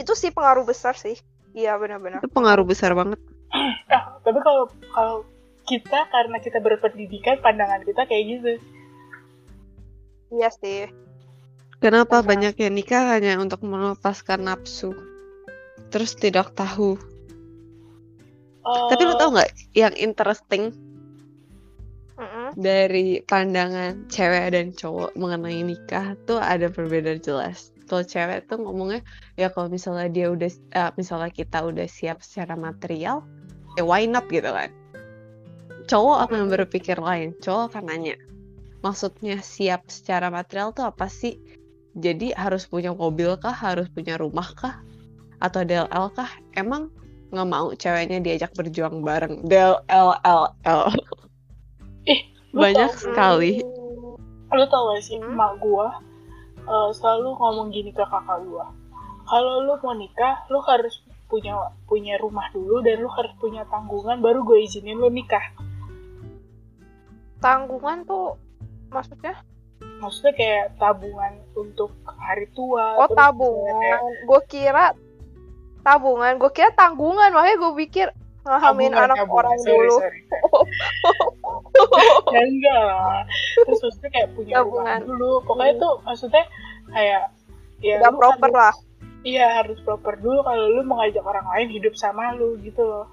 itu 0.00 0.12
sih 0.16 0.30
pengaruh 0.32 0.64
besar 0.64 0.96
sih. 0.96 1.18
Iya 1.52 1.76
benar-benar. 1.76 2.24
Itu 2.24 2.32
pengaruh 2.32 2.64
besar 2.64 2.96
banget. 2.96 3.20
Ah 3.92 4.16
tapi 4.24 4.40
kalau 4.40 4.72
kalau 4.96 5.16
kita 5.68 6.08
karena 6.08 6.40
kita 6.40 6.64
berpendidikan 6.64 7.36
pandangan 7.44 7.84
kita 7.84 8.08
kayak 8.08 8.24
gitu. 8.24 8.52
Iya 10.32 10.48
sih. 10.48 10.88
Kenapa 11.82 12.24
banyak 12.24 12.56
yang 12.56 12.72
nikah 12.72 13.12
hanya 13.12 13.36
untuk 13.36 13.60
melepaskan 13.66 14.48
nafsu? 14.48 14.96
Terus 15.92 16.16
tidak 16.16 16.56
tahu. 16.56 16.96
Tapi 18.62 19.02
lu 19.02 19.12
Eh, 19.12 19.18
tau 19.18 19.34
nggak 19.34 19.50
yang 19.74 19.92
interesting 19.98 20.70
dari 22.54 23.24
pandangan 23.24 24.06
cewek 24.06 24.54
dan 24.54 24.70
cowok 24.76 25.16
mengenai 25.18 25.64
nikah 25.64 26.14
tuh 26.28 26.38
ada 26.38 26.68
perbedaan 26.68 27.18
jelas. 27.18 27.71
Kalau 27.88 28.02
cewek 28.02 28.48
tuh 28.48 28.58
ngomongnya 28.62 29.00
ya 29.36 29.52
kalau 29.52 29.68
misalnya 29.68 30.08
dia 30.08 30.26
udah 30.30 30.50
eh, 30.50 30.90
misalnya 30.96 31.30
kita 31.30 31.62
udah 31.64 31.86
siap 31.86 32.22
secara 32.24 32.56
material, 32.56 33.26
ya 33.76 33.82
why 33.84 34.06
not 34.06 34.26
gitu 34.30 34.48
kan. 34.48 34.70
Cowok 35.90 36.30
akan 36.30 36.48
berpikir 36.48 36.96
lain. 36.96 37.34
Cowok 37.42 37.74
akan 37.74 37.84
nanya, 37.90 38.16
maksudnya 38.80 39.42
siap 39.42 39.90
secara 39.90 40.30
material 40.30 40.70
tuh 40.72 40.86
apa 40.88 41.10
sih? 41.10 41.36
Jadi 41.92 42.32
harus 42.32 42.64
punya 42.64 42.94
mobil 42.96 43.36
kah? 43.36 43.52
Harus 43.52 43.90
punya 43.92 44.16
rumah 44.16 44.48
kah? 44.56 44.80
Atau 45.42 45.66
DLL 45.66 46.06
kah? 46.16 46.30
Emang 46.56 46.88
nggak 47.32 47.48
mau 47.48 47.72
ceweknya 47.72 48.20
diajak 48.20 48.52
berjuang 48.52 49.00
bareng 49.00 49.44
DLL 49.48 50.40
Lu 52.52 52.60
banyak 52.60 52.92
tau- 52.92 53.00
sekali 53.00 53.64
lu 54.52 54.68
tau 54.68 54.92
gak 54.92 55.00
sih 55.00 55.16
Hmm. 55.16 55.32
emak 55.32 55.56
gua 55.64 55.96
eh, 56.62 56.90
selalu 56.92 57.34
ngomong 57.34 57.68
gini 57.70 57.90
ke 57.90 58.02
kakak 58.02 58.38
gua 58.44 58.70
kalau 59.22 59.62
lu 59.62 59.74
mau 59.78 59.94
nikah 59.94 60.42
lu 60.48 60.58
harus 60.62 60.98
punya 61.26 61.56
punya 61.86 62.20
rumah 62.20 62.44
dulu 62.52 62.84
dan 62.84 63.00
lu 63.00 63.08
harus 63.08 63.32
punya 63.40 63.64
tanggungan 63.64 64.20
baru 64.20 64.44
gue 64.44 64.62
izinin 64.62 65.00
lu 65.00 65.08
nikah 65.08 65.40
Tanggungan 67.40 68.06
tuh 68.06 68.38
maksudnya? 68.88 69.34
maksudnya 69.98 70.34
kayak 70.34 70.66
tabungan 70.78 71.42
untuk 71.54 71.90
hari 72.06 72.46
tua 72.54 72.98
Oh 72.98 73.06
terus 73.06 73.18
kayak- 73.18 73.18
tabungan. 73.18 73.98
Gue 74.26 74.40
kira 74.46 74.84
tabungan. 75.82 76.32
Gue 76.38 76.50
kira 76.50 76.70
tanggungan. 76.70 77.30
Makanya 77.30 77.56
gue 77.58 77.72
pikir 77.82 78.06
ngahamin 78.42 78.92
anak 78.92 79.16
tabungan. 79.16 79.36
orang 79.36 79.56
Sorry, 79.56 79.70
dulu. 79.72 79.94
sorry. 79.96 80.20
ya 82.32 82.40
enggak 82.42 82.80
lah 82.80 83.20
terus 83.62 83.80
maksudnya 83.80 84.10
kayak 84.10 84.28
punya 84.32 84.54
rumah 84.56 84.66
Tabungan. 84.84 85.00
dulu 85.04 85.30
pokoknya 85.42 85.74
tuh 85.78 85.92
maksudnya 86.02 86.44
kayak 86.88 87.22
ya 87.78 87.96
Udah 87.98 88.12
proper 88.12 88.48
harus- 88.48 88.58
lah. 88.58 88.74
iya 89.22 89.46
harus 89.56 89.78
proper 89.80 90.14
dulu 90.16 90.42
kalau 90.42 90.64
lu 90.68 90.80
mau 90.82 90.98
ngajak 90.98 91.22
orang 91.22 91.46
lain 91.48 91.68
hidup 91.70 91.94
sama 91.94 92.34
lu 92.34 92.58
gitu 92.60 92.82
loh 92.82 93.06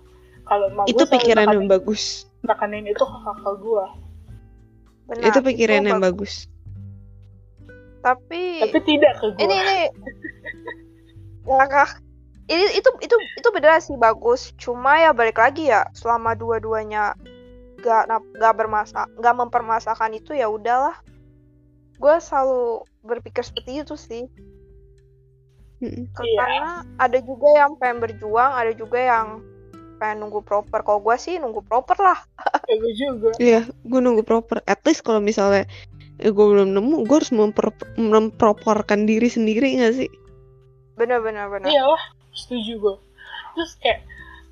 kalau 0.43 0.65
Itu 0.83 1.05
pikiran 1.05 1.45
yang 1.47 1.61
nekanin- 1.61 1.71
bagus. 1.71 2.25
nekanin 2.41 2.85
itu 2.85 2.99
ke 2.99 3.17
kakak 3.19 3.55
gua 3.59 3.85
Benar. 5.05 5.25
itu 5.25 5.39
pikiran 5.41 5.81
yang 5.83 5.99
bagus. 5.99 6.45
bagus. 6.45 6.57
Tapi, 7.99 8.43
tapi 8.61 8.79
tidak 8.81 9.13
ke 9.15 9.25
gua 9.29 9.39
ini 9.39 9.55
ini 9.55 9.77
langkah 11.49 11.89
ini 12.49 12.65
itu 12.73 12.89
itu 13.05 13.15
itu 13.37 13.47
beneran 13.53 13.79
sih 13.79 13.95
bagus. 13.95 14.51
Cuma 14.57 14.97
ya 14.97 15.13
balik 15.13 15.37
lagi 15.37 15.69
ya 15.69 15.85
selama 15.93 16.33
dua-duanya 16.33 17.13
gak 17.79 18.09
gak 18.35 18.55
bermasa 18.57 19.07
gak 19.21 19.35
mempermasakan 19.37 20.17
itu 20.17 20.33
ya 20.33 20.49
udahlah. 20.49 20.97
Gue 22.01 22.17
selalu 22.17 22.83
berpikir 23.05 23.45
seperti 23.45 23.85
itu 23.85 23.95
sih. 23.95 24.25
Karena 26.17 26.83
ada 26.99 27.19
juga 27.23 27.47
yang 27.55 27.79
pengen 27.79 28.03
berjuang, 28.03 28.51
ada 28.51 28.73
juga 28.75 28.99
yang 28.99 29.39
pengen 30.01 30.25
nunggu 30.25 30.43
proper. 30.43 30.83
Kalau 30.83 30.99
gue 30.99 31.15
sih 31.15 31.39
nunggu 31.39 31.63
proper 31.63 31.95
lah. 32.01 32.19
ya 32.71 32.75
juga 32.97 33.29
Iya, 33.39 33.61
gue 33.67 33.99
nunggu 33.99 34.25
proper. 34.25 34.59
At 34.67 34.83
least 34.83 35.05
kalau 35.07 35.23
misalnya 35.23 35.69
gue 36.19 36.33
belum 36.33 36.75
nemu, 36.75 37.07
gue 37.07 37.15
harus 37.15 37.31
memper- 37.31 37.95
memproporkan 37.95 39.07
diri 39.07 39.31
sendiri 39.31 39.79
gak 39.79 40.03
sih? 40.03 40.11
Bener-bener 40.99 41.47
bener. 41.47 41.71
iya 41.71 41.87
lah 41.87 42.18
setuju 42.39 42.73
gua 42.79 42.95
terus 43.55 43.75
kayak 43.83 44.01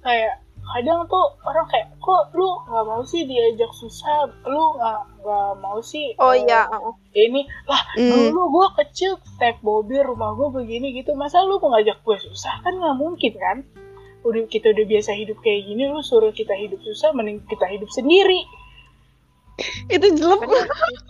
kayak 0.04 0.44
kadang 0.68 1.08
tuh 1.08 1.28
orang 1.48 1.64
kayak 1.72 1.88
kok 2.04 2.24
lu 2.36 2.60
nggak 2.68 2.84
mau 2.84 3.00
sih 3.08 3.24
diajak 3.24 3.72
susah 3.72 4.28
lu 4.44 4.76
nggak 4.76 5.00
nggak 5.24 5.52
mau 5.64 5.80
sih 5.80 6.12
Oh 6.20 6.36
eh, 6.36 6.44
iya, 6.44 6.68
uh-uh. 6.68 6.92
ini 7.16 7.48
lah 7.72 7.80
Hmm. 7.96 8.12
dulu 8.12 8.42
gue 8.52 8.68
kecil 8.84 9.16
naik 9.40 9.64
mobil 9.64 10.04
rumah 10.04 10.36
gue 10.36 10.52
begini 10.52 10.92
gitu 11.00 11.16
masa 11.16 11.40
lu 11.48 11.56
mau 11.64 11.72
ngajak 11.72 12.04
gue 12.04 12.18
susah 12.20 12.60
kan 12.68 12.76
nggak 12.76 13.00
mungkin 13.00 13.34
kan 13.40 13.58
udah 14.28 14.44
kita 14.52 14.76
udah 14.76 14.86
biasa 14.86 15.16
hidup 15.16 15.40
kayak 15.40 15.72
gini 15.72 15.88
lu 15.88 16.04
suruh 16.04 16.36
kita 16.36 16.52
hidup 16.52 16.84
susah 16.84 17.16
mending 17.16 17.40
kita 17.48 17.64
hidup 17.72 17.88
sendiri 17.88 18.44
Itu 19.90 20.14
jelek. 20.14 20.42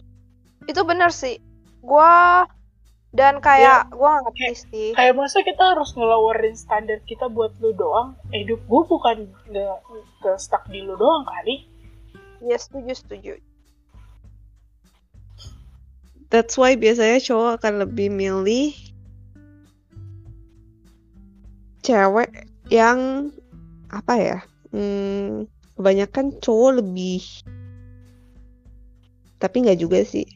Itu 0.71 0.81
bener 0.87 1.11
sih. 1.11 1.39
Gua 1.83 2.47
dan 3.17 3.41
kayak 3.41 3.89
gua 3.89 4.21
nggak 4.21 4.29
ngerti 4.29 4.53
sih. 4.69 4.89
kayak 4.93 5.17
masa 5.17 5.41
kita 5.41 5.73
harus 5.73 5.89
ngelawarin 5.97 6.53
standar 6.53 7.01
kita 7.09 7.25
buat 7.25 7.49
lu 7.57 7.73
doang 7.73 8.13
hidup 8.29 8.61
gue 8.61 8.83
bukan 8.85 9.17
nggak 9.49 9.77
ke 10.21 10.31
stuck 10.37 10.61
di 10.69 10.85
lu 10.85 10.93
doang 10.93 11.25
kali 11.25 11.65
Ya 12.41 12.57
setuju 12.61 12.93
setuju. 12.93 13.33
That's 16.27 16.59
why 16.59 16.75
biasanya 16.75 17.23
cowok 17.23 17.51
akan 17.63 17.73
lebih 17.87 18.11
milih 18.11 18.75
cewek 21.81 22.45
yang 22.67 23.31
apa 23.89 24.13
ya? 24.19 24.39
Hmm, 24.75 25.47
kebanyakan 25.79 26.35
cowok 26.43 26.83
lebih 26.83 27.23
tapi 29.39 29.65
nggak 29.65 29.79
juga 29.79 30.03
sih. 30.03 30.27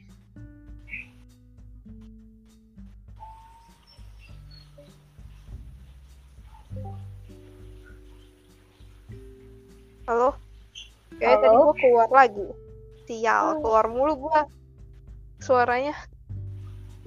Halo? 10.12 10.36
Kayak 11.24 11.39
tadi 11.39 11.55
gua 11.55 11.72
keluar 11.80 12.09
lagi. 12.12 12.43
Sial, 13.07 13.64
keluar 13.64 13.88
mulu 13.88 14.28
gua. 14.28 14.43
Suaranya. 15.39 15.95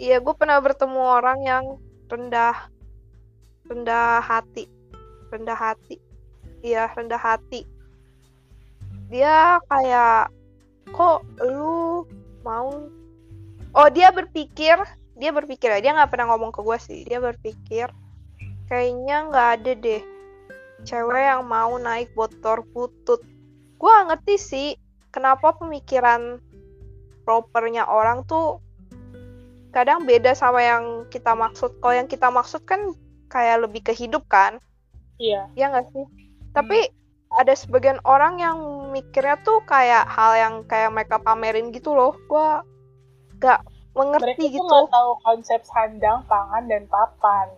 Iya, 0.01 0.25
gue 0.25 0.33
pernah 0.33 0.57
bertemu 0.57 1.01
orang 1.05 1.45
yang 1.45 1.65
rendah 2.09 2.73
rendah 3.69 4.25
hati. 4.25 4.73
Rendah 5.29 5.53
hati. 5.53 6.01
Iya, 6.65 6.89
rendah 6.97 7.21
hati. 7.21 7.69
Dia 9.13 9.61
kayak 9.69 10.33
kok 10.89 11.29
lu 11.45 12.09
mau 12.41 12.89
Oh, 13.77 13.89
dia 13.93 14.17
berpikir, 14.17 14.81
dia 15.13 15.29
berpikir 15.29 15.77
ya, 15.77 15.85
dia 15.85 15.93
nggak 15.93 16.09
pernah 16.09 16.33
ngomong 16.33 16.57
ke 16.57 16.65
gue 16.65 16.79
sih. 16.81 17.05
Dia 17.05 17.21
berpikir 17.21 17.93
kayaknya 18.65 19.29
nggak 19.29 19.49
ada 19.61 19.73
deh 19.77 20.14
cewek 20.85 21.25
yang 21.25 21.45
mau 21.49 21.75
naik 21.81 22.13
motor 22.15 22.63
butut. 22.73 23.21
Gue 23.81 23.91
gak 23.91 24.09
ngerti 24.15 24.35
sih 24.37 24.69
kenapa 25.11 25.57
pemikiran 25.57 26.39
propernya 27.25 27.89
orang 27.89 28.23
tuh 28.29 28.61
kadang 29.73 30.07
beda 30.07 30.37
sama 30.37 30.63
yang 30.63 31.09
kita 31.11 31.35
maksud. 31.35 31.81
Kalau 31.83 31.95
yang 31.97 32.07
kita 32.07 32.31
maksud 32.31 32.63
kan 32.69 32.95
kayak 33.33 33.67
lebih 33.67 33.83
ke 33.83 33.91
hidup 33.97 34.23
kan, 34.31 34.63
iya 35.19 35.51
ya 35.59 35.73
nggak 35.73 35.91
sih? 35.91 36.07
Tapi 36.55 36.79
ada 37.35 37.51
sebagian 37.59 37.99
orang 38.07 38.39
yang 38.39 38.59
mikirnya 38.95 39.43
tuh 39.43 39.59
kayak 39.67 40.07
hal 40.07 40.39
yang 40.39 40.55
kayak 40.71 40.95
mereka 40.95 41.19
pamerin 41.19 41.75
gitu 41.75 41.91
loh. 41.91 42.15
Gue 42.31 42.63
gak 43.43 43.67
mereka 43.95 43.95
mengerti 43.95 44.45
tuh 44.47 44.51
gitu. 44.55 44.67
nggak 44.67 44.91
tahu 44.91 45.11
konsep 45.23 45.61
sandang 45.63 46.19
pangan 46.27 46.67
dan 46.67 46.83
papan 46.91 47.49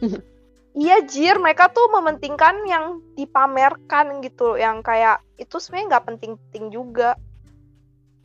Iya 0.70 1.02
jir, 1.02 1.34
mereka 1.42 1.66
tuh 1.66 1.90
mementingkan 1.90 2.62
yang 2.62 3.02
dipamerkan 3.18 4.22
gitu, 4.22 4.54
yang 4.54 4.86
kayak 4.86 5.18
itu 5.34 5.58
sebenarnya 5.58 5.98
nggak 5.98 6.06
penting-penting 6.06 6.64
juga. 6.70 7.18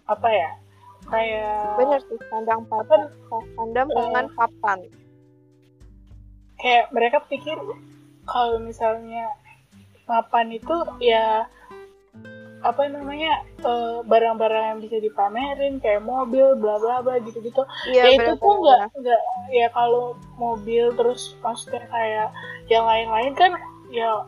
apa 0.05 0.29
ya 0.29 0.51
kayak 1.09 1.81
Bener 1.81 1.97
sih, 2.05 2.19
sandang 2.29 2.61
papan, 2.69 3.09
sandang 3.57 3.89
pangan 3.89 4.27
papan. 4.37 4.79
kayak 6.61 6.93
mereka 6.93 7.25
pikir 7.25 7.57
kalau 8.29 8.61
misalnya 8.61 9.33
mapan 10.05 10.53
itu 10.53 10.85
ya 11.01 11.49
apa 12.65 12.89
namanya 12.89 13.45
eh, 13.61 13.97
barang-barang 14.09 14.63
yang 14.73 14.79
bisa 14.81 14.97
dipamerin 14.97 15.77
kayak 15.77 16.01
mobil 16.01 16.57
bla 16.57 16.81
bla 16.81 17.05
bla 17.05 17.21
gitu 17.21 17.37
gitu 17.45 17.61
Iya 17.93 18.09
ya 18.09 18.09
itu 18.17 18.31
tuh 18.41 18.53
nggak 18.57 18.81
nggak 18.97 19.21
ya 19.53 19.67
kalau 19.69 20.17
mobil 20.41 20.89
terus 20.97 21.37
maksudnya 21.45 21.85
kayak 21.93 22.33
yang 22.65 22.89
lain-lain 22.89 23.37
kan 23.37 23.53
ya 23.93 24.25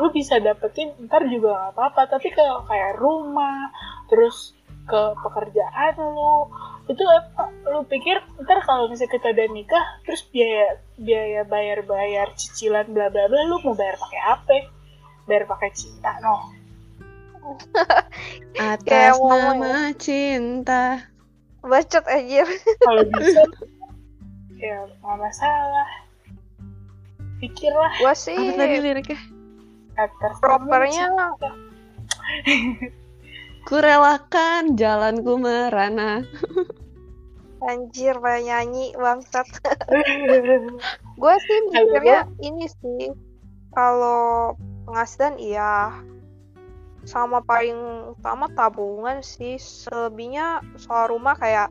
lu 0.00 0.08
bisa 0.08 0.40
dapetin 0.40 0.96
ntar 1.04 1.28
juga 1.28 1.52
nggak 1.52 1.70
apa-apa. 1.76 2.16
Tapi 2.16 2.32
kalau 2.32 2.64
kayak 2.64 2.96
rumah 2.96 3.68
terus 4.08 4.56
ke 4.82 5.02
pekerjaan 5.22 5.94
lu 6.00 6.48
itu 6.90 7.04
apa 7.06 7.54
lu 7.70 7.86
pikir 7.86 8.18
ntar 8.42 8.58
kalau 8.66 8.90
misalnya 8.90 9.14
kita 9.14 9.30
udah 9.30 9.48
nikah 9.54 9.84
terus 10.02 10.26
biaya 10.34 10.80
biaya 10.98 11.46
bayar 11.46 11.86
bayar 11.86 12.26
cicilan 12.34 12.90
bla 12.90 13.06
bla 13.12 13.30
bla 13.30 13.40
lu 13.46 13.60
mau 13.62 13.76
bayar 13.76 14.00
pakai 14.00 14.20
apa? 14.24 14.56
Bayar 15.28 15.44
pakai 15.46 15.70
cinta 15.76 16.16
no 16.24 16.61
Atas 18.56 18.84
Kayak 18.86 19.14
ngomong 19.18 19.58
nama 19.58 19.90
cinta. 19.96 20.84
Bacot 21.62 22.04
anjir. 22.06 22.46
kalau 22.80 23.02
bisa 23.12 23.42
ya 24.58 24.78
nggak 25.02 25.16
masalah 25.18 25.88
pikirlah 27.38 27.90
Gua 27.98 28.14
sih 28.14 28.34
Apa 28.34 28.62
tadi 28.62 28.76
liriknya? 28.78 29.18
atas 29.94 30.34
propernya 30.38 31.06
Kurelakan 33.62 34.74
jalanku 34.74 35.38
merana. 35.38 36.22
anjir 37.62 38.18
kayak 38.18 38.42
nyanyi 38.42 38.90
bangsat. 38.94 39.46
Gua 41.22 41.34
sih 41.38 41.58
mikirnya 41.70 42.26
ini 42.38 42.66
sih 42.66 43.14
kalau 43.70 44.54
penghasilan 44.86 45.38
iya 45.38 45.94
sama 47.02 47.42
paling 47.42 47.74
utama 48.14 48.46
tabungan 48.54 49.20
sih 49.20 49.58
selebihnya 49.58 50.62
soal 50.78 51.10
rumah 51.10 51.34
kayak 51.34 51.68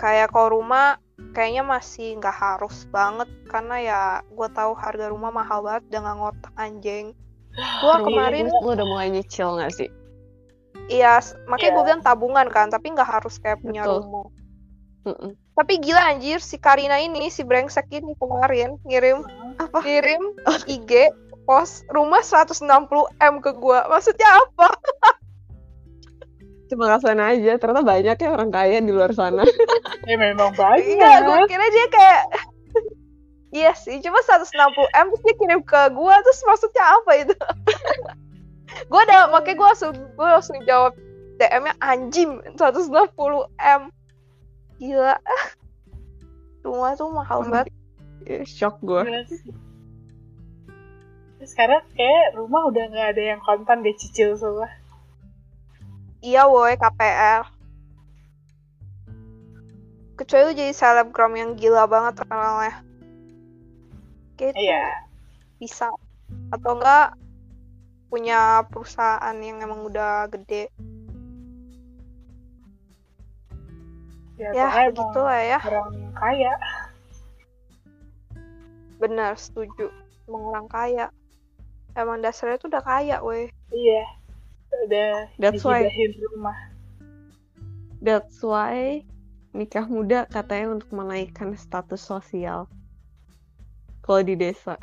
kayak 0.00 0.32
kalau 0.32 0.60
rumah 0.60 0.96
kayaknya 1.36 1.62
masih 1.62 2.16
nggak 2.18 2.34
harus 2.34 2.88
banget 2.88 3.28
karena 3.46 3.76
ya 3.78 4.00
gue 4.26 4.48
tahu 4.50 4.72
harga 4.74 5.12
rumah 5.12 5.30
mahal 5.30 5.62
banget 5.62 5.84
dengan 5.92 6.18
ngotak 6.18 6.52
anjing 6.56 7.12
gue 7.52 7.94
Iya, 7.94 8.00
kemarin 8.00 8.48
lu 8.48 8.72
udah 8.72 8.86
mulai 8.88 9.12
nyicil 9.12 9.60
gak 9.60 9.76
sih? 9.76 9.88
iya 10.88 11.20
makanya 11.46 11.70
gue 11.76 11.82
Iya. 11.84 11.88
bilang 11.92 12.02
tabungan 12.02 12.48
kan 12.48 12.72
tapi 12.72 12.90
nggak 12.96 13.06
harus 13.20 13.36
kayak 13.38 13.60
punya 13.60 13.84
Betul. 13.84 14.00
rumah 14.02 14.26
Mm-mm. 15.02 15.34
Tapi 15.52 15.82
gila 15.82 16.14
anjir 16.14 16.38
si 16.38 16.56
Karina 16.62 16.94
ini 16.96 17.26
si 17.28 17.42
brengsek 17.42 17.90
ini 17.90 18.14
kemarin 18.16 18.78
ngirim 18.86 19.20
Apa? 19.58 19.82
ngirim 19.82 20.22
IG 20.64 21.10
post 21.52 21.84
rumah 21.92 22.24
160 22.24 22.64
m 23.20 23.34
ke 23.44 23.52
gua. 23.60 23.84
Maksudnya 23.92 24.24
apa? 24.24 24.72
Cuma 26.72 26.88
kasihan 26.88 27.20
aja, 27.20 27.60
ternyata 27.60 27.84
banyak 27.84 28.16
ya 28.16 28.28
orang 28.32 28.48
kaya 28.48 28.80
di 28.80 28.88
luar 28.88 29.12
sana. 29.12 29.44
Ya 30.08 30.18
memang 30.18 30.50
banyak. 30.58 30.98
Iya, 30.98 31.22
gue 31.22 31.38
kira 31.46 31.62
dia 31.70 31.86
kayak 31.92 32.22
Iya 33.60 33.70
sih, 33.76 34.00
cuma 34.00 34.18
160 34.24 34.48
m 34.96 35.06
terus 35.12 35.22
dia 35.22 35.34
kirim 35.36 35.60
ke 35.60 35.80
gua 35.92 36.16
terus 36.24 36.40
maksudnya 36.48 36.84
apa 36.88 37.12
itu? 37.20 37.36
gue 38.90 39.00
udah 39.04 39.28
makanya 39.28 39.56
gue 39.60 39.68
langsung 39.68 39.92
gue 39.92 40.28
langsung 40.32 40.56
jawab 40.64 40.96
DM-nya 41.36 41.76
anjing 41.84 42.40
160 42.56 42.88
m 43.60 43.82
gila 44.80 45.20
rumah 46.64 46.96
tuh 46.96 47.12
mahal 47.12 47.44
banget 47.44 47.68
Ya, 48.22 48.46
Shock 48.46 48.80
gue. 48.86 49.02
Sekarang 51.42 51.82
kayak 51.98 52.38
rumah 52.38 52.70
udah 52.70 52.84
nggak 52.86 53.08
ada 53.18 53.22
yang 53.34 53.40
kontan 53.42 53.82
deh 53.82 53.94
cicil 53.98 54.38
semua. 54.38 54.70
iya 56.22 56.46
woi 56.46 56.78
KPR 56.78 57.50
kecuali 60.14 60.54
lu 60.54 60.54
jadi 60.54 60.70
selebgram 60.70 61.34
yang 61.34 61.58
gila 61.58 61.90
banget 61.90 62.22
terkenalnya. 62.22 62.78
Kayak 64.38 64.54
itu 64.54 64.62
Iya. 64.70 64.84
bisa. 65.58 65.90
Atau 66.54 66.78
enggak 66.78 67.18
punya 68.06 68.62
perusahaan 68.70 69.34
yang 69.42 69.58
emang 69.66 69.82
udah 69.82 70.30
gede. 70.30 70.70
Ya, 74.38 74.50
ya 74.54 74.94
gitu 74.94 75.20
lah 75.22 75.42
ya. 75.42 75.58
orang 75.58 75.90
kaya. 76.14 76.54
benar 79.02 79.34
setuju. 79.34 79.90
Orang 80.30 80.70
kaya 80.70 81.10
emang 81.94 82.20
dasarnya 82.20 82.56
tuh 82.56 82.68
udah 82.68 82.80
kaya 82.80 83.18
weh 83.20 83.48
Iya. 83.68 84.04
Udah 84.84 85.28
That's 85.36 85.62
why. 85.62 85.84
rumah. 86.22 86.58
That's 88.00 88.40
why 88.40 89.04
nikah 89.52 89.84
muda 89.84 90.24
katanya 90.26 90.74
untuk 90.74 90.90
menaikkan 90.90 91.52
status 91.54 92.00
sosial. 92.00 92.66
Kalau 94.00 94.20
di 94.20 94.34
desa. 94.34 94.80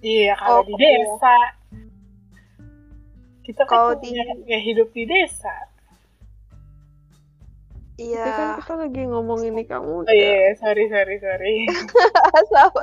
Iya, 0.00 0.32
kalau 0.34 0.62
Oh, 0.62 0.64
di 0.64 0.74
iya. 0.74 0.80
desa. 0.80 1.36
Kita 3.42 3.62
kan 3.62 3.68
Kalau 3.68 3.92
punya 3.98 4.22
di- 4.24 4.44
kayak 4.46 4.62
hidup 4.64 4.88
di 4.90 5.04
desa. 5.04 5.54
Tapi 7.94 8.10
kan 8.26 8.48
iya 8.50 8.58
kita 8.58 8.74
lagi 8.74 9.02
ngomongin 9.06 9.54
nikah 9.54 9.78
muda. 9.78 10.06
Oh 10.06 10.14
iya, 10.14 10.50
sorry, 10.56 10.90
sorry, 10.90 11.16
sorry. 11.18 11.54
Sama. 12.50 12.82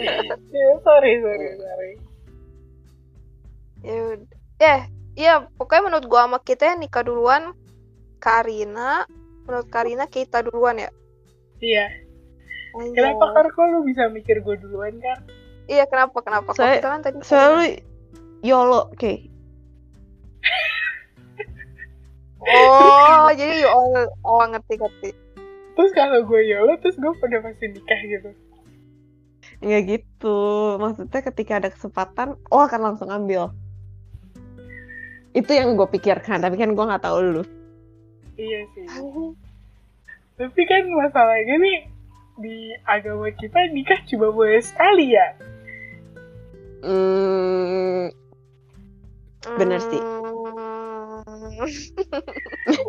Iya, 0.00 0.72
sorry, 0.80 1.12
sorry, 1.20 1.48
sorry. 1.56 1.92
Ya 3.88 4.00
udah. 4.12 4.28
eh 4.60 4.80
iya 5.16 5.34
pokoknya 5.56 5.88
menurut 5.88 6.06
gua 6.06 6.28
sama 6.28 6.38
kita 6.38 6.68
yang 6.68 6.78
nikah 6.78 7.00
duluan 7.00 7.56
Karina 8.20 9.08
menurut 9.48 9.68
Karina 9.68 10.04
kita 10.04 10.44
duluan 10.44 10.76
ya 10.76 10.90
Iya. 11.58 11.90
Anjay. 12.78 12.94
Kenapa 12.94 13.34
kan 13.34 13.44
kok 13.50 13.66
lu 13.66 13.82
bisa 13.82 14.06
mikir 14.06 14.38
gue 14.38 14.56
duluan 14.62 14.94
kan? 15.02 15.18
iya 15.66 15.88
kenapa 15.90 16.22
kenapa 16.22 16.54
Saya- 16.54 16.78
kan 16.78 17.02
tadi 17.02 17.18
Selalu 17.20 17.82
YOLO, 18.40 18.94
oke. 18.94 19.12
oh 22.38 23.26
jadi 23.40 23.66
oh, 23.66 24.06
oh 24.22 24.42
ngerti 24.46 24.78
ngerti 24.78 25.10
Terus 25.74 25.90
kalau 25.94 26.26
gue 26.26 26.40
YOLO, 26.42 26.74
terus 26.82 26.98
gue 26.98 27.12
pada 27.22 27.38
pasti 27.38 27.70
nikah 27.70 28.00
gitu. 28.02 28.30
Nggak 29.62 29.82
gitu. 29.86 30.38
Maksudnya 30.74 31.20
ketika 31.22 31.52
ada 31.62 31.70
kesempatan, 31.70 32.34
oh 32.50 32.66
akan 32.66 32.80
langsung 32.82 33.14
ambil. 33.14 33.54
Itu 35.36 35.50
yang 35.52 35.76
gue 35.76 35.88
pikirkan, 35.88 36.40
tapi 36.40 36.56
kan 36.56 36.72
gue 36.72 36.84
nggak 36.84 37.04
tahu 37.04 37.18
lu. 37.20 37.42
Iya 38.38 38.60
sih. 38.74 38.86
Tapi 40.38 40.60
kan 40.70 40.86
masalahnya 40.94 41.56
nih, 41.58 41.78
di 42.38 42.56
agama 42.86 43.28
kita 43.34 43.58
nikah 43.74 43.98
cuma 44.06 44.30
boleh 44.30 44.62
sekali 44.62 45.12
ya. 45.12 45.28
Hmm, 46.78 48.14
Bener 49.56 49.80
sih. 49.80 50.02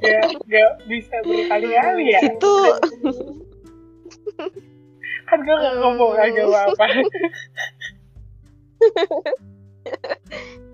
Gak, 0.04 0.26
gak 0.48 0.72
bisa 0.88 1.16
berkali-kali 1.24 2.14
ya. 2.14 2.20
itu 2.24 2.56
Kan 5.30 5.40
gue 5.46 5.56
gak 5.56 5.76
ngomong 5.80 6.14
agama 6.18 6.60
apa. 6.74 6.86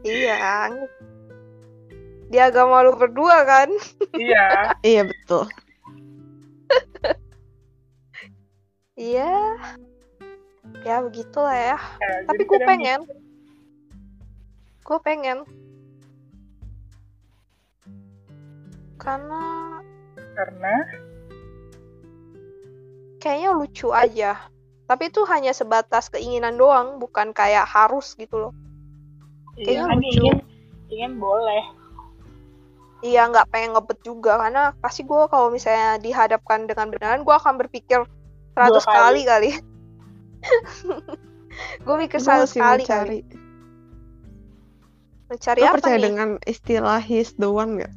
iya 0.05 0.69
di 2.29 2.37
agama 2.41 2.81
lu 2.81 2.97
berdua 2.97 3.45
kan? 3.45 3.69
Iya. 4.15 4.79
iya 4.79 5.01
betul. 5.03 5.43
iya. 9.11 9.33
Ya 10.87 11.03
begitulah 11.03 11.51
ya. 11.51 11.77
Nah, 11.77 12.31
tapi 12.31 12.41
gue 12.47 12.55
kadang 12.55 12.69
pengen. 12.69 12.99
Gue 14.85 14.99
pengen. 15.03 15.43
Karena 18.95 19.43
Karena, 20.35 20.75
kayaknya 23.19 23.49
lucu 23.55 23.91
aja. 23.91 24.39
Tapi 24.85 25.09
itu 25.09 25.23
hanya 25.27 25.51
sebatas 25.51 26.07
keinginan 26.07 26.55
doang 26.55 26.99
bukan 26.99 27.35
kayak 27.35 27.67
harus 27.67 28.15
gitu 28.15 28.37
loh. 28.37 28.53
Iya 29.55 29.63
Kayaknya 29.63 29.85
kan 29.87 29.97
lucu. 29.99 30.07
ingin, 30.07 30.37
ingin 30.91 31.11
boleh. 31.19 31.63
Iya 33.03 33.27
nggak 33.27 33.51
pengen 33.51 33.75
ngebet 33.75 33.99
juga 34.05 34.39
karena 34.39 34.71
pasti 34.79 35.03
gue 35.03 35.23
kalau 35.27 35.51
misalnya 35.51 35.99
dihadapkan 35.99 36.69
dengan 36.69 36.87
benaran 36.93 37.25
gue 37.25 37.35
akan 37.35 37.59
berpikir 37.59 38.03
100 38.55 38.71
Dua 38.71 38.81
kali 38.87 39.21
kali. 39.23 39.23
kali 39.27 39.51
gue 41.85 41.95
mikir 41.99 42.19
Gue 42.19 42.27
100 42.31 42.45
masih 42.45 42.61
kali 42.61 42.83
mencari. 42.83 42.87
kali 42.87 43.19
mencari 45.25 45.59
Lo 45.59 45.67
apa 45.67 45.75
percaya 45.81 45.97
nih 45.97 46.03
dengan 46.05 46.29
istilah 46.45 46.99
he's 47.01 47.33
the 47.41 47.49
one 47.49 47.81
nggak? 47.81 47.93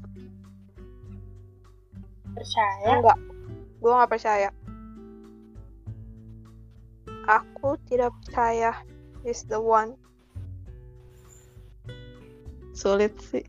Percaya. 2.33 2.87
enggak 2.99 3.19
gue 3.79 3.93
nggak 3.93 4.11
percaya 4.11 4.49
aku 7.29 7.77
tidak 7.87 8.11
percaya 8.25 8.73
is 9.23 9.45
the 9.47 9.61
one 9.61 9.95
Sulit 12.79 13.19
sih. 13.19 13.43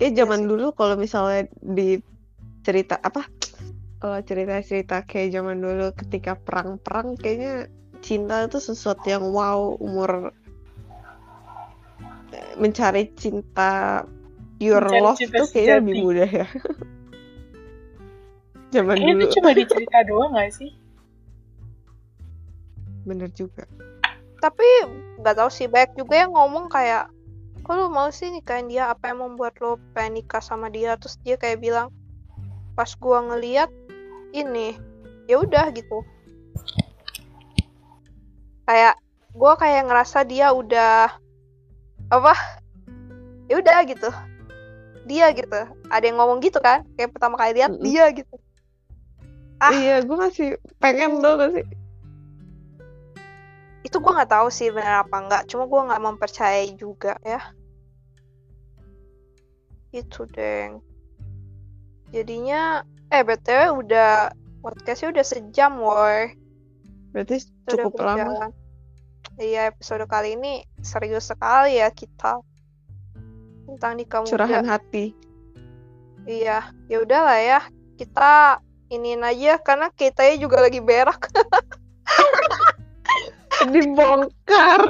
Kayak 0.00 0.16
Iya 0.16 0.24
zaman 0.24 0.48
dulu 0.48 0.72
kalau 0.72 0.96
misalnya 0.96 1.44
di 1.60 2.00
cerita 2.64 2.96
apa? 2.96 3.28
Kalau 4.00 4.16
cerita-cerita 4.24 5.04
kayak 5.04 5.36
zaman 5.36 5.60
dulu 5.60 5.92
ketika 5.92 6.40
perang-perang 6.40 7.20
kayaknya 7.20 7.68
cinta 8.00 8.48
itu 8.48 8.56
sesuatu 8.56 9.04
yang 9.04 9.28
wow 9.28 9.76
umur 9.76 10.32
eh, 12.32 12.56
mencari 12.56 13.12
cinta 13.12 14.08
pure 14.56 14.88
Mencari 14.88 15.04
love 15.04 15.20
cinta 15.20 15.36
tuh 15.36 15.48
kayaknya 15.52 15.68
sejati. 15.76 15.80
lebih 15.84 15.96
mudah 16.00 16.30
ya. 16.32 16.48
zaman 18.74 18.94
Kayaknya 18.96 19.04
dulu 19.04 19.20
itu 19.20 19.26
cuma 19.36 19.50
di 19.52 19.64
cerita 19.68 19.98
doang 20.08 20.32
gak 20.32 20.50
sih? 20.56 20.70
bener 23.04 23.28
juga. 23.36 23.68
tapi 24.40 24.64
nggak 25.20 25.36
tahu 25.36 25.52
sih 25.52 25.68
banyak 25.68 26.00
juga 26.00 26.24
yang 26.24 26.32
ngomong 26.32 26.72
kayak 26.72 27.12
kok 27.62 27.74
lu 27.76 27.86
mau 27.92 28.08
sih 28.10 28.32
nikahin 28.32 28.66
dia? 28.68 28.90
Apa 28.90 29.12
yang 29.12 29.22
membuat 29.22 29.58
lo 29.62 29.76
pengen 29.92 30.20
nikah 30.22 30.42
sama 30.42 30.68
dia? 30.72 30.96
Terus 30.96 31.16
dia 31.22 31.36
kayak 31.36 31.60
bilang 31.60 31.88
pas 32.74 32.90
gua 32.96 33.22
ngeliat 33.22 33.70
ini 34.34 34.78
ya 35.30 35.40
udah 35.40 35.70
gitu. 35.74 36.02
Kayak 38.64 38.94
gua 39.36 39.54
kayak 39.58 39.86
ngerasa 39.86 40.26
dia 40.26 40.50
udah 40.50 41.12
apa 42.10 42.34
ya 43.46 43.58
udah 43.58 43.78
gitu. 43.86 44.10
Dia 45.06 45.34
gitu. 45.34 45.60
Ada 45.90 46.04
yang 46.06 46.18
ngomong 46.22 46.38
gitu 46.44 46.58
kan? 46.62 46.86
Kayak 46.94 47.16
pertama 47.16 47.34
kali 47.40 47.58
lihat 47.58 47.74
Mm-mm. 47.74 47.84
dia 47.86 48.04
gitu. 48.14 48.34
Ah. 49.60 49.76
Iya, 49.76 50.00
gue 50.08 50.16
masih 50.16 50.48
pengen 50.80 51.20
tuh 51.20 51.36
gak 51.36 51.52
sih? 51.52 51.64
Itu 53.90 53.98
gua 53.98 54.22
nggak 54.22 54.30
tahu 54.30 54.48
sih 54.54 54.70
benar 54.70 55.02
apa 55.02 55.18
enggak 55.18 55.42
cuma 55.50 55.66
gua 55.66 55.90
nggak 55.90 56.02
mempercayai 56.06 56.78
juga 56.78 57.18
ya. 57.26 57.42
Itu 59.90 60.30
deng 60.30 60.78
jadinya 62.14 62.86
eh 63.10 63.22
btw 63.26 63.74
udah 63.74 64.30
podcastnya 64.62 65.10
udah 65.10 65.26
sejam 65.26 65.82
woi. 65.82 66.38
Berarti 67.10 67.42
cukup 67.66 67.98
lama. 67.98 68.54
iya 69.42 69.74
episode 69.74 70.06
kali 70.06 70.38
ini 70.38 70.62
serius 70.86 71.26
sekali 71.26 71.82
ya 71.82 71.90
kita. 71.90 72.38
Tentang 73.66 73.98
nikah 73.98 74.22
muda. 74.22 74.30
Curahan 74.30 74.66
hati. 74.70 75.18
iya 76.30 76.70
ya 76.86 77.02
udahlah 77.02 77.42
ya. 77.42 77.60
Kita 77.98 78.62
iniin 78.90 79.26
aja 79.26 79.58
karena 79.58 79.90
kitanya 79.90 80.38
juga 80.38 80.62
lagi 80.62 80.78
berak 80.82 81.30
dibongkar 83.68 84.80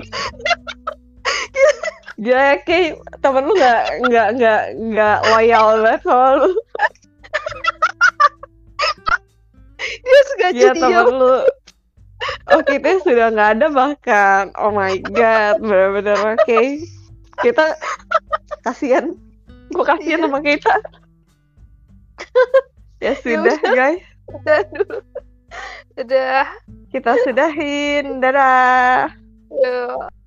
Gila 2.20 2.60
kayak 2.68 3.00
temen 3.24 3.48
lu 3.48 3.56
nggak 3.56 3.84
nggak 4.04 4.28
nggak 4.36 4.62
nggak 4.76 5.18
loyal 5.32 5.80
banget 5.80 6.00
sama 6.04 6.28
lu. 6.36 6.50
dia 10.04 10.20
sengaja 10.28 10.52
diam 10.52 10.76
temen 10.76 11.06
lu. 11.16 11.36
Oh 12.52 12.60
kita 12.60 13.00
sudah 13.00 13.32
nggak 13.32 13.50
ada 13.56 13.66
bahkan. 13.72 14.52
Oh 14.60 14.68
my 14.68 15.00
god, 15.16 15.64
benar-benar 15.64 16.36
oke. 16.36 16.60
Kita 17.40 17.72
kasihan. 18.68 19.16
Gue 19.72 19.84
kasihan 19.88 20.28
sama 20.28 20.44
kita. 20.44 20.76
ya 23.00 23.16
sudah 23.16 23.56
udah. 23.56 23.72
guys, 23.72 24.04
udah 24.28 24.60
dulu 24.76 25.00
udah 25.98 26.46
kita 26.92 27.16
sudahin. 27.26 28.20
Dadah. 28.20 29.10
Yuk. 29.50 30.19